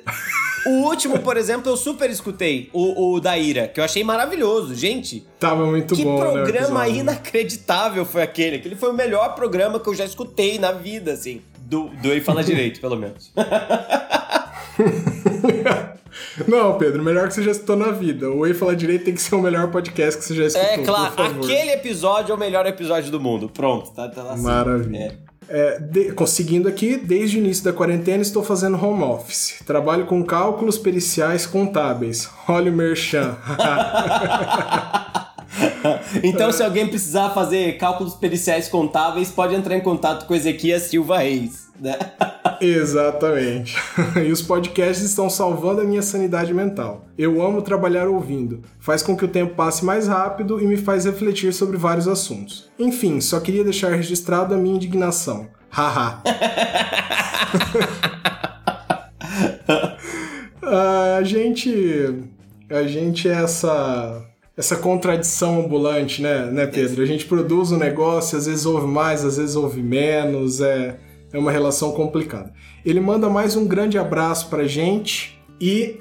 o 0.67 0.87
último, 0.87 1.19
por 1.21 1.39
exemplo, 1.39 1.73
eu 1.73 1.77
super 1.77 2.11
escutei, 2.11 2.69
o, 2.75 3.15
o 3.15 3.21
da 3.21 3.39
Ira, 3.39 3.67
que 3.67 3.81
eu 3.81 3.85
achei 3.85 4.05
maravilhoso, 4.05 4.75
gente. 4.75 5.27
Tava 5.41 5.65
muito 5.65 5.95
que 5.95 6.05
bom, 6.05 6.19
Que 6.19 6.25
né, 6.25 6.33
programa 6.33 6.83
né, 6.83 6.91
inacreditável 6.91 8.05
foi 8.05 8.23
aquele. 8.23 8.57
Aquele 8.57 8.77
foi 8.77 8.91
o 8.91 8.95
melhor 8.95 9.35
programa 9.35 9.81
que 9.81 9.89
eu 9.89 9.95
já 9.95 10.05
escutei 10.05 10.59
na 10.59 10.71
vida, 10.71 11.13
assim. 11.13 11.41
Do, 11.73 11.89
do 12.03 12.13
Ele 12.13 12.21
Fala 12.21 12.45
Direito, 12.45 12.83
pelo 12.83 12.97
menos. 12.97 13.33
Não, 16.47 16.77
Pedro, 16.77 17.03
melhor 17.03 17.29
que 17.29 17.35
você 17.35 17.43
já 17.43 17.53
escutou 17.53 17.77
na 17.77 17.91
vida. 17.93 18.31
O 18.31 18.47
Ei 18.47 18.53
Fala 18.53 18.77
Direito 18.77 19.07
tem 19.07 19.15
que 19.15 19.23
ser 19.23 19.35
o 19.37 19.41
melhor 19.41 19.71
podcast 19.71 20.21
que 20.21 20.27
você 20.27 20.35
já 20.35 20.45
escutou. 20.49 20.69
É 20.69 20.79
claro, 20.85 21.15
aquele 21.23 21.71
episódio 21.71 22.33
é 22.33 22.35
o 22.37 22.39
melhor 22.39 22.67
episódio 22.67 23.11
do 23.11 23.19
mundo. 23.19 23.49
Pronto, 23.49 23.91
tá, 23.93 24.07
tá 24.07 24.33
assim. 24.33 24.43
Maravilha. 24.43 24.99
É. 24.99 25.33
É, 25.49 25.79
de, 25.81 26.13
conseguindo 26.13 26.69
aqui, 26.69 26.99
desde 26.99 27.39
o 27.39 27.41
início 27.41 27.65
da 27.65 27.73
quarentena 27.73 28.21
estou 28.21 28.43
fazendo 28.43 28.77
home 28.77 29.03
office. 29.05 29.63
Trabalho 29.67 30.05
com 30.05 30.23
cálculos 30.23 30.77
periciais 30.77 31.47
contábeis. 31.47 32.29
Olha 32.47 32.71
o 32.71 32.75
merchan. 32.75 33.35
então, 36.23 36.53
se 36.53 36.63
alguém 36.63 36.87
precisar 36.87 37.31
fazer 37.31 37.77
cálculos 37.79 38.15
periciais 38.15 38.69
contábeis, 38.69 39.31
pode 39.31 39.55
entrar 39.55 39.77
em 39.77 39.81
contato 39.81 40.27
com 40.27 40.35
Ezequias 40.35 40.83
Silva 40.85 41.19
Reis. 41.19 41.71
Né? 41.81 41.97
Exatamente. 42.61 43.77
E 44.25 44.31
os 44.31 44.41
podcasts 44.41 45.05
estão 45.05 45.29
salvando 45.29 45.81
a 45.81 45.85
minha 45.85 46.03
sanidade 46.03 46.55
mental. 46.55 47.07
Eu 47.19 47.43
amo 47.43 47.63
trabalhar 47.63 48.09
ouvindo. 48.09 48.63
Faz 48.79 49.03
com 49.03 49.17
que 49.17 49.25
o 49.25 49.29
tempo 49.29 49.55
passe 49.55 49.85
mais 49.85 50.07
rápido 50.07 50.61
e 50.61 50.67
me 50.67 50.77
faz 50.77 51.05
refletir 51.05 51.53
sobre 51.53 51.77
vários 51.77 52.07
assuntos. 52.07 52.71
Enfim, 52.79 53.21
só 53.21 53.41
queria 53.41 53.65
deixar 53.65 53.91
registrado 53.91 54.55
a 54.55 54.59
minha 54.59 54.77
indignação. 54.77 55.49
Haha. 55.71 56.23
a 60.63 61.23
gente. 61.23 62.29
A 62.71 62.83
gente 62.85 63.29
é 63.29 63.33
essa. 63.33 64.32
Essa 64.57 64.77
contradição 64.77 65.61
ambulante, 65.61 66.21
né, 66.21 66.47
né, 66.47 66.67
Pedro? 66.67 67.03
A 67.03 67.07
gente 67.07 67.25
produz 67.25 67.73
um 67.73 67.79
negócio, 67.79 68.37
às 68.37 68.47
vezes 68.47 68.67
ouve 68.67 68.87
mais, 68.87 69.25
às 69.25 69.37
vezes 69.37 69.57
ouve 69.57 69.83
menos, 69.83 70.61
é 70.61 70.99
é 71.33 71.39
uma 71.39 71.51
relação 71.51 71.93
complicada. 71.93 72.53
Ele 72.85 73.01
manda 73.01 73.29
mais 73.29 73.57
um 73.57 73.67
grande 73.67 73.99
abraço 73.99 74.49
pra 74.49 74.65
gente 74.65 75.41
e 75.61 76.01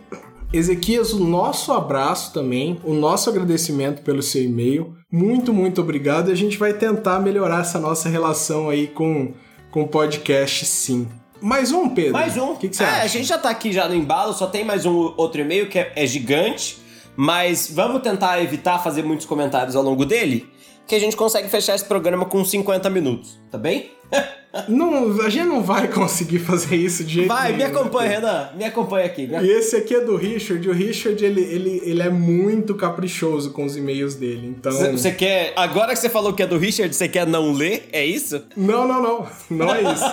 Ezequias, 0.53 1.13
o 1.13 1.23
nosso 1.23 1.71
abraço 1.71 2.33
também, 2.33 2.77
o 2.83 2.93
nosso 2.93 3.29
agradecimento 3.29 4.01
pelo 4.01 4.21
seu 4.21 4.43
e-mail. 4.43 4.97
Muito, 5.09 5.53
muito 5.53 5.79
obrigado. 5.79 6.29
E 6.29 6.33
a 6.33 6.35
gente 6.35 6.57
vai 6.57 6.73
tentar 6.73 7.19
melhorar 7.19 7.61
essa 7.61 7.79
nossa 7.79 8.09
relação 8.09 8.67
aí 8.67 8.87
com, 8.87 9.31
com 9.71 9.83
o 9.83 9.87
podcast, 9.87 10.65
sim. 10.65 11.07
Mais 11.41 11.71
um, 11.71 11.87
Pedro? 11.87 12.13
Mais 12.13 12.35
um. 12.35 12.51
O 12.51 12.57
que, 12.57 12.67
que 12.67 12.75
você 12.75 12.83
é, 12.83 12.87
acha? 12.87 13.03
A 13.03 13.07
gente 13.07 13.27
já 13.27 13.37
tá 13.37 13.49
aqui 13.49 13.71
já 13.71 13.87
no 13.87 13.95
embalo, 13.95 14.33
só 14.33 14.45
tem 14.45 14.65
mais 14.65 14.85
um 14.85 15.13
outro 15.15 15.39
e-mail 15.39 15.69
que 15.69 15.79
é, 15.79 15.93
é 15.95 16.05
gigante, 16.05 16.80
mas 17.23 17.69
vamos 17.71 18.01
tentar 18.01 18.41
evitar 18.41 18.79
fazer 18.79 19.03
muitos 19.03 19.27
comentários 19.27 19.75
ao 19.75 19.83
longo 19.83 20.07
dele, 20.07 20.50
que 20.87 20.95
a 20.95 20.99
gente 20.99 21.15
consegue 21.15 21.47
fechar 21.49 21.75
esse 21.75 21.85
programa 21.85 22.25
com 22.25 22.43
50 22.43 22.89
minutos, 22.89 23.39
tá 23.49 23.57
bem? 23.57 23.91
Não, 24.67 25.21
a 25.21 25.29
gente 25.29 25.47
não 25.47 25.63
vai 25.63 25.87
conseguir 25.87 26.39
fazer 26.39 26.75
isso 26.75 27.05
de 27.05 27.13
jeito 27.13 27.27
Vai, 27.29 27.53
nenhum, 27.53 27.57
me 27.57 27.63
acompanha, 27.63 28.09
né? 28.09 28.15
Renan. 28.15 28.49
Me 28.57 28.65
acompanha 28.65 29.05
aqui. 29.05 29.25
Me... 29.25 29.41
E 29.41 29.49
esse 29.49 29.77
aqui 29.77 29.95
é 29.95 30.01
do 30.01 30.17
Richard. 30.17 30.67
O 30.67 30.73
Richard, 30.73 31.23
ele, 31.23 31.41
ele, 31.41 31.81
ele 31.85 32.01
é 32.01 32.09
muito 32.09 32.75
caprichoso 32.75 33.51
com 33.51 33.63
os 33.63 33.77
e-mails 33.77 34.15
dele, 34.15 34.47
então... 34.47 34.71
Você 34.91 35.11
quer... 35.11 35.53
Agora 35.55 35.93
que 35.93 35.99
você 35.99 36.09
falou 36.09 36.33
que 36.33 36.43
é 36.43 36.47
do 36.47 36.57
Richard, 36.57 36.93
você 36.93 37.07
quer 37.07 37.25
não 37.25 37.53
ler? 37.53 37.87
É 37.93 38.05
isso? 38.05 38.43
Não, 38.57 38.85
não, 38.85 39.01
não. 39.01 39.27
Não 39.49 39.73
é 39.73 39.83
isso. 39.83 40.05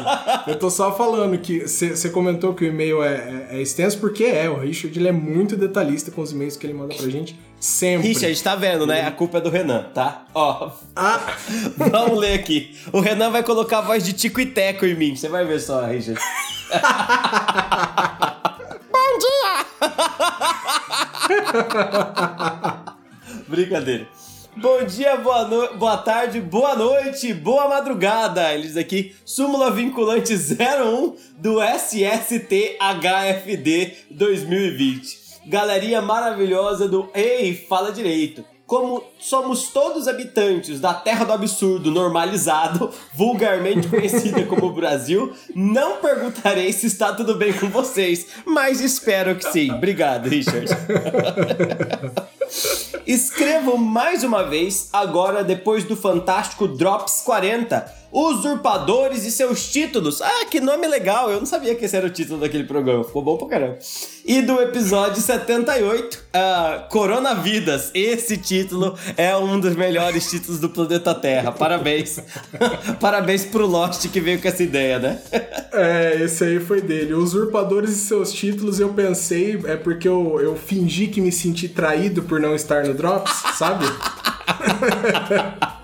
Eu 0.46 0.56
tô 0.56 0.70
só 0.70 0.94
falando 0.94 1.36
que... 1.38 1.66
Você 1.66 2.08
comentou 2.10 2.54
que 2.54 2.64
o 2.64 2.68
e-mail 2.68 3.02
é, 3.02 3.48
é, 3.50 3.56
é 3.58 3.60
extenso, 3.60 3.98
porque 3.98 4.22
é. 4.22 4.48
O 4.48 4.60
Richard, 4.60 4.96
ele 4.96 5.08
é 5.08 5.12
muito 5.12 5.56
detalhista 5.56 6.12
com 6.12 6.22
os 6.22 6.30
e-mails 6.30 6.56
que 6.56 6.64
ele 6.64 6.74
manda 6.74 6.94
pra 6.94 7.08
gente. 7.08 7.36
Sempre. 7.60 8.08
Richard, 8.08 8.40
tá 8.42 8.54
vendo, 8.54 8.86
né? 8.86 9.04
A 9.06 9.10
culpa 9.10 9.38
é 9.38 9.40
do 9.40 9.50
Renan, 9.50 9.90
tá? 9.92 10.26
Ó. 10.32 10.70
Ah. 10.94 11.20
Vamos 11.76 12.18
ler 12.18 12.34
aqui. 12.34 12.78
O 12.92 13.00
Renan 13.00 13.30
vai 13.30 13.42
colocar 13.42 13.78
a 13.78 13.82
voz 13.82 14.04
de 14.04 14.12
Tico 14.12 14.40
e 14.40 14.46
Teco 14.46 14.86
em 14.86 14.94
mim. 14.94 15.16
Você 15.16 15.28
vai 15.28 15.44
ver 15.44 15.58
só, 15.60 15.84
Richard. 15.84 16.20
Bom 18.92 19.18
dia! 19.18 19.66
Brincadeira. 23.48 24.06
Bom 24.56 24.84
dia, 24.84 25.16
boa, 25.16 25.46
no... 25.46 25.76
boa 25.76 25.98
tarde, 25.98 26.40
boa 26.40 26.74
noite, 26.76 27.32
boa 27.32 27.68
madrugada. 27.68 28.52
Eles 28.54 28.76
aqui, 28.76 29.14
súmula 29.24 29.70
vinculante 29.70 30.34
01 30.34 31.16
do 31.38 31.58
SST 31.62 32.76
HFD 32.80 33.94
2020 34.10 35.27
galerinha 35.48 36.02
maravilhosa 36.02 36.86
do 36.86 37.08
Ei, 37.14 37.54
fala 37.54 37.90
direito. 37.90 38.44
como 38.66 39.02
somos 39.18 39.68
todos 39.70 40.06
habitantes 40.06 40.78
da 40.78 40.92
Terra 40.92 41.24
do 41.24 41.32
Absurdo 41.32 41.90
normalizado, 41.90 42.90
vulgarmente 43.14 43.88
conhecida 43.88 44.44
como 44.44 44.74
Brasil, 44.74 45.32
não 45.54 45.96
perguntarei 45.96 46.70
se 46.70 46.86
está 46.86 47.14
tudo 47.14 47.34
bem 47.34 47.54
com 47.54 47.70
vocês, 47.70 48.26
mas 48.44 48.82
espero 48.82 49.36
que 49.36 49.50
sim. 49.50 49.72
Obrigado, 49.72 50.28
Richard. 50.28 50.66
Escrevo 53.06 53.78
mais 53.78 54.22
uma 54.22 54.42
vez, 54.42 54.90
agora 54.92 55.42
depois 55.42 55.84
do 55.84 55.96
fantástico 55.96 56.68
Drops 56.68 57.22
40, 57.24 57.90
Usurpadores 58.10 59.24
e 59.26 59.30
seus 59.30 59.70
títulos. 59.70 60.22
Ah, 60.22 60.46
que 60.50 60.60
nome 60.60 60.86
legal! 60.86 61.30
Eu 61.30 61.38
não 61.38 61.46
sabia 61.46 61.74
que 61.74 61.84
esse 61.84 61.96
era 61.96 62.06
o 62.06 62.10
título 62.10 62.40
daquele 62.40 62.64
programa. 62.64 63.04
Ficou 63.04 63.22
bom 63.22 63.36
pra 63.36 63.48
caramba. 63.48 63.78
E 64.24 64.40
do 64.40 64.60
episódio 64.62 65.20
78, 65.20 66.14
uh, 66.16 66.88
Coronavidas. 66.88 67.90
Esse 67.94 68.38
título 68.38 68.96
é 69.16 69.36
um 69.36 69.60
dos 69.60 69.76
melhores 69.76 70.30
títulos 70.30 70.58
do 70.58 70.70
planeta 70.70 71.14
Terra. 71.14 71.52
Parabéns. 71.52 72.18
Parabéns 72.98 73.44
pro 73.44 73.66
Lost 73.66 74.08
que 74.08 74.20
veio 74.20 74.40
com 74.40 74.48
essa 74.48 74.62
ideia, 74.62 74.98
né? 74.98 75.20
é, 75.72 76.22
esse 76.22 76.44
aí 76.44 76.60
foi 76.60 76.80
dele. 76.80 77.12
Usurpadores 77.14 77.90
e 77.90 77.96
seus 77.96 78.32
títulos, 78.32 78.80
eu 78.80 78.88
pensei, 78.90 79.60
é 79.66 79.76
porque 79.76 80.08
eu, 80.08 80.40
eu 80.40 80.56
fingi 80.56 81.08
que 81.08 81.20
me 81.20 81.30
senti 81.30 81.68
traído 81.68 82.22
por 82.22 82.40
não 82.40 82.54
estar 82.54 82.84
no 82.84 82.94
Drops, 82.94 83.32
sabe? 83.56 83.84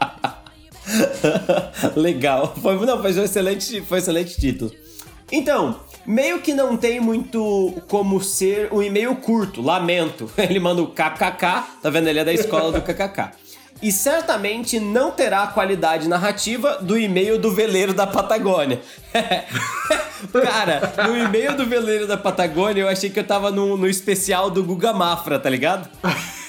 Legal. 1.96 2.54
Foi, 2.60 2.74
não, 2.86 3.00
foi 3.00 3.12
um 3.12 3.24
excelente, 3.24 3.80
foi 3.82 3.98
um 3.98 4.00
excelente 4.00 4.40
título. 4.40 4.72
Então, 5.30 5.80
meio 6.06 6.40
que 6.40 6.52
não 6.52 6.76
tem 6.76 7.00
muito 7.00 7.82
como 7.88 8.22
ser 8.22 8.72
um 8.72 8.82
e-mail 8.82 9.16
curto, 9.16 9.62
lamento. 9.62 10.30
Ele 10.38 10.60
manda 10.60 10.82
o 10.82 10.88
KKK, 10.88 11.80
tá 11.82 11.90
vendo? 11.90 12.08
Ele 12.08 12.20
é 12.20 12.24
da 12.24 12.32
escola 12.32 12.72
do 12.72 12.82
KKK. 12.82 13.44
E 13.82 13.90
certamente 13.92 14.78
não 14.78 15.10
terá 15.10 15.42
a 15.42 15.46
qualidade 15.48 16.08
narrativa 16.08 16.78
do 16.80 16.96
e-mail 16.96 17.38
do 17.38 17.52
veleiro 17.52 17.92
da 17.92 18.06
Patagônia. 18.06 18.80
Cara, 20.42 20.94
no 21.06 21.16
e-mail 21.16 21.54
do 21.56 21.66
veleiro 21.66 22.06
da 22.06 22.16
Patagônia 22.16 22.82
eu 22.82 22.88
achei 22.88 23.10
que 23.10 23.18
eu 23.18 23.26
tava 23.26 23.50
no, 23.50 23.76
no 23.76 23.86
especial 23.86 24.48
do 24.48 24.62
Guga 24.62 24.92
Mafra, 24.92 25.38
tá 25.38 25.50
ligado? 25.50 25.88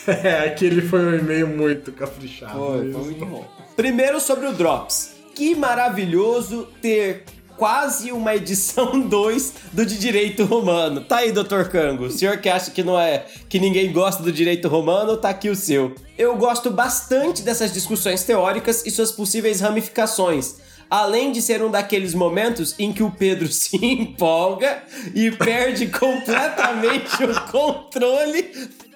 é, 0.24 0.48
aquele 0.48 0.82
foi 0.82 1.00
um 1.00 1.16
e-mail 1.16 1.48
muito 1.48 1.92
caprichado. 1.92 2.58
Foi, 2.58 2.92
foi 2.92 3.02
muito 3.04 3.26
bom. 3.26 3.48
Primeiro 3.76 4.20
sobre 4.20 4.48
o 4.48 4.54
Drops. 4.54 5.16
Que 5.34 5.54
maravilhoso 5.54 6.68
ter 6.82 7.26
quase 7.58 8.12
uma 8.12 8.36
edição 8.36 9.00
2 9.08 9.54
do 9.74 9.86
de 9.86 9.98
direito 9.98 10.46
romano. 10.46 11.02
Tá 11.02 11.18
aí, 11.18 11.32
Dr. 11.32 11.64
Cango. 11.72 12.06
O 12.06 12.12
senhor 12.12 12.38
que 12.38 12.50
acha 12.50 12.72
que 12.72 12.84
não 12.84 13.00
é 13.00 13.26
que 13.50 13.60
ninguém 13.60 13.92
gosta 13.92 14.22
do 14.24 14.32
direito 14.32 14.68
romano, 14.68 15.18
tá 15.18 15.30
aqui 15.30 15.50
o 15.50 15.56
seu. 15.56 15.96
Eu 16.18 16.38
gosto 16.38 16.70
bastante 16.70 17.42
dessas 17.42 17.74
discussões 17.74 18.24
teóricas 18.24 18.86
e 18.86 18.92
suas 18.92 19.12
possíveis 19.12 19.60
ramificações. 19.62 20.56
Além 20.90 21.32
de 21.32 21.42
ser 21.42 21.64
um 21.64 21.72
daqueles 21.72 22.14
momentos 22.14 22.76
em 22.78 22.94
que 22.94 23.02
o 23.02 23.10
Pedro 23.10 23.48
se 23.52 23.76
empolga 23.84 24.84
e 25.14 25.32
perde 25.32 25.88
completamente 25.88 27.24
o 27.24 27.52
controle 27.52 28.52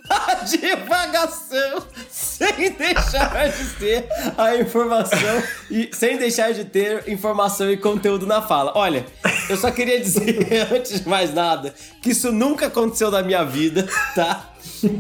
a 0.28 0.34
divagação 0.44 1.84
sem 2.10 2.72
deixar 2.72 3.50
de 3.50 3.66
ter 3.76 4.08
a 4.38 4.56
informação 4.56 5.44
e 5.70 5.90
sem 5.94 6.18
deixar 6.18 6.52
de 6.54 6.66
ter 6.66 7.08
informação 7.08 7.70
e 7.70 7.78
conteúdo 7.78 8.26
na 8.26 8.42
fala. 8.42 8.72
Olha, 8.76 9.06
eu 9.50 9.58
só 9.58 9.70
queria 9.70 10.00
dizer 10.00 10.68
antes 10.74 11.02
de 11.02 11.08
mais 11.08 11.34
nada 11.34 11.74
que 12.02 12.12
isso 12.12 12.32
nunca 12.32 12.68
aconteceu 12.68 13.12
na 13.12 13.22
minha 13.22 13.44
vida, 13.44 13.88
tá? 14.16 14.49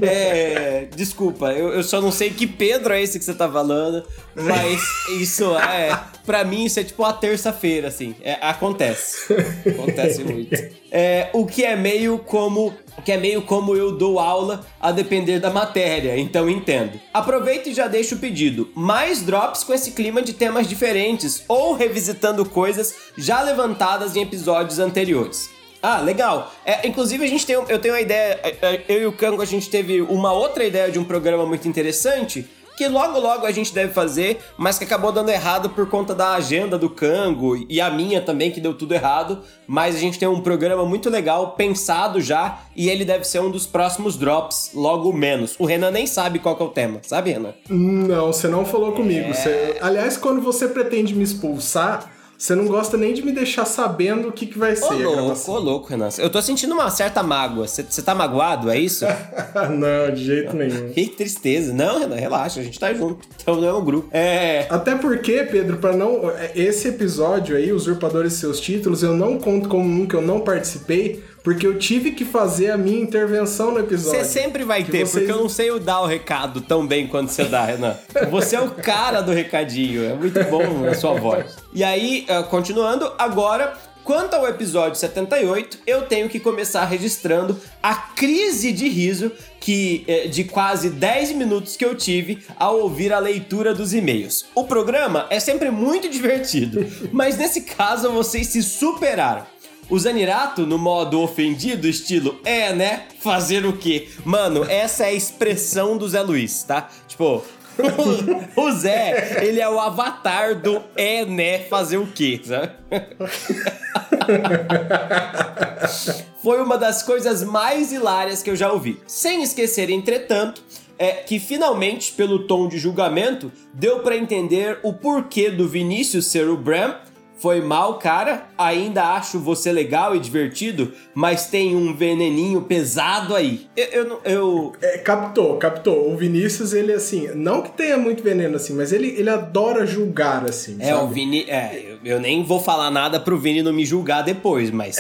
É, 0.02 0.88
desculpa, 0.96 1.52
eu, 1.52 1.70
eu 1.70 1.84
só 1.84 2.02
não 2.02 2.12
sei 2.12 2.30
que 2.30 2.46
Pedro 2.48 2.94
é 2.94 3.02
esse 3.02 3.18
que 3.18 3.26
você 3.26 3.34
tá 3.34 3.50
falando, 3.50 4.04
mas 4.36 4.82
isso 5.20 5.56
é. 5.58 6.00
Pra 6.26 6.44
mim, 6.44 6.66
isso 6.66 6.80
é 6.80 6.84
tipo 6.84 7.04
uma 7.04 7.14
terça-feira, 7.14 7.88
assim. 7.88 8.16
É, 8.22 8.38
acontece. 8.42 9.34
Acontece 9.66 10.24
muito. 10.24 10.56
É, 10.92 11.30
o 11.34 11.46
que 11.46 11.64
é 11.64 11.76
meio 11.76 12.20
como. 12.20 12.74
Que 13.06 13.12
é 13.14 13.18
meio 13.18 13.42
como 13.42 13.76
eu 13.76 13.96
dou 13.96 14.20
aula 14.20 14.66
a 14.80 14.92
depender 14.92 15.40
da 15.40 15.50
matéria, 15.50 16.18
então 16.18 16.50
entendo. 16.50 17.00
Aproveito 17.14 17.68
e 17.68 17.74
já 17.74 17.88
deixo 17.88 18.16
o 18.16 18.20
pedido: 18.20 18.70
mais 18.76 19.22
drops 19.22 19.64
com 19.64 19.74
esse 19.74 19.92
clima 19.92 20.22
de 20.22 20.34
temas 20.34 20.68
diferentes 20.68 21.44
ou 21.48 21.74
revisitando 21.74 22.46
coisas 22.46 22.94
já 23.18 23.42
levantadas 23.42 24.16
em 24.16 24.22
episódios 24.22 24.80
anteriores. 24.80 25.50
Ah, 25.82 26.00
legal. 26.02 26.52
É, 26.66 26.88
inclusive, 26.88 27.24
a 27.24 27.28
gente 27.28 27.46
tem, 27.46 27.56
eu 27.56 27.80
tenho 27.80 27.94
uma 27.94 28.02
ideia. 28.02 28.40
É, 28.44 28.58
é, 28.62 28.84
eu 28.90 29.02
e 29.02 29.06
o 29.06 29.12
Kango, 29.12 29.42
a 29.42 29.46
gente 29.46 29.70
teve 29.70 30.02
uma 30.02 30.32
outra 30.32 30.64
ideia 30.64 30.92
de 30.92 31.00
um 31.00 31.04
programa 31.04 31.46
muito 31.46 31.68
interessante. 31.68 32.48
Que 32.78 32.88
logo 32.88 33.20
logo 33.20 33.46
a 33.46 33.52
gente 33.52 33.74
deve 33.74 33.92
fazer, 33.92 34.40
mas 34.58 34.78
que 34.78 34.86
acabou 34.86 35.12
dando 35.12 35.30
errado 35.30 35.70
por 35.70 35.90
conta 35.90 36.16
da 36.16 36.36
agenda 36.36 36.78
do 36.78 36.90
Kango 36.90 37.58
e 37.68 37.82
a 37.82 37.90
minha 37.90 38.22
também, 38.22 38.52
que 38.52 38.62
deu 38.62 38.74
tudo 38.74 38.94
errado. 38.94 39.42
Mas 39.68 39.98
a 39.98 40.00
gente 40.00 40.18
tem 40.18 40.30
um 40.30 40.40
programa 40.40 40.86
muito 40.86 41.10
legal, 41.10 41.56
pensado 41.58 42.22
já, 42.22 42.60
e 42.74 42.90
ele 42.90 43.04
deve 43.04 43.26
ser 43.26 43.42
um 43.42 43.52
dos 43.52 43.68
próximos 43.68 44.16
drops, 44.16 44.72
logo 44.74 45.12
menos. 45.12 45.58
O 45.60 45.66
Renan 45.66 45.92
nem 45.92 46.08
sabe 46.08 46.40
qual 46.40 46.58
é 46.58 46.64
o 46.64 46.70
tema, 46.70 47.02
sabe, 47.04 47.32
Renan? 47.32 47.54
Não, 47.68 48.28
você 48.28 48.48
não 48.48 48.64
falou 48.64 48.94
comigo. 48.94 49.30
É... 49.30 49.34
Você... 49.34 49.78
Aliás, 49.82 50.16
quando 50.16 50.42
você 50.42 50.70
pretende 50.70 51.14
me 51.14 51.24
expulsar 51.24 52.10
você 52.40 52.56
não 52.56 52.68
gosta 52.68 52.96
nem 52.96 53.14
de 53.14 53.22
me 53.22 53.34
deixar 53.34 53.66
sabendo 53.66 54.30
o 54.30 54.32
que, 54.32 54.46
que 54.46 54.58
vai 54.58 54.74
ser. 54.74 55.06
Ô 55.06 55.12
louco, 55.12 55.52
ô 55.52 55.60
louco, 55.60 55.90
Renan. 55.90 56.08
Eu 56.18 56.30
tô 56.30 56.42
sentindo 56.42 56.74
uma 56.74 56.90
certa 56.90 57.22
mágoa. 57.22 57.68
Você 57.68 58.02
tá 58.02 58.16
magoado, 58.16 58.70
é 58.70 58.80
isso? 58.80 59.06
não, 59.78 60.14
de 60.14 60.24
jeito 60.24 60.56
nenhum. 60.56 60.88
que 60.96 61.08
tristeza. 61.08 61.74
Não, 61.74 62.00
Renan, 62.00 62.16
relaxa, 62.16 62.62
a 62.62 62.64
gente 62.64 62.80
tá 62.80 62.94
junto. 62.94 63.28
Então 63.42 63.60
não 63.60 63.68
é 63.68 63.74
um 63.74 63.84
grupo. 63.84 64.08
É. 64.14 64.68
Até 64.70 64.96
porque, 64.96 65.44
Pedro, 65.44 65.80
para 65.80 65.92
não. 65.92 66.32
Esse 66.56 66.88
episódio 66.88 67.58
aí, 67.58 67.74
Usurpadores 67.74 68.32
e 68.32 68.38
seus 68.38 68.62
títulos, 68.62 69.04
eu 69.04 69.14
não 69.14 69.38
conto 69.38 69.68
como 69.68 69.84
um 69.84 70.08
que 70.08 70.16
eu 70.16 70.22
não 70.22 70.40
participei, 70.40 71.22
porque 71.44 71.66
eu 71.66 71.78
tive 71.78 72.12
que 72.12 72.26
fazer 72.26 72.72
a 72.72 72.78
minha 72.78 73.00
intervenção 73.00 73.72
no 73.72 73.80
episódio. 73.80 74.20
Você 74.20 74.26
sempre 74.26 74.64
vai 74.64 74.84
ter, 74.84 75.06
vocês... 75.06 75.12
porque 75.12 75.32
eu 75.32 75.38
não 75.38 75.50
sei 75.50 75.78
dar 75.80 76.02
o 76.02 76.06
recado 76.06 76.62
tão 76.62 76.86
bem 76.86 77.08
quanto 77.08 77.32
você 77.32 77.46
dá, 77.46 77.66
Renan. 77.66 77.96
Você 78.30 78.56
é 78.56 78.62
o 78.62 78.72
cara 78.72 79.22
do 79.22 79.32
recadinho, 79.32 80.04
é 80.04 80.14
muito 80.14 80.44
bom 80.46 80.88
a 80.88 80.94
sua 80.94 81.14
voz. 81.14 81.56
E 81.74 81.84
aí, 81.84 82.26
uh, 82.30 82.44
continuando, 82.46 83.12
agora 83.18 83.78
Quanto 84.10 84.34
ao 84.34 84.48
episódio 84.48 84.98
78, 84.98 85.80
eu 85.86 86.02
tenho 86.02 86.28
que 86.28 86.40
começar 86.40 86.84
registrando 86.86 87.56
a 87.84 87.94
crise 87.94 88.72
de 88.72 88.90
riso 88.90 89.32
que 89.60 90.04
eh, 90.08 90.28
de 90.28 90.46
quase 90.46 90.90
10 90.90 91.34
minutos 91.34 91.76
que 91.76 91.86
eu 91.86 91.94
tive 91.94 92.44
ao 92.58 92.80
ouvir 92.80 93.14
a 93.14 93.20
leitura 93.20 93.72
dos 93.72 93.94
e-mails. 93.94 94.46
O 94.56 94.64
programa 94.64 95.28
é 95.30 95.40
sempre 95.40 95.70
muito 95.70 96.10
divertido, 96.10 96.88
mas 97.12 97.38
nesse 97.38 97.62
caso 97.62 98.12
vocês 98.12 98.48
se 98.48 98.64
superaram. 98.64 99.46
O 99.90 99.98
Zanirato, 99.98 100.68
no 100.68 100.78
modo 100.78 101.20
ofendido, 101.20 101.88
estilo, 101.88 102.40
é, 102.46 102.72
né? 102.74 103.08
Fazer 103.22 103.66
o 103.66 103.74
quê? 103.74 104.08
Mano, 104.24 104.64
essa 104.64 105.06
é 105.06 105.08
a 105.08 105.14
expressão 105.14 105.98
do 105.98 106.08
Zé 106.08 106.22
Luiz, 106.22 106.62
tá? 106.62 106.88
Tipo, 107.08 107.44
o, 108.56 108.72
Zé, 108.72 109.44
ele 109.44 109.60
é 109.60 109.68
o 109.68 109.80
avatar 109.80 110.62
do 110.62 110.84
é, 110.96 111.26
né? 111.26 111.64
Fazer 111.64 111.98
o 111.98 112.06
quê, 112.06 112.40
sabe? 112.44 112.74
Foi 116.44 116.62
uma 116.62 116.78
das 116.78 117.02
coisas 117.02 117.44
mais 117.44 117.92
hilárias 117.92 118.44
que 118.44 118.52
eu 118.52 118.56
já 118.56 118.72
ouvi. 118.72 119.02
Sem 119.08 119.42
esquecer, 119.42 119.90
entretanto, 119.90 120.62
é 121.00 121.14
que 121.14 121.40
finalmente, 121.40 122.12
pelo 122.12 122.46
tom 122.46 122.68
de 122.68 122.78
julgamento, 122.78 123.52
deu 123.74 124.02
para 124.02 124.16
entender 124.16 124.78
o 124.84 124.94
porquê 124.94 125.50
do 125.50 125.68
Vinícius 125.68 126.28
ser 126.28 126.48
o 126.48 126.56
Bram 126.56 126.96
foi 127.40 127.62
mal, 127.62 127.98
cara. 127.98 128.48
Ainda 128.58 129.14
acho 129.14 129.40
você 129.40 129.72
legal 129.72 130.16
e 130.16 130.20
divertido, 130.20 130.92
mas 131.14 131.48
tem 131.48 131.76
um 131.76 131.96
veneninho 131.96 132.62
pesado 132.62 133.36
aí. 133.36 133.68
Eu. 133.76 133.88
eu, 133.88 134.22
eu... 134.26 134.74
É, 134.82 134.98
captou, 135.00 135.58
captou. 135.58 136.12
O 136.12 136.18
Vinícius, 136.18 136.74
ele 136.74 136.94
assim, 136.94 137.30
não 137.34 137.62
que 137.62 137.72
tenha 137.72 137.98
muito 137.98 138.22
veneno 138.22 138.56
assim, 138.56 138.74
mas 138.74 138.92
ele, 138.92 139.08
ele 139.18 139.30
adora 139.30 139.86
julgar 139.86 140.46
assim. 140.46 140.78
É, 140.80 140.92
sabe? 140.92 141.04
o 141.04 141.08
Vini. 141.08 141.46
É, 141.50 141.98
eu, 142.04 142.20
nem 142.20 142.44
vou 142.44 142.60
falar 142.60 142.92
nada 142.92 143.20
pro 143.20 143.38
Vini 143.38 143.62
não 143.62 143.74
me 143.74 143.86
julgar 143.86 144.22
depois, 144.22 144.70
mas. 144.70 144.98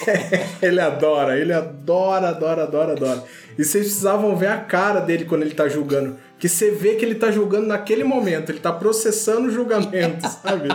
ele 0.62 0.80
adora, 0.80 1.38
ele 1.38 1.52
adora, 1.52 2.28
adora, 2.28 2.62
adora, 2.62 2.92
adora. 2.92 3.24
E 3.58 3.64
vocês 3.64 3.84
precisavam 3.84 4.34
ver 4.36 4.48
a 4.48 4.58
cara 4.58 5.00
dele 5.00 5.24
quando 5.24 5.42
ele 5.42 5.54
tá 5.54 5.68
julgando 5.68 6.16
que 6.42 6.48
você 6.48 6.72
vê 6.72 6.96
que 6.96 7.04
ele 7.04 7.14
tá 7.14 7.30
julgando 7.30 7.68
naquele 7.68 8.02
momento, 8.02 8.50
ele 8.50 8.58
tá 8.58 8.72
processando 8.72 9.46
o 9.46 9.50
julgamento, 9.52 10.26
sabe? 10.42 10.70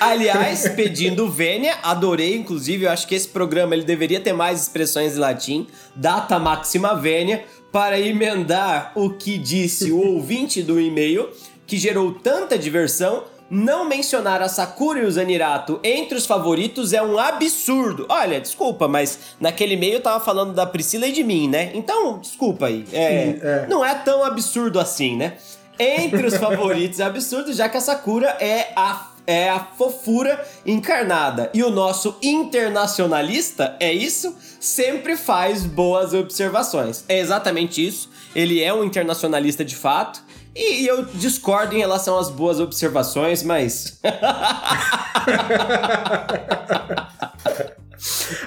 Aliás, 0.00 0.68
pedindo 0.70 1.30
vênia, 1.30 1.78
adorei, 1.82 2.36
inclusive, 2.36 2.84
eu 2.84 2.90
acho 2.90 3.06
que 3.06 3.14
esse 3.14 3.28
programa 3.28 3.74
ele 3.74 3.84
deveria 3.84 4.20
ter 4.20 4.32
mais 4.32 4.62
expressões 4.62 5.16
em 5.16 5.20
latim, 5.20 5.66
data 5.94 6.38
máxima 6.38 6.94
vênia, 6.94 7.44
para 7.70 7.98
emendar 7.98 8.92
o 8.94 9.10
que 9.10 9.36
disse 9.36 9.90
o 9.90 10.14
ouvinte 10.14 10.62
do 10.62 10.80
e-mail, 10.80 11.28
que 11.66 11.76
gerou 11.76 12.12
tanta 12.12 12.58
diversão 12.58 13.24
não 13.50 13.88
mencionar 13.88 14.40
a 14.42 14.48
Sakura 14.48 15.00
e 15.00 15.04
o 15.04 15.10
Zanirato 15.10 15.78
entre 15.84 16.16
os 16.16 16.26
favoritos 16.26 16.92
é 16.92 17.02
um 17.02 17.18
absurdo. 17.18 18.06
Olha, 18.08 18.40
desculpa, 18.40 18.88
mas 18.88 19.18
naquele 19.40 19.76
meio 19.76 19.94
eu 19.94 20.00
tava 20.00 20.24
falando 20.24 20.54
da 20.54 20.66
Priscila 20.66 21.06
e 21.06 21.12
de 21.12 21.22
mim, 21.22 21.48
né? 21.48 21.70
Então, 21.74 22.18
desculpa 22.18 22.66
aí. 22.66 22.84
É, 22.92 23.38
é. 23.42 23.66
Não 23.68 23.84
é 23.84 23.94
tão 23.94 24.24
absurdo 24.24 24.80
assim, 24.80 25.16
né? 25.16 25.34
Entre 25.78 26.26
os 26.26 26.34
favoritos 26.38 27.00
é 27.00 27.04
absurdo, 27.04 27.52
já 27.52 27.68
que 27.68 27.76
a 27.76 27.80
Sakura 27.80 28.28
é 28.40 28.72
a 28.74 29.13
é 29.26 29.48
a 29.48 29.60
fofura 29.60 30.44
encarnada. 30.64 31.50
E 31.54 31.62
o 31.62 31.70
nosso 31.70 32.16
internacionalista, 32.22 33.76
é 33.80 33.92
isso? 33.92 34.36
Sempre 34.60 35.16
faz 35.16 35.64
boas 35.64 36.12
observações. 36.14 37.04
É 37.08 37.18
exatamente 37.18 37.86
isso. 37.86 38.10
Ele 38.34 38.62
é 38.62 38.72
um 38.72 38.84
internacionalista 38.84 39.64
de 39.64 39.76
fato. 39.76 40.22
E 40.54 40.86
eu 40.86 41.04
discordo 41.04 41.74
em 41.74 41.78
relação 41.78 42.16
às 42.18 42.30
boas 42.30 42.60
observações, 42.60 43.42
mas. 43.42 44.00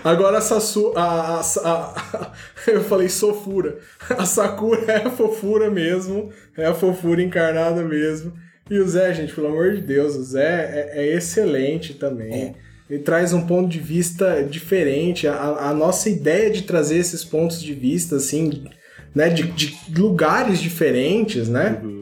Agora 0.04 0.38
essa 0.38 0.60
su 0.60 0.94
a, 0.96 1.42
a, 1.42 1.42
a, 1.42 2.32
eu 2.68 2.84
falei 2.84 3.10
sofura. 3.10 3.80
A 4.18 4.26
Sakura 4.26 4.92
é 4.92 5.08
a 5.08 5.12
fofura 5.12 5.70
mesmo, 5.70 6.32
é 6.56 6.66
a 6.66 6.74
fofura 6.74 7.22
encarnada 7.22 7.84
mesmo. 7.84 8.34
E 8.70 8.80
o 8.80 8.88
Zé, 8.88 9.14
gente, 9.14 9.34
pelo 9.34 9.48
amor 9.48 9.74
de 9.74 9.82
Deus, 9.82 10.16
o 10.16 10.24
Zé 10.24 10.92
é, 10.94 11.02
é 11.04 11.16
excelente 11.16 11.94
também. 11.94 12.34
É. 12.34 12.54
Ele 12.90 13.04
traz 13.04 13.34
um 13.34 13.46
ponto 13.46 13.70
de 13.70 13.80
vista 13.80 14.44
diferente. 14.44 15.28
A, 15.28 15.70
a, 15.70 15.74
nossa 15.74 16.10
ideia 16.10 16.50
de 16.50 16.64
trazer 16.64 16.98
esses 16.98 17.24
pontos 17.24 17.62
de 17.62 17.74
vista, 17.74 18.16
assim, 18.16 18.66
né, 19.14 19.30
de, 19.30 19.44
de 19.44 19.76
lugares 19.98 20.60
diferentes, 20.60 21.50
né? 21.50 21.82
Uhum 21.84 21.97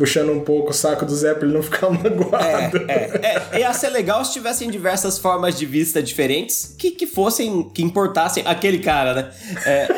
puxando 0.00 0.30
um 0.30 0.40
pouco 0.40 0.70
o 0.70 0.72
saco 0.72 1.04
do 1.04 1.14
Zé 1.14 1.34
pra 1.34 1.44
ele 1.44 1.52
não 1.52 1.62
ficar 1.62 1.90
magoado. 1.92 2.86
É, 2.88 3.20
é, 3.22 3.42
é, 3.52 3.60
ia 3.60 3.72
ser 3.74 3.90
legal 3.90 4.24
se 4.24 4.32
tivessem 4.32 4.70
diversas 4.70 5.18
formas 5.18 5.58
de 5.58 5.66
vista 5.66 6.02
diferentes 6.02 6.74
que, 6.78 6.92
que 6.92 7.06
fossem, 7.06 7.68
que 7.68 7.82
importassem 7.82 8.42
aquele 8.46 8.78
cara, 8.78 9.12
né? 9.12 9.30
É, 9.66 9.88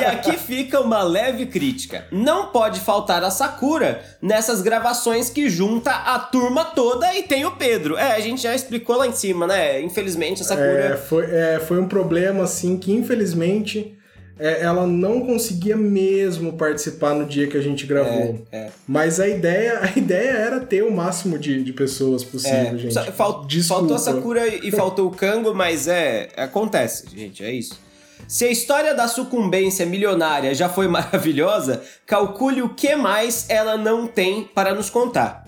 e 0.00 0.04
aqui 0.04 0.36
fica 0.36 0.80
uma 0.80 1.04
leve 1.04 1.46
crítica. 1.46 2.06
Não 2.10 2.46
pode 2.46 2.80
faltar 2.80 3.22
a 3.22 3.30
Sakura 3.30 4.02
nessas 4.20 4.60
gravações 4.62 5.30
que 5.30 5.48
junta 5.48 5.92
a 5.92 6.18
turma 6.18 6.64
toda 6.64 7.14
e 7.14 7.22
tem 7.22 7.44
o 7.44 7.52
Pedro. 7.52 7.96
É, 7.96 8.16
a 8.16 8.20
gente 8.20 8.42
já 8.42 8.52
explicou 8.52 8.96
lá 8.96 9.06
em 9.06 9.12
cima, 9.12 9.46
né? 9.46 9.80
Infelizmente 9.80 10.42
a 10.42 10.44
Sakura. 10.44 10.66
É, 10.66 10.96
foi, 10.96 11.24
é, 11.30 11.60
foi 11.60 11.80
um 11.80 11.86
problema, 11.86 12.42
assim, 12.42 12.76
que 12.76 12.90
infelizmente 12.90 13.95
é, 14.38 14.62
ela 14.62 14.86
não 14.86 15.20
conseguia 15.20 15.76
mesmo 15.76 16.52
participar 16.52 17.14
no 17.14 17.24
dia 17.24 17.46
que 17.46 17.56
a 17.56 17.60
gente 17.60 17.86
gravou. 17.86 18.44
É, 18.52 18.56
é. 18.56 18.70
Mas 18.86 19.18
a 19.18 19.26
ideia, 19.26 19.80
a 19.82 19.98
ideia 19.98 20.30
era 20.30 20.60
ter 20.60 20.82
o 20.82 20.92
máximo 20.92 21.38
de, 21.38 21.62
de 21.62 21.72
pessoas 21.72 22.22
possível, 22.22 22.74
é, 22.74 22.78
gente. 22.78 22.94
Fal 23.12 23.46
faltou 23.66 23.96
a 23.96 23.98
Sakura 23.98 24.46
e 24.46 24.70
faltou 24.70 25.08
o 25.08 25.10
Kango, 25.10 25.54
mas 25.54 25.88
é. 25.88 26.28
Acontece, 26.36 27.06
gente, 27.14 27.42
é 27.42 27.50
isso. 27.50 27.86
Se 28.28 28.44
a 28.44 28.50
história 28.50 28.94
da 28.94 29.06
sucumbência 29.08 29.86
milionária 29.86 30.54
já 30.54 30.68
foi 30.68 30.88
maravilhosa, 30.88 31.82
calcule 32.04 32.60
o 32.62 32.70
que 32.70 32.94
mais 32.96 33.46
ela 33.48 33.76
não 33.76 34.06
tem 34.06 34.44
para 34.44 34.74
nos 34.74 34.90
contar. 34.90 35.45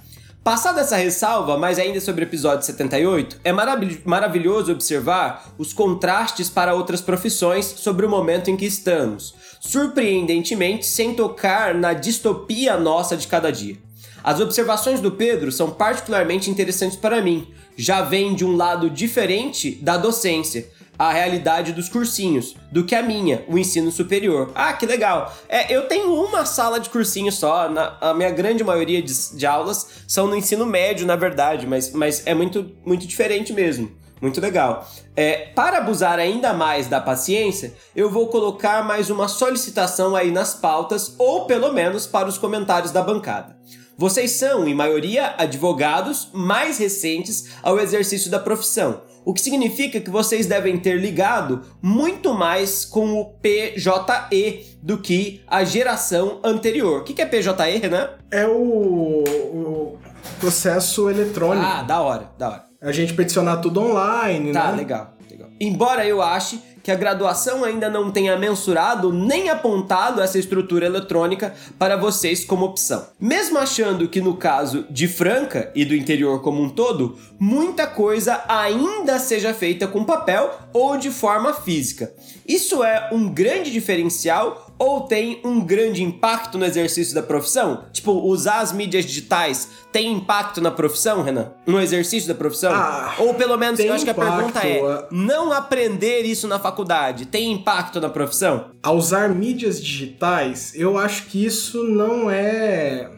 Passada 0.48 0.80
essa 0.80 0.96
ressalva, 0.96 1.58
mas 1.58 1.78
ainda 1.78 2.00
sobre 2.00 2.24
o 2.24 2.26
episódio 2.26 2.64
78, 2.64 3.38
é 3.44 3.52
marav 3.52 4.00
maravilhoso 4.06 4.72
observar 4.72 5.52
os 5.58 5.74
contrastes 5.74 6.48
para 6.48 6.72
outras 6.72 7.02
profissões 7.02 7.66
sobre 7.66 8.06
o 8.06 8.08
momento 8.08 8.50
em 8.50 8.56
que 8.56 8.64
estamos, 8.64 9.34
surpreendentemente 9.60 10.86
sem 10.86 11.12
tocar 11.12 11.74
na 11.74 11.92
distopia 11.92 12.78
nossa 12.78 13.14
de 13.14 13.26
cada 13.26 13.52
dia. 13.52 13.76
As 14.24 14.40
observações 14.40 15.02
do 15.02 15.10
Pedro 15.12 15.52
são 15.52 15.70
particularmente 15.70 16.50
interessantes 16.50 16.96
para 16.96 17.20
mim, 17.20 17.46
já 17.76 18.00
vêm 18.00 18.34
de 18.34 18.42
um 18.42 18.56
lado 18.56 18.88
diferente 18.88 19.72
da 19.82 19.98
docência, 19.98 20.66
a 20.98 21.12
realidade 21.12 21.72
dos 21.72 21.88
cursinhos 21.88 22.56
do 22.72 22.84
que 22.84 22.94
a 22.94 23.02
minha, 23.02 23.44
o 23.48 23.56
ensino 23.56 23.90
superior. 23.92 24.50
Ah, 24.54 24.72
que 24.72 24.84
legal! 24.84 25.32
É, 25.48 25.72
eu 25.74 25.86
tenho 25.86 26.12
uma 26.12 26.44
sala 26.44 26.80
de 26.80 26.90
cursinho 26.90 27.30
só, 27.30 27.70
na, 27.70 27.96
a 28.00 28.12
minha 28.12 28.30
grande 28.30 28.64
maioria 28.64 29.00
de, 29.00 29.36
de 29.36 29.46
aulas 29.46 30.02
são 30.08 30.26
no 30.26 30.34
ensino 30.34 30.66
médio, 30.66 31.06
na 31.06 31.16
verdade, 31.16 31.66
mas, 31.66 31.92
mas 31.92 32.26
é 32.26 32.34
muito, 32.34 32.72
muito 32.84 33.06
diferente 33.06 33.52
mesmo. 33.52 33.96
Muito 34.20 34.40
legal. 34.40 34.88
É, 35.14 35.52
para 35.54 35.78
abusar 35.78 36.18
ainda 36.18 36.52
mais 36.52 36.88
da 36.88 37.00
paciência, 37.00 37.74
eu 37.94 38.10
vou 38.10 38.26
colocar 38.28 38.84
mais 38.84 39.10
uma 39.10 39.28
solicitação 39.28 40.16
aí 40.16 40.30
nas 40.32 40.54
pautas, 40.54 41.14
ou 41.18 41.44
pelo 41.46 41.72
menos 41.72 42.06
para 42.06 42.28
os 42.28 42.36
comentários 42.36 42.90
da 42.90 43.02
bancada. 43.02 43.56
Vocês 43.96 44.32
são, 44.32 44.66
em 44.66 44.74
maioria, 44.74 45.34
advogados 45.38 46.30
mais 46.32 46.78
recentes 46.78 47.50
ao 47.62 47.80
exercício 47.80 48.30
da 48.30 48.38
profissão, 48.38 49.02
o 49.28 49.34
que 49.34 49.42
significa 49.42 50.00
que 50.00 50.08
vocês 50.08 50.46
devem 50.46 50.78
ter 50.78 50.98
ligado 50.98 51.60
muito 51.82 52.32
mais 52.32 52.86
com 52.86 53.20
o 53.20 53.26
PJE 53.26 54.78
do 54.82 54.96
que 54.96 55.42
a 55.46 55.62
geração 55.64 56.40
anterior. 56.42 57.02
O 57.02 57.04
que 57.04 57.20
é 57.20 57.26
PJE, 57.26 57.78
Renan? 57.78 58.08
É 58.30 58.46
o, 58.46 59.22
o 59.22 59.98
processo 60.40 61.10
eletrônico. 61.10 61.66
Ah, 61.66 61.82
da 61.82 62.00
hora, 62.00 62.30
da 62.38 62.48
hora. 62.48 62.64
A 62.80 62.90
gente 62.90 63.12
peticionar 63.12 63.60
tudo 63.60 63.82
online, 63.82 64.50
tá, 64.50 64.60
né? 64.60 64.70
Tá, 64.70 64.74
legal. 64.74 65.14
Embora 65.60 66.06
eu 66.06 66.22
ache 66.22 66.62
que 66.88 66.92
a 66.92 66.96
graduação 66.96 67.64
ainda 67.64 67.90
não 67.90 68.10
tenha 68.10 68.34
mensurado 68.38 69.12
nem 69.12 69.50
apontado 69.50 70.22
essa 70.22 70.38
estrutura 70.38 70.86
eletrônica 70.86 71.54
para 71.78 71.98
vocês 71.98 72.46
como 72.46 72.64
opção. 72.64 73.08
Mesmo 73.20 73.58
achando 73.58 74.08
que 74.08 74.22
no 74.22 74.38
caso 74.38 74.86
de 74.88 75.06
Franca 75.06 75.70
e 75.74 75.84
do 75.84 75.94
interior 75.94 76.40
como 76.40 76.62
um 76.62 76.70
todo, 76.70 77.18
muita 77.38 77.86
coisa 77.86 78.42
ainda 78.48 79.18
seja 79.18 79.52
feita 79.52 79.86
com 79.86 80.02
papel 80.02 80.50
ou 80.72 80.96
de 80.96 81.10
forma 81.10 81.52
física. 81.52 82.10
Isso 82.46 82.82
é 82.82 83.10
um 83.12 83.28
grande 83.28 83.70
diferencial 83.70 84.67
ou 84.78 85.02
tem 85.02 85.40
um 85.44 85.60
grande 85.60 86.02
impacto 86.02 86.56
no 86.56 86.64
exercício 86.64 87.14
da 87.14 87.22
profissão? 87.22 87.84
Tipo, 87.92 88.12
usar 88.12 88.60
as 88.60 88.72
mídias 88.72 89.04
digitais 89.04 89.68
tem 89.92 90.12
impacto 90.12 90.60
na 90.60 90.70
profissão, 90.70 91.22
Renan? 91.22 91.52
No 91.66 91.80
exercício 91.80 92.28
da 92.28 92.34
profissão? 92.34 92.72
Ah, 92.72 93.14
ou 93.18 93.34
pelo 93.34 93.56
menos, 93.56 93.80
eu 93.80 93.92
acho 93.92 94.04
que 94.04 94.10
a 94.10 94.14
pergunta 94.14 94.60
é: 94.66 95.06
não 95.10 95.52
aprender 95.52 96.22
isso 96.22 96.46
na 96.46 96.58
faculdade 96.58 97.26
tem 97.26 97.52
impacto 97.52 98.00
na 98.00 98.08
profissão? 98.08 98.66
A 98.82 98.92
usar 98.92 99.28
mídias 99.30 99.82
digitais, 99.82 100.72
eu 100.74 100.96
acho 100.96 101.26
que 101.26 101.44
isso 101.44 101.84
não 101.84 102.30
é. 102.30 103.10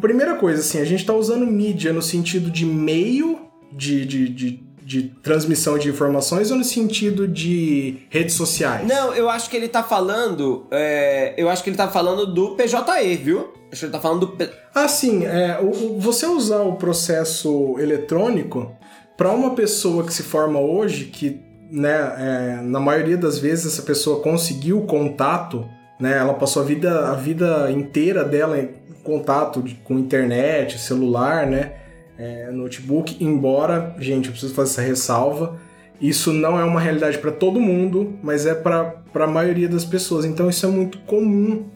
Primeira 0.00 0.36
coisa, 0.36 0.60
assim, 0.60 0.78
a 0.78 0.84
gente 0.84 1.04
tá 1.04 1.12
usando 1.14 1.46
mídia 1.46 1.92
no 1.92 2.02
sentido 2.02 2.50
de 2.50 2.66
meio 2.66 3.40
de, 3.72 4.04
de, 4.04 4.28
de 4.28 4.71
de 4.84 5.04
transmissão 5.22 5.78
de 5.78 5.88
informações 5.88 6.50
ou 6.50 6.56
no 6.56 6.64
sentido 6.64 7.28
de 7.28 7.98
redes 8.10 8.34
sociais? 8.34 8.86
Não, 8.86 9.14
eu 9.14 9.28
acho 9.28 9.48
que 9.48 9.56
ele 9.56 9.68
tá 9.68 9.82
falando. 9.82 10.66
É, 10.70 11.34
eu 11.36 11.48
acho 11.48 11.62
que 11.62 11.70
ele 11.70 11.76
tá 11.76 11.88
falando 11.88 12.26
do 12.26 12.56
PJE, 12.56 13.16
viu? 13.16 13.52
Acho 13.70 13.80
que 13.80 13.84
ele 13.86 13.92
tá 13.92 14.00
falando 14.00 14.26
do. 14.26 14.48
Ah, 14.74 14.88
sim. 14.88 15.24
É, 15.24 15.58
o, 15.60 15.98
você 15.98 16.26
usar 16.26 16.62
o 16.62 16.74
processo 16.74 17.76
eletrônico 17.78 18.74
para 19.16 19.30
uma 19.30 19.54
pessoa 19.54 20.04
que 20.04 20.12
se 20.12 20.22
forma 20.22 20.58
hoje, 20.58 21.06
que 21.06 21.40
né, 21.70 22.14
é, 22.18 22.62
na 22.62 22.80
maioria 22.80 23.16
das 23.16 23.38
vezes 23.38 23.72
essa 23.72 23.82
pessoa 23.82 24.20
conseguiu 24.20 24.82
contato, 24.82 25.66
né? 25.98 26.18
Ela 26.18 26.34
passou 26.34 26.62
a 26.62 26.64
vida, 26.64 27.08
a 27.10 27.14
vida 27.14 27.70
inteira 27.70 28.24
dela 28.24 28.58
em 28.58 28.68
contato 29.02 29.62
de, 29.62 29.74
com 29.76 29.98
internet, 29.98 30.78
celular, 30.78 31.46
né? 31.46 31.81
É, 32.18 32.50
notebook, 32.50 33.16
embora, 33.22 33.94
gente, 33.98 34.26
eu 34.26 34.32
preciso 34.32 34.54
fazer 34.54 34.72
essa 34.72 34.82
ressalva, 34.82 35.58
isso 36.00 36.32
não 36.32 36.58
é 36.58 36.64
uma 36.64 36.80
realidade 36.80 37.18
para 37.18 37.30
todo 37.30 37.60
mundo, 37.60 38.18
mas 38.22 38.44
é 38.44 38.54
para 38.54 38.96
a 39.14 39.26
maioria 39.26 39.68
das 39.68 39.84
pessoas. 39.84 40.24
Então 40.24 40.50
isso 40.50 40.66
é 40.66 40.68
muito 40.68 40.98
comum 41.00 41.66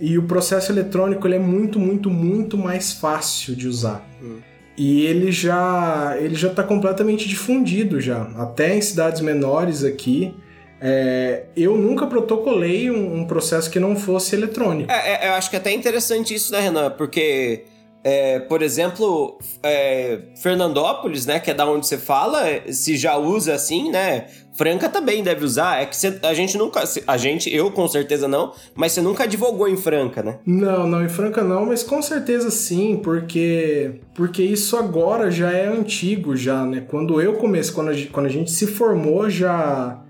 e 0.00 0.16
o 0.16 0.22
processo 0.22 0.72
eletrônico 0.72 1.26
ele 1.26 1.36
é 1.36 1.38
muito, 1.38 1.78
muito, 1.78 2.08
muito 2.08 2.56
mais 2.56 2.92
fácil 2.92 3.54
de 3.54 3.68
usar. 3.68 4.06
Hum. 4.22 4.38
E 4.78 5.06
ele 5.06 5.30
já 5.30 6.16
ele 6.18 6.34
já 6.34 6.48
está 6.48 6.62
completamente 6.62 7.28
difundido 7.28 8.00
já, 8.00 8.22
até 8.36 8.74
em 8.74 8.80
cidades 8.80 9.20
menores 9.20 9.84
aqui. 9.84 10.34
É, 10.80 11.44
eu 11.56 11.76
nunca 11.76 12.06
protocolei 12.06 12.90
um, 12.90 13.20
um, 13.20 13.26
processo 13.26 13.70
que 13.70 13.80
não 13.80 13.96
fosse 13.96 14.36
eletrônico. 14.36 14.90
É, 14.90 15.24
é, 15.24 15.28
eu 15.28 15.32
acho 15.32 15.48
que 15.48 15.56
é 15.56 15.58
até 15.58 15.72
interessante 15.72 16.34
isso, 16.34 16.52
né, 16.52 16.60
Renan? 16.60 16.90
Porque 16.90 17.64
é, 18.08 18.38
por 18.38 18.62
exemplo, 18.62 19.36
é, 19.64 20.20
Fernandópolis, 20.40 21.26
né, 21.26 21.40
que 21.40 21.50
é 21.50 21.54
da 21.54 21.68
onde 21.68 21.88
você 21.88 21.98
fala, 21.98 22.40
se 22.70 22.96
já 22.96 23.16
usa 23.16 23.52
assim, 23.52 23.90
né? 23.90 24.28
Franca 24.56 24.88
também 24.88 25.24
deve 25.24 25.44
usar. 25.44 25.82
É 25.82 25.86
que 25.86 25.96
a 26.22 26.32
gente 26.32 26.56
nunca. 26.56 26.84
A 27.04 27.16
gente, 27.16 27.52
eu 27.52 27.68
com 27.72 27.88
certeza 27.88 28.28
não, 28.28 28.52
mas 28.76 28.92
você 28.92 29.02
nunca 29.02 29.26
divulgou 29.26 29.66
em 29.66 29.76
Franca, 29.76 30.22
né? 30.22 30.38
Não, 30.46 30.86
não, 30.86 31.04
em 31.04 31.08
Franca 31.08 31.42
não, 31.42 31.66
mas 31.66 31.82
com 31.82 32.00
certeza 32.00 32.48
sim, 32.48 33.00
porque. 33.02 33.98
Porque 34.14 34.40
isso 34.40 34.76
agora 34.76 35.28
já 35.28 35.50
é 35.50 35.66
antigo, 35.66 36.36
já, 36.36 36.64
né? 36.64 36.86
Quando 36.88 37.20
eu 37.20 37.34
comecei, 37.34 37.74
quando 37.74 37.90
a, 37.90 37.94
quando 38.12 38.26
a 38.26 38.30
gente 38.30 38.52
se 38.52 38.68
formou, 38.68 39.28
já. 39.28 40.00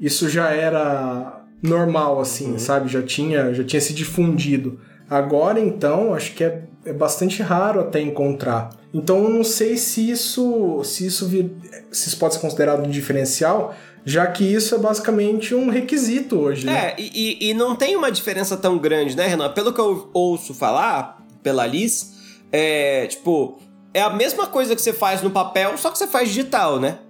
Isso 0.00 0.26
já 0.26 0.48
era 0.48 1.44
normal, 1.62 2.18
assim, 2.18 2.52
uhum. 2.52 2.58
sabe? 2.58 2.88
Já 2.88 3.02
tinha, 3.02 3.52
já 3.52 3.62
tinha 3.62 3.80
se 3.80 3.92
difundido. 3.92 4.80
Agora, 5.12 5.60
então, 5.60 6.14
acho 6.14 6.32
que 6.32 6.42
é, 6.42 6.62
é 6.86 6.92
bastante 6.94 7.42
raro 7.42 7.80
até 7.80 8.00
encontrar. 8.00 8.70
Então, 8.94 9.24
eu 9.24 9.28
não 9.28 9.44
sei 9.44 9.76
se 9.76 10.10
isso, 10.10 10.82
se 10.84 11.06
isso, 11.06 11.28
vir, 11.28 11.52
se 11.90 12.08
isso 12.08 12.16
pode 12.16 12.32
ser 12.32 12.40
considerado 12.40 12.86
um 12.86 12.90
diferencial, 12.90 13.74
já 14.06 14.26
que 14.26 14.42
isso 14.42 14.74
é 14.74 14.78
basicamente 14.78 15.54
um 15.54 15.68
requisito 15.68 16.38
hoje. 16.38 16.64
Né? 16.64 16.72
É, 16.72 16.94
e, 16.98 17.50
e 17.50 17.52
não 17.52 17.76
tem 17.76 17.94
uma 17.94 18.10
diferença 18.10 18.56
tão 18.56 18.78
grande, 18.78 19.14
né, 19.14 19.26
Renan? 19.26 19.50
Pelo 19.50 19.74
que 19.74 19.80
eu 19.82 20.08
ouço 20.14 20.54
falar, 20.54 21.22
pela 21.42 21.66
Liz, 21.66 22.14
é 22.50 23.06
tipo, 23.06 23.60
é 23.92 24.00
a 24.00 24.08
mesma 24.08 24.46
coisa 24.46 24.74
que 24.74 24.80
você 24.80 24.94
faz 24.94 25.20
no 25.20 25.30
papel, 25.30 25.76
só 25.76 25.90
que 25.90 25.98
você 25.98 26.06
faz 26.06 26.30
digital, 26.30 26.80
né? 26.80 27.00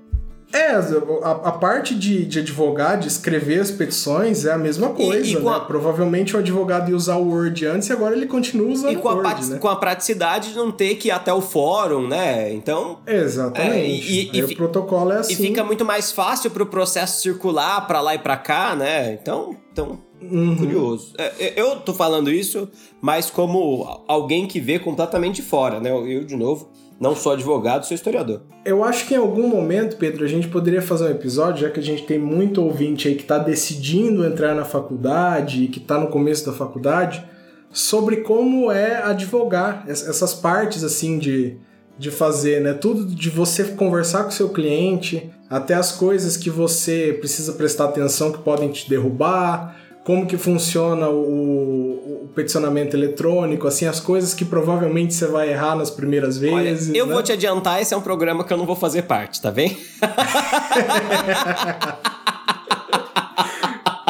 É, 0.52 0.72
a, 0.72 1.30
a 1.30 1.52
parte 1.52 1.94
de, 1.94 2.26
de 2.26 2.40
advogar, 2.40 2.98
de 2.98 3.08
escrever 3.08 3.60
as 3.60 3.70
petições 3.70 4.44
é 4.44 4.52
a 4.52 4.58
mesma 4.58 4.90
coisa, 4.90 5.26
e, 5.26 5.32
e 5.32 5.38
né? 5.38 5.50
A... 5.50 5.60
Provavelmente 5.60 6.36
o 6.36 6.38
advogado 6.38 6.90
ia 6.90 6.96
usar 6.96 7.16
o 7.16 7.28
Word 7.28 7.66
antes 7.66 7.88
e 7.88 7.92
agora 7.92 8.14
ele 8.14 8.26
continua 8.26 8.70
usando 8.70 8.92
e 8.92 8.96
com 8.96 9.08
o 9.08 9.14
Word, 9.14 9.44
a, 9.44 9.46
né? 9.46 9.58
com 9.58 9.68
a 9.68 9.76
praticidade 9.76 10.50
de 10.50 10.56
não 10.56 10.70
ter 10.70 10.96
que 10.96 11.08
ir 11.08 11.10
até 11.10 11.32
o 11.32 11.40
fórum, 11.40 12.06
né? 12.06 12.52
Então... 12.52 12.98
Exatamente. 13.06 13.74
É, 13.74 13.88
e, 13.88 14.30
e, 14.32 14.44
o 14.44 14.56
protocolo 14.56 15.12
é 15.12 15.18
assim. 15.18 15.32
E 15.32 15.36
fica 15.36 15.64
muito 15.64 15.84
mais 15.84 16.12
fácil 16.12 16.50
para 16.50 16.62
o 16.62 16.66
processo 16.66 17.22
circular 17.22 17.86
para 17.86 18.00
lá 18.00 18.14
e 18.14 18.18
para 18.18 18.36
cá, 18.36 18.76
né? 18.76 19.12
Então, 19.12 19.56
então 19.72 19.98
Uhum. 20.22 20.56
Curioso. 20.56 21.12
É, 21.18 21.32
é, 21.38 21.60
eu 21.60 21.80
tô 21.80 21.92
falando 21.92 22.30
isso, 22.30 22.68
mas 23.00 23.28
como 23.28 24.04
alguém 24.06 24.46
que 24.46 24.60
vê 24.60 24.78
completamente 24.78 25.42
fora, 25.42 25.80
né? 25.80 25.90
Eu, 25.90 26.24
de 26.24 26.36
novo, 26.36 26.70
não 27.02 27.16
sou 27.16 27.32
advogado, 27.32 27.84
sou 27.84 27.96
historiador. 27.96 28.42
Eu 28.64 28.84
acho 28.84 29.08
que 29.08 29.14
em 29.14 29.16
algum 29.16 29.48
momento, 29.48 29.96
Pedro, 29.96 30.24
a 30.24 30.28
gente 30.28 30.46
poderia 30.46 30.80
fazer 30.80 31.06
um 31.06 31.10
episódio, 31.10 31.62
já 31.62 31.70
que 31.70 31.80
a 31.80 31.82
gente 31.82 32.04
tem 32.04 32.16
muito 32.16 32.62
ouvinte 32.62 33.08
aí 33.08 33.16
que 33.16 33.22
está 33.22 33.38
decidindo 33.38 34.24
entrar 34.24 34.54
na 34.54 34.64
faculdade 34.64 35.64
e 35.64 35.68
que 35.68 35.80
está 35.80 35.98
no 35.98 36.06
começo 36.06 36.46
da 36.46 36.52
faculdade, 36.52 37.26
sobre 37.72 38.18
como 38.18 38.70
é 38.70 39.02
advogar 39.02 39.84
essas 39.88 40.32
partes 40.32 40.84
assim 40.84 41.18
de, 41.18 41.56
de 41.98 42.08
fazer, 42.12 42.60
né? 42.60 42.72
Tudo 42.72 43.04
de 43.04 43.30
você 43.30 43.64
conversar 43.64 44.22
com 44.22 44.30
seu 44.30 44.50
cliente, 44.50 45.28
até 45.50 45.74
as 45.74 45.90
coisas 45.90 46.36
que 46.36 46.50
você 46.50 47.16
precisa 47.18 47.54
prestar 47.54 47.86
atenção 47.86 48.30
que 48.30 48.38
podem 48.38 48.70
te 48.70 48.88
derrubar, 48.88 49.76
como 50.04 50.26
que 50.26 50.36
funciona 50.36 51.08
o, 51.08 52.24
o, 52.24 52.30
peticionamento 52.34 52.96
eletrônico, 52.96 53.68
assim, 53.68 53.86
as 53.86 54.00
coisas 54.00 54.34
que 54.34 54.44
provavelmente 54.44 55.14
você 55.14 55.26
vai 55.26 55.50
errar 55.50 55.76
nas 55.76 55.90
primeiras 55.90 56.38
vezes. 56.38 56.88
Olha, 56.88 56.98
eu 56.98 57.06
né? 57.06 57.12
vou 57.12 57.22
te 57.22 57.32
adiantar, 57.32 57.80
esse 57.80 57.94
é 57.94 57.96
um 57.96 58.00
programa 58.00 58.42
que 58.42 58.52
eu 58.52 58.56
não 58.56 58.66
vou 58.66 58.74
fazer 58.74 59.02
parte, 59.02 59.40
tá 59.40 59.50
bem? 59.50 59.78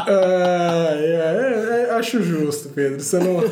é, 0.07 0.83
é, 0.99 1.87
é, 1.89 1.91
acho 1.95 2.23
justo, 2.23 2.69
Pedro. 2.71 3.01
Você 3.01 3.19
não. 3.19 3.41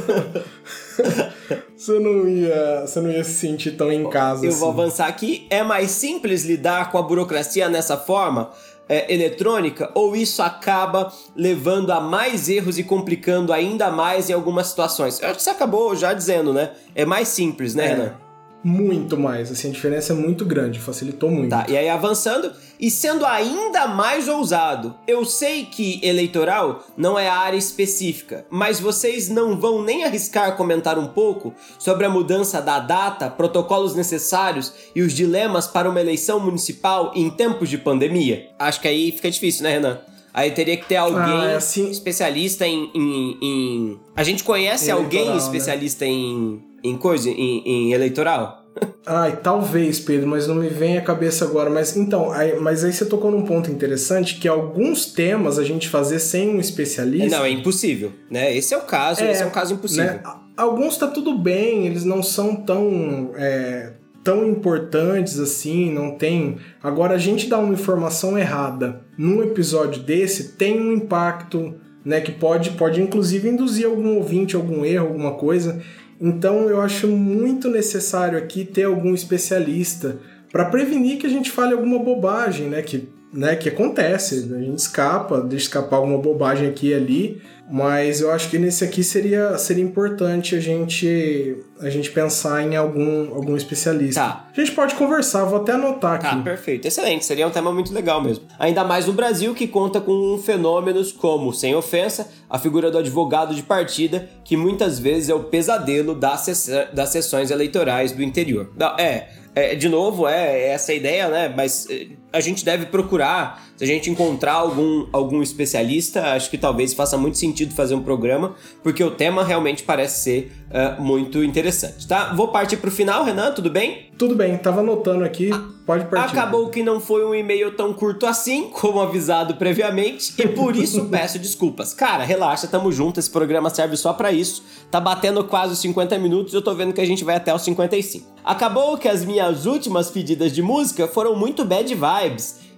você 1.76 1.99
não 1.99 2.28
ia. 2.28 2.82
Você 2.86 3.01
não 3.01 3.11
ia 3.11 3.24
se 3.24 3.34
sentir 3.34 3.72
tão 3.72 3.93
em 3.93 4.09
casa. 4.09 4.47
Eu 4.47 4.51
assim. 4.51 4.61
vou 4.61 4.70
avançar 4.70 5.09
aqui. 5.09 5.47
É 5.51 5.62
mais 5.62 5.91
simples 5.91 6.45
lidar 6.45 6.91
com 6.91 6.99
a 6.99 7.03
burocracia 7.03 7.68
nessa 7.68 7.97
forma? 7.97 8.51
É, 8.91 9.14
eletrônica 9.14 9.88
ou 9.95 10.16
isso 10.16 10.43
acaba 10.43 11.12
levando 11.36 11.93
a 11.93 12.01
mais 12.01 12.49
erros 12.49 12.76
e 12.76 12.82
complicando 12.82 13.53
ainda 13.53 13.88
mais 13.88 14.28
em 14.28 14.32
algumas 14.32 14.66
situações? 14.66 15.20
Eu 15.20 15.28
acho 15.28 15.36
que 15.36 15.45
você 15.45 15.51
acabou 15.51 15.95
já 15.95 16.12
dizendo, 16.12 16.53
né? 16.53 16.72
É 16.93 17.05
mais 17.05 17.28
simples, 17.28 17.72
né, 17.72 17.84
é. 17.84 17.88
Renan? 17.91 18.14
Muito 18.62 19.16
mais, 19.16 19.50
assim, 19.50 19.68
a 19.68 19.72
diferença 19.72 20.12
é 20.12 20.16
muito 20.16 20.44
grande, 20.44 20.78
facilitou 20.78 21.30
muito. 21.30 21.48
Tá, 21.50 21.64
e 21.66 21.76
aí 21.76 21.88
avançando, 21.88 22.52
e 22.78 22.90
sendo 22.90 23.24
ainda 23.24 23.86
mais 23.86 24.28
ousado, 24.28 24.94
eu 25.06 25.24
sei 25.24 25.64
que 25.64 25.98
eleitoral 26.02 26.84
não 26.96 27.18
é 27.18 27.28
área 27.28 27.56
específica, 27.56 28.44
mas 28.50 28.78
vocês 28.78 29.30
não 29.30 29.58
vão 29.58 29.82
nem 29.82 30.04
arriscar 30.04 30.56
comentar 30.56 30.98
um 30.98 31.06
pouco 31.06 31.54
sobre 31.78 32.04
a 32.04 32.11
mudança 32.11 32.61
da 32.61 32.78
data, 32.78 33.30
protocolos 33.30 33.94
necessários 33.94 34.72
e 34.94 35.00
os 35.00 35.14
dilemas 35.14 35.66
para 35.66 35.88
uma 35.88 36.00
eleição 36.00 36.38
municipal 36.38 37.12
em 37.14 37.30
tempos 37.30 37.68
de 37.70 37.78
pandemia? 37.78 38.50
Acho 38.58 38.80
que 38.80 38.88
aí 38.88 39.11
fica 39.11 39.30
difícil, 39.30 39.62
né, 39.62 39.72
Renan? 39.72 40.00
Aí 40.32 40.50
teria 40.52 40.76
que 40.76 40.86
ter 40.86 40.96
alguém 40.96 41.18
ah, 41.18 41.56
assim... 41.56 41.90
especialista 41.90 42.66
em, 42.66 42.90
em, 42.94 43.38
em, 43.42 44.00
A 44.14 44.22
gente 44.22 44.44
conhece 44.44 44.90
eleitoral, 44.90 45.04
alguém 45.04 45.30
né? 45.30 45.36
especialista 45.36 46.04
né? 46.04 46.11
em 46.12 46.69
em 46.83 46.97
coisa, 46.97 47.28
em, 47.28 47.62
em 47.66 47.93
eleitoral? 47.93 48.61
Ai, 49.07 49.39
talvez, 49.43 49.99
Pedro, 49.99 50.28
mas 50.28 50.47
não 50.47 50.55
me 50.55 50.68
vem 50.68 50.97
à 50.97 51.01
cabeça 51.01 51.45
agora. 51.45 51.68
Mas 51.70 51.97
então, 51.97 52.31
aí, 52.31 52.59
mas 52.61 52.85
aí 52.85 52.93
você 52.93 53.05
tocou 53.05 53.31
num 53.31 53.43
ponto 53.43 53.70
interessante 53.70 54.37
que 54.37 54.47
alguns 54.47 55.07
temas 55.07 55.59
a 55.59 55.64
gente 55.64 55.89
fazer 55.89 56.18
sem 56.18 56.51
um 56.51 56.61
especialista. 56.61 57.37
Não, 57.37 57.45
é 57.45 57.51
impossível, 57.51 58.12
né? 58.31 58.55
Esse 58.55 58.74
é 58.74 58.76
o 58.76 58.83
caso, 58.83 59.22
é, 59.22 59.33
esse 59.33 59.43
é 59.43 59.47
um 59.47 59.51
caso 59.51 59.74
impossível. 59.74 60.05
Né? 60.05 60.22
Alguns 60.57 60.97
tá 60.97 61.09
tudo 61.09 61.37
bem, 61.37 61.87
eles 61.87 62.05
não 62.05 62.22
são 62.22 62.57
tão. 62.57 63.33
É, 63.35 63.95
tão 64.22 64.47
importantes 64.47 65.39
assim, 65.39 65.91
não 65.91 66.16
tem. 66.16 66.59
Agora, 66.83 67.14
a 67.14 67.18
gente 67.18 67.49
dá 67.49 67.59
uma 67.59 67.72
informação 67.72 68.39
errada 68.39 69.01
num 69.16 69.43
episódio 69.43 70.03
desse 70.03 70.53
tem 70.53 70.78
um 70.78 70.93
impacto, 70.93 71.74
né? 72.05 72.20
Que 72.20 72.31
pode, 72.31 72.72
pode 72.72 73.01
inclusive 73.01 73.49
induzir 73.49 73.87
algum 73.87 74.16
ouvinte, 74.16 74.55
algum 74.55 74.85
erro, 74.85 75.09
alguma 75.09 75.33
coisa. 75.33 75.81
Então 76.20 76.68
eu 76.68 76.80
acho 76.80 77.08
muito 77.08 77.68
necessário 77.68 78.36
aqui 78.36 78.64
ter 78.64 78.84
algum 78.84 79.14
especialista 79.14 80.18
para 80.52 80.66
prevenir 80.66 81.18
que 81.18 81.26
a 81.26 81.30
gente 81.30 81.50
fale 81.50 81.72
alguma 81.72 81.98
bobagem, 81.98 82.68
né? 82.68 82.82
Que, 82.82 83.08
né, 83.33 83.57
que 83.57 83.68
acontece, 83.68 84.51
a 84.55 84.59
gente 84.59 84.78
escapa, 84.78 85.41
deixa 85.41 85.66
escapar 85.66 85.97
alguma 85.97 86.18
bobagem 86.18 86.68
aqui 86.68 86.89
e 86.89 86.95
ali, 86.95 87.43
mas 87.70 88.20
eu 88.20 88.33
acho 88.33 88.51
que 88.51 88.59
nesse 88.59 88.83
aqui 88.83 89.05
seria, 89.05 89.57
seria 89.57 89.85
importante 89.85 90.57
a 90.57 90.61
gente 90.61 91.57
a 91.81 91.89
gente 91.89 92.11
pensar 92.11 92.62
em 92.62 92.74
algum, 92.74 93.33
algum 93.33 93.57
especialista. 93.57 94.20
Tá. 94.20 94.49
A 94.53 94.61
gente 94.61 94.72
pode 94.72 94.97
conversar, 94.97 95.45
vou 95.45 95.61
até 95.61 95.72
anotar 95.72 96.14
aqui. 96.14 96.26
Ah, 96.26 96.43
perfeito. 96.43 96.87
Excelente. 96.87 97.24
Seria 97.24 97.47
um 97.47 97.51
tema 97.51 97.72
muito 97.72 97.95
legal 97.95 98.20
mesmo. 98.22 98.45
Ainda 98.59 98.83
mais 98.85 99.07
no 99.07 99.12
Brasil, 99.12 99.55
que 99.55 99.68
conta 99.68 100.01
com 100.01 100.37
fenômenos 100.45 101.12
como, 101.12 101.55
sem 101.55 101.74
ofensa, 101.74 102.28
a 102.51 102.59
figura 102.59 102.91
do 102.91 102.99
advogado 102.99 103.55
de 103.55 103.62
partida, 103.62 104.28
que 104.45 104.57
muitas 104.57 104.99
vezes 104.99 105.31
é 105.31 105.35
o 105.35 105.45
pesadelo 105.45 106.14
das, 106.14 106.68
das 106.93 107.09
sessões 107.11 107.51
eleitorais 107.51 108.12
do 108.12 108.22
interior. 108.22 108.70
É, 108.99 109.28
é, 109.55 109.74
de 109.74 109.89
novo, 109.89 110.28
é, 110.28 110.59
é 110.59 110.68
essa 110.68 110.93
ideia, 110.93 111.28
né? 111.28 111.53
Mas 111.57 111.89
é, 111.89 112.09
a 112.33 112.41
gente 112.41 112.64
deve 112.64 112.87
procurar, 112.87 113.64
se 113.76 113.85
a 113.85 113.87
gente 113.87 114.11
encontrar 114.11 114.53
algum, 114.53 115.07
algum 115.12 115.43
especialista, 115.43 116.33
acho 116.33 116.51
que 116.51 116.59
talvez 116.59 116.95
faça 116.95 117.16
muito 117.16 117.39
sentido 117.39 117.74
fazer 117.74 117.95
um 117.95 118.03
programa, 118.03 118.55
porque 118.83 119.03
o 119.03 119.11
tema 119.11 119.45
realmente 119.45 119.83
parece 119.83 120.22
ser 120.22 120.53
uh, 120.70 121.03
muito 121.03 121.43
interessante, 121.43 122.07
tá? 122.07 122.33
Vou 122.35 122.49
partir 122.49 122.76
para 122.76 122.89
o 122.89 122.93
final, 122.93 123.24
Renan, 123.24 123.53
tudo 123.53 123.70
bem? 123.70 124.11
Tudo 124.16 124.35
bem, 124.35 124.57
tava 124.59 124.81
anotando 124.81 125.24
aqui, 125.24 125.51
pode 125.87 126.05
partir. 126.05 126.37
Acabou 126.37 126.68
que 126.68 126.83
não 126.83 127.01
foi 127.01 127.24
um 127.24 127.35
e-mail 127.35 127.72
tão 127.74 127.93
curto 127.93 128.26
assim, 128.26 128.68
como 128.68 129.01
avisado 129.01 129.55
previamente, 129.55 130.35
e 130.39 130.47
por 130.47 130.76
isso 130.76 131.07
peço 131.11 131.39
desculpas. 131.39 131.95
Cara, 131.95 132.22
relaxa, 132.22 132.66
tamo 132.66 132.93
junto, 132.93 133.18
esse 133.18 133.31
programa 133.31 133.70
serve 133.70 133.97
só 133.97 134.12
para 134.12 134.31
isso. 134.31 134.62
Tá 134.91 135.01
batendo 135.01 135.43
quase 135.45 135.72
os 135.72 135.78
50 135.81 136.18
minutos, 136.18 136.53
eu 136.53 136.62
tô 136.62 136.74
vendo 136.74 136.93
que 136.93 137.01
a 137.01 137.07
gente 137.07 137.24
vai 137.24 137.37
até 137.37 137.55
os 137.55 137.62
55. 137.62 138.31
Acabou 138.45 138.97
que 138.97 139.09
as 139.09 139.24
minhas 139.24 139.66
últimas 139.66 140.11
pedidas 140.11 140.53
de 140.53 140.62
música 140.62 141.07
foram 141.09 141.35
muito 141.35 141.64
bad 141.64 141.89
vibes, 141.95 142.19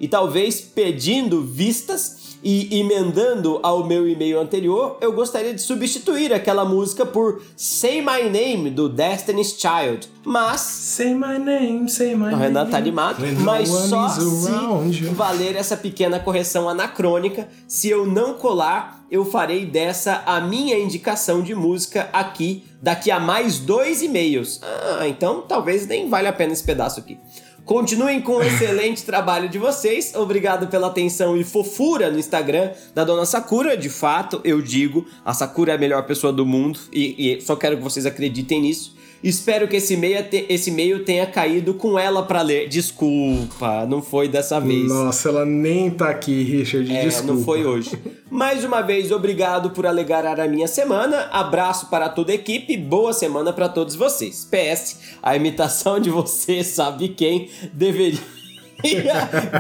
e 0.01 0.09
talvez 0.09 0.61
pedindo 0.61 1.43
vistas 1.43 2.22
e 2.43 2.80
emendando 2.80 3.61
ao 3.62 3.86
meu 3.86 4.09
e-mail 4.09 4.40
anterior, 4.40 4.99
eu 5.01 5.12
gostaria 5.12 5.55
de 5.55 5.62
substituir 5.62 6.32
aquela 6.32 6.64
música 6.64 7.07
por 7.07 7.40
Say 7.57 8.03
My 8.03 8.28
Name 8.28 8.70
do 8.70 8.88
Destiny's 8.88 9.57
Child. 9.57 10.09
Mas. 10.24 10.61
Say 10.61 11.14
my 11.14 11.38
name, 11.38 11.88
say 11.88 12.14
my 12.14 12.24
name. 12.24 12.34
O 12.34 12.38
Renan 12.38 12.66
tá 12.68 12.76
animado. 12.76 13.24
Mas 13.40 13.68
só 13.68 14.09
se 14.09 15.05
valer 15.12 15.57
essa 15.57 15.76
pequena 15.76 16.18
correção 16.18 16.68
anacrônica, 16.68 17.49
se 17.68 17.88
eu 17.88 18.07
não 18.07 18.34
colar, 18.34 19.05
eu 19.11 19.24
farei 19.24 19.64
dessa 19.64 20.22
a 20.26 20.40
minha 20.40 20.78
indicação 20.78 21.43
de 21.43 21.55
música 21.55 22.09
aqui 22.12 22.64
daqui 22.80 23.11
a 23.11 23.20
mais 23.20 23.59
dois 23.59 24.03
e-mails. 24.03 24.61
Ah, 24.62 25.07
então 25.07 25.43
talvez 25.43 25.86
nem 25.86 26.09
vale 26.09 26.26
a 26.26 26.32
pena 26.32 26.53
esse 26.53 26.64
pedaço 26.64 26.99
aqui. 26.99 27.18
Continuem 27.65 28.21
com 28.21 28.37
o 28.37 28.43
excelente 28.45 29.05
trabalho 29.05 29.49
de 29.49 29.59
vocês. 29.59 30.15
Obrigado 30.15 30.67
pela 30.67 30.89
atenção 30.89 31.37
e 31.37 31.45
fofura 31.45 32.11
no 32.11 32.19
Instagram 32.19 32.73
da 32.95 33.05
dona 33.05 33.25
Sakura. 33.25 33.77
De 33.77 33.89
fato, 33.89 34.41
eu 34.45 34.61
digo, 34.61 35.07
a 35.25 35.33
Sakura 35.33 35.73
é 35.73 35.75
a 35.77 35.79
melhor 35.79 36.05
pessoa 36.05 36.33
do 36.33 36.45
mundo 36.45 36.79
e, 36.93 37.37
e 37.37 37.41
só 37.41 37.55
quero 37.55 37.77
que 37.77 37.83
vocês 37.83 38.05
acreditem 38.05 38.63
nisso. 38.63 38.97
Espero 39.23 39.68
que 39.68 39.77
esse 39.77 39.95
e-mail, 39.95 40.27
esse 40.49 40.70
e-mail 40.70 41.05
tenha 41.05 41.27
caído 41.27 41.75
com 41.75 41.97
ela 41.97 42.25
para 42.25 42.43
ler. 42.43 42.68
Desculpa, 42.68 43.87
não 43.87 44.03
foi 44.03 44.27
dessa 44.27 44.59
vez. 44.59 44.89
Nossa, 44.89 45.29
ela 45.29 45.47
nem 45.47 45.91
tá 45.91 46.11
aqui, 46.11 46.43
Richard. 46.43 46.93
É, 46.93 47.03
desculpa. 47.03 47.33
Não 47.33 47.45
foi 47.45 47.64
hoje. 47.64 47.97
Mais 48.29 48.64
uma 48.64 48.81
vez, 48.81 49.12
obrigado 49.12 49.70
por 49.70 49.87
alegrar 49.87 50.41
a 50.41 50.49
minha 50.49 50.66
semana. 50.66 51.29
Abraço 51.31 51.89
para 51.89 52.09
toda 52.09 52.33
a 52.33 52.35
equipe. 52.35 52.77
Boa 52.77 53.12
semana 53.12 53.53
para 53.53 53.68
todos 53.68 53.95
vocês. 53.95 54.49
PS, 54.51 54.99
a 55.23 55.37
imitação 55.37 56.01
de 56.01 56.11
você 56.11 56.62
sabe 56.64 57.11
quem 57.11 57.49
deveria 57.73 58.18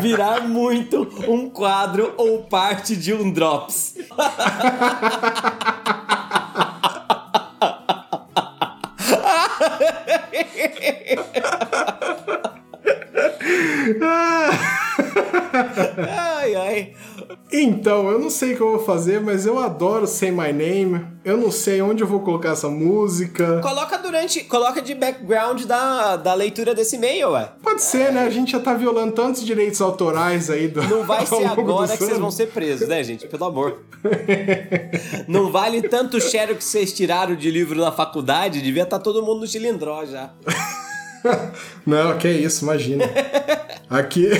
virar 0.00 0.48
muito 0.48 1.06
um 1.28 1.48
quadro 1.48 2.14
ou 2.16 2.42
parte 2.42 2.96
de 2.96 3.14
um 3.14 3.30
Drops. 3.30 3.94
ai, 16.08 16.54
ai. 16.54 16.94
Então, 17.52 18.10
eu 18.10 18.18
não 18.18 18.30
sei 18.30 18.54
o 18.54 18.56
que 18.56 18.62
eu 18.62 18.70
vou 18.70 18.84
fazer, 18.84 19.20
mas 19.20 19.44
eu 19.44 19.58
adoro 19.58 20.06
Say 20.06 20.30
My 20.30 20.52
Name. 20.52 21.04
Eu 21.22 21.36
não 21.36 21.50
sei 21.50 21.82
onde 21.82 22.02
eu 22.02 22.06
vou 22.06 22.20
colocar 22.20 22.52
essa 22.52 22.68
música. 22.68 23.60
Coloca 23.60 23.98
durante. 23.98 24.42
Coloca 24.44 24.80
de 24.80 24.94
background 24.94 25.64
da, 25.64 26.16
da 26.16 26.32
leitura 26.32 26.74
desse 26.74 26.96
e-mail, 26.96 27.32
ué. 27.32 27.52
Pode 27.62 27.82
ser, 27.82 28.10
né? 28.10 28.22
A 28.22 28.30
gente 28.30 28.52
já 28.52 28.60
tá 28.60 28.72
violando 28.72 29.12
tantos 29.12 29.44
direitos 29.44 29.82
autorais 29.82 30.48
aí 30.48 30.66
do. 30.66 30.82
Não 30.82 31.04
vai 31.04 31.26
ser 31.26 31.44
agora 31.44 31.88
que 31.88 31.98
vocês 31.98 32.10
anos. 32.10 32.18
vão 32.18 32.30
ser 32.30 32.46
presos, 32.46 32.88
né, 32.88 33.04
gente? 33.04 33.28
Pelo 33.28 33.44
amor. 33.44 33.82
Não 35.28 35.52
vale 35.52 35.82
tanto 35.82 36.20
xerox 36.20 36.56
que 36.58 36.64
vocês 36.64 36.92
tiraram 36.92 37.36
de 37.36 37.50
livro 37.50 37.78
na 37.78 37.92
faculdade, 37.92 38.62
devia 38.62 38.84
estar 38.84 38.98
todo 38.98 39.22
mundo 39.22 39.40
no 39.40 39.46
cilindró 39.46 40.04
já. 40.06 40.30
Não, 41.86 42.16
que 42.18 42.28
isso, 42.28 42.64
imagina. 42.64 43.04
Aqui. 43.88 44.30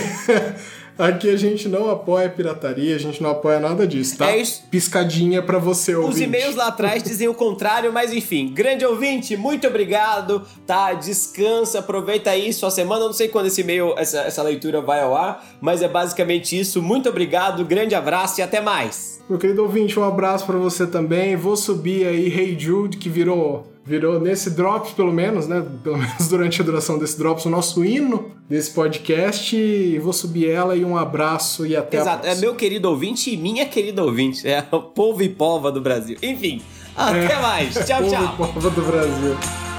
Aqui 1.02 1.28
a 1.28 1.36
gente 1.36 1.68
não 1.68 1.90
apoia 1.90 2.28
pirataria, 2.28 2.94
a 2.94 2.98
gente 2.98 3.20
não 3.20 3.30
apoia 3.30 3.58
nada 3.58 3.84
disso, 3.84 4.16
tá? 4.18 4.30
É 4.30 4.36
isso. 4.36 4.62
Piscadinha 4.70 5.42
pra 5.42 5.58
você 5.58 5.96
ouvir. 5.96 6.14
Os 6.14 6.20
e-mails 6.20 6.54
lá 6.54 6.68
atrás 6.68 7.02
dizem 7.02 7.26
o 7.26 7.34
contrário, 7.34 7.92
mas 7.92 8.12
enfim. 8.12 8.54
Grande 8.54 8.86
ouvinte, 8.86 9.36
muito 9.36 9.66
obrigado, 9.66 10.46
tá? 10.64 10.92
Descansa, 10.92 11.80
aproveita 11.80 12.30
aí 12.30 12.52
sua 12.52 12.70
semana. 12.70 13.02
Eu 13.02 13.06
não 13.06 13.12
sei 13.12 13.26
quando 13.26 13.46
esse 13.46 13.62
e-mail, 13.62 13.94
essa, 13.98 14.20
essa 14.20 14.44
leitura 14.44 14.80
vai 14.80 15.00
ao 15.00 15.16
ar, 15.16 15.44
mas 15.60 15.82
é 15.82 15.88
basicamente 15.88 16.56
isso. 16.56 16.80
Muito 16.80 17.08
obrigado, 17.08 17.64
grande 17.64 17.96
abraço 17.96 18.38
e 18.38 18.42
até 18.44 18.60
mais. 18.60 19.20
Meu 19.28 19.40
querido 19.40 19.62
ouvinte, 19.62 19.98
um 19.98 20.04
abraço 20.04 20.46
pra 20.46 20.56
você 20.56 20.86
também. 20.86 21.34
Vou 21.34 21.56
subir 21.56 22.06
aí 22.06 22.28
Hey 22.28 22.56
Jude, 22.56 22.96
que 22.96 23.08
virou 23.08 23.71
virou 23.84 24.20
nesse 24.20 24.50
Drops, 24.50 24.92
pelo 24.92 25.12
menos, 25.12 25.46
né? 25.46 25.64
Pelo 25.82 25.96
menos 25.98 26.28
durante 26.28 26.60
a 26.60 26.64
duração 26.64 26.98
desse 26.98 27.18
Drops, 27.18 27.44
o 27.44 27.50
nosso 27.50 27.84
hino 27.84 28.30
desse 28.48 28.70
podcast. 28.70 29.56
E 29.56 29.98
vou 29.98 30.12
subir 30.12 30.48
ela 30.48 30.76
e 30.76 30.84
um 30.84 30.96
abraço 30.96 31.66
e 31.66 31.76
até 31.76 31.98
a 31.98 32.00
Exato, 32.02 32.26
é 32.26 32.34
meu 32.36 32.54
querido 32.54 32.88
ouvinte 32.88 33.32
e 33.32 33.36
minha 33.36 33.66
querida 33.66 34.04
ouvinte. 34.04 34.46
É 34.46 34.64
o 34.70 34.80
povo 34.80 35.22
e 35.22 35.28
pova 35.28 35.70
do 35.72 35.80
Brasil. 35.80 36.16
Enfim, 36.22 36.62
até 36.96 37.40
mais. 37.40 37.74
Tchau, 37.74 38.02
Povo 38.02 38.14
e 38.14 38.16
tchau. 38.16 38.36
povo 38.36 38.70
do 38.70 38.82
Brasil. 38.82 39.71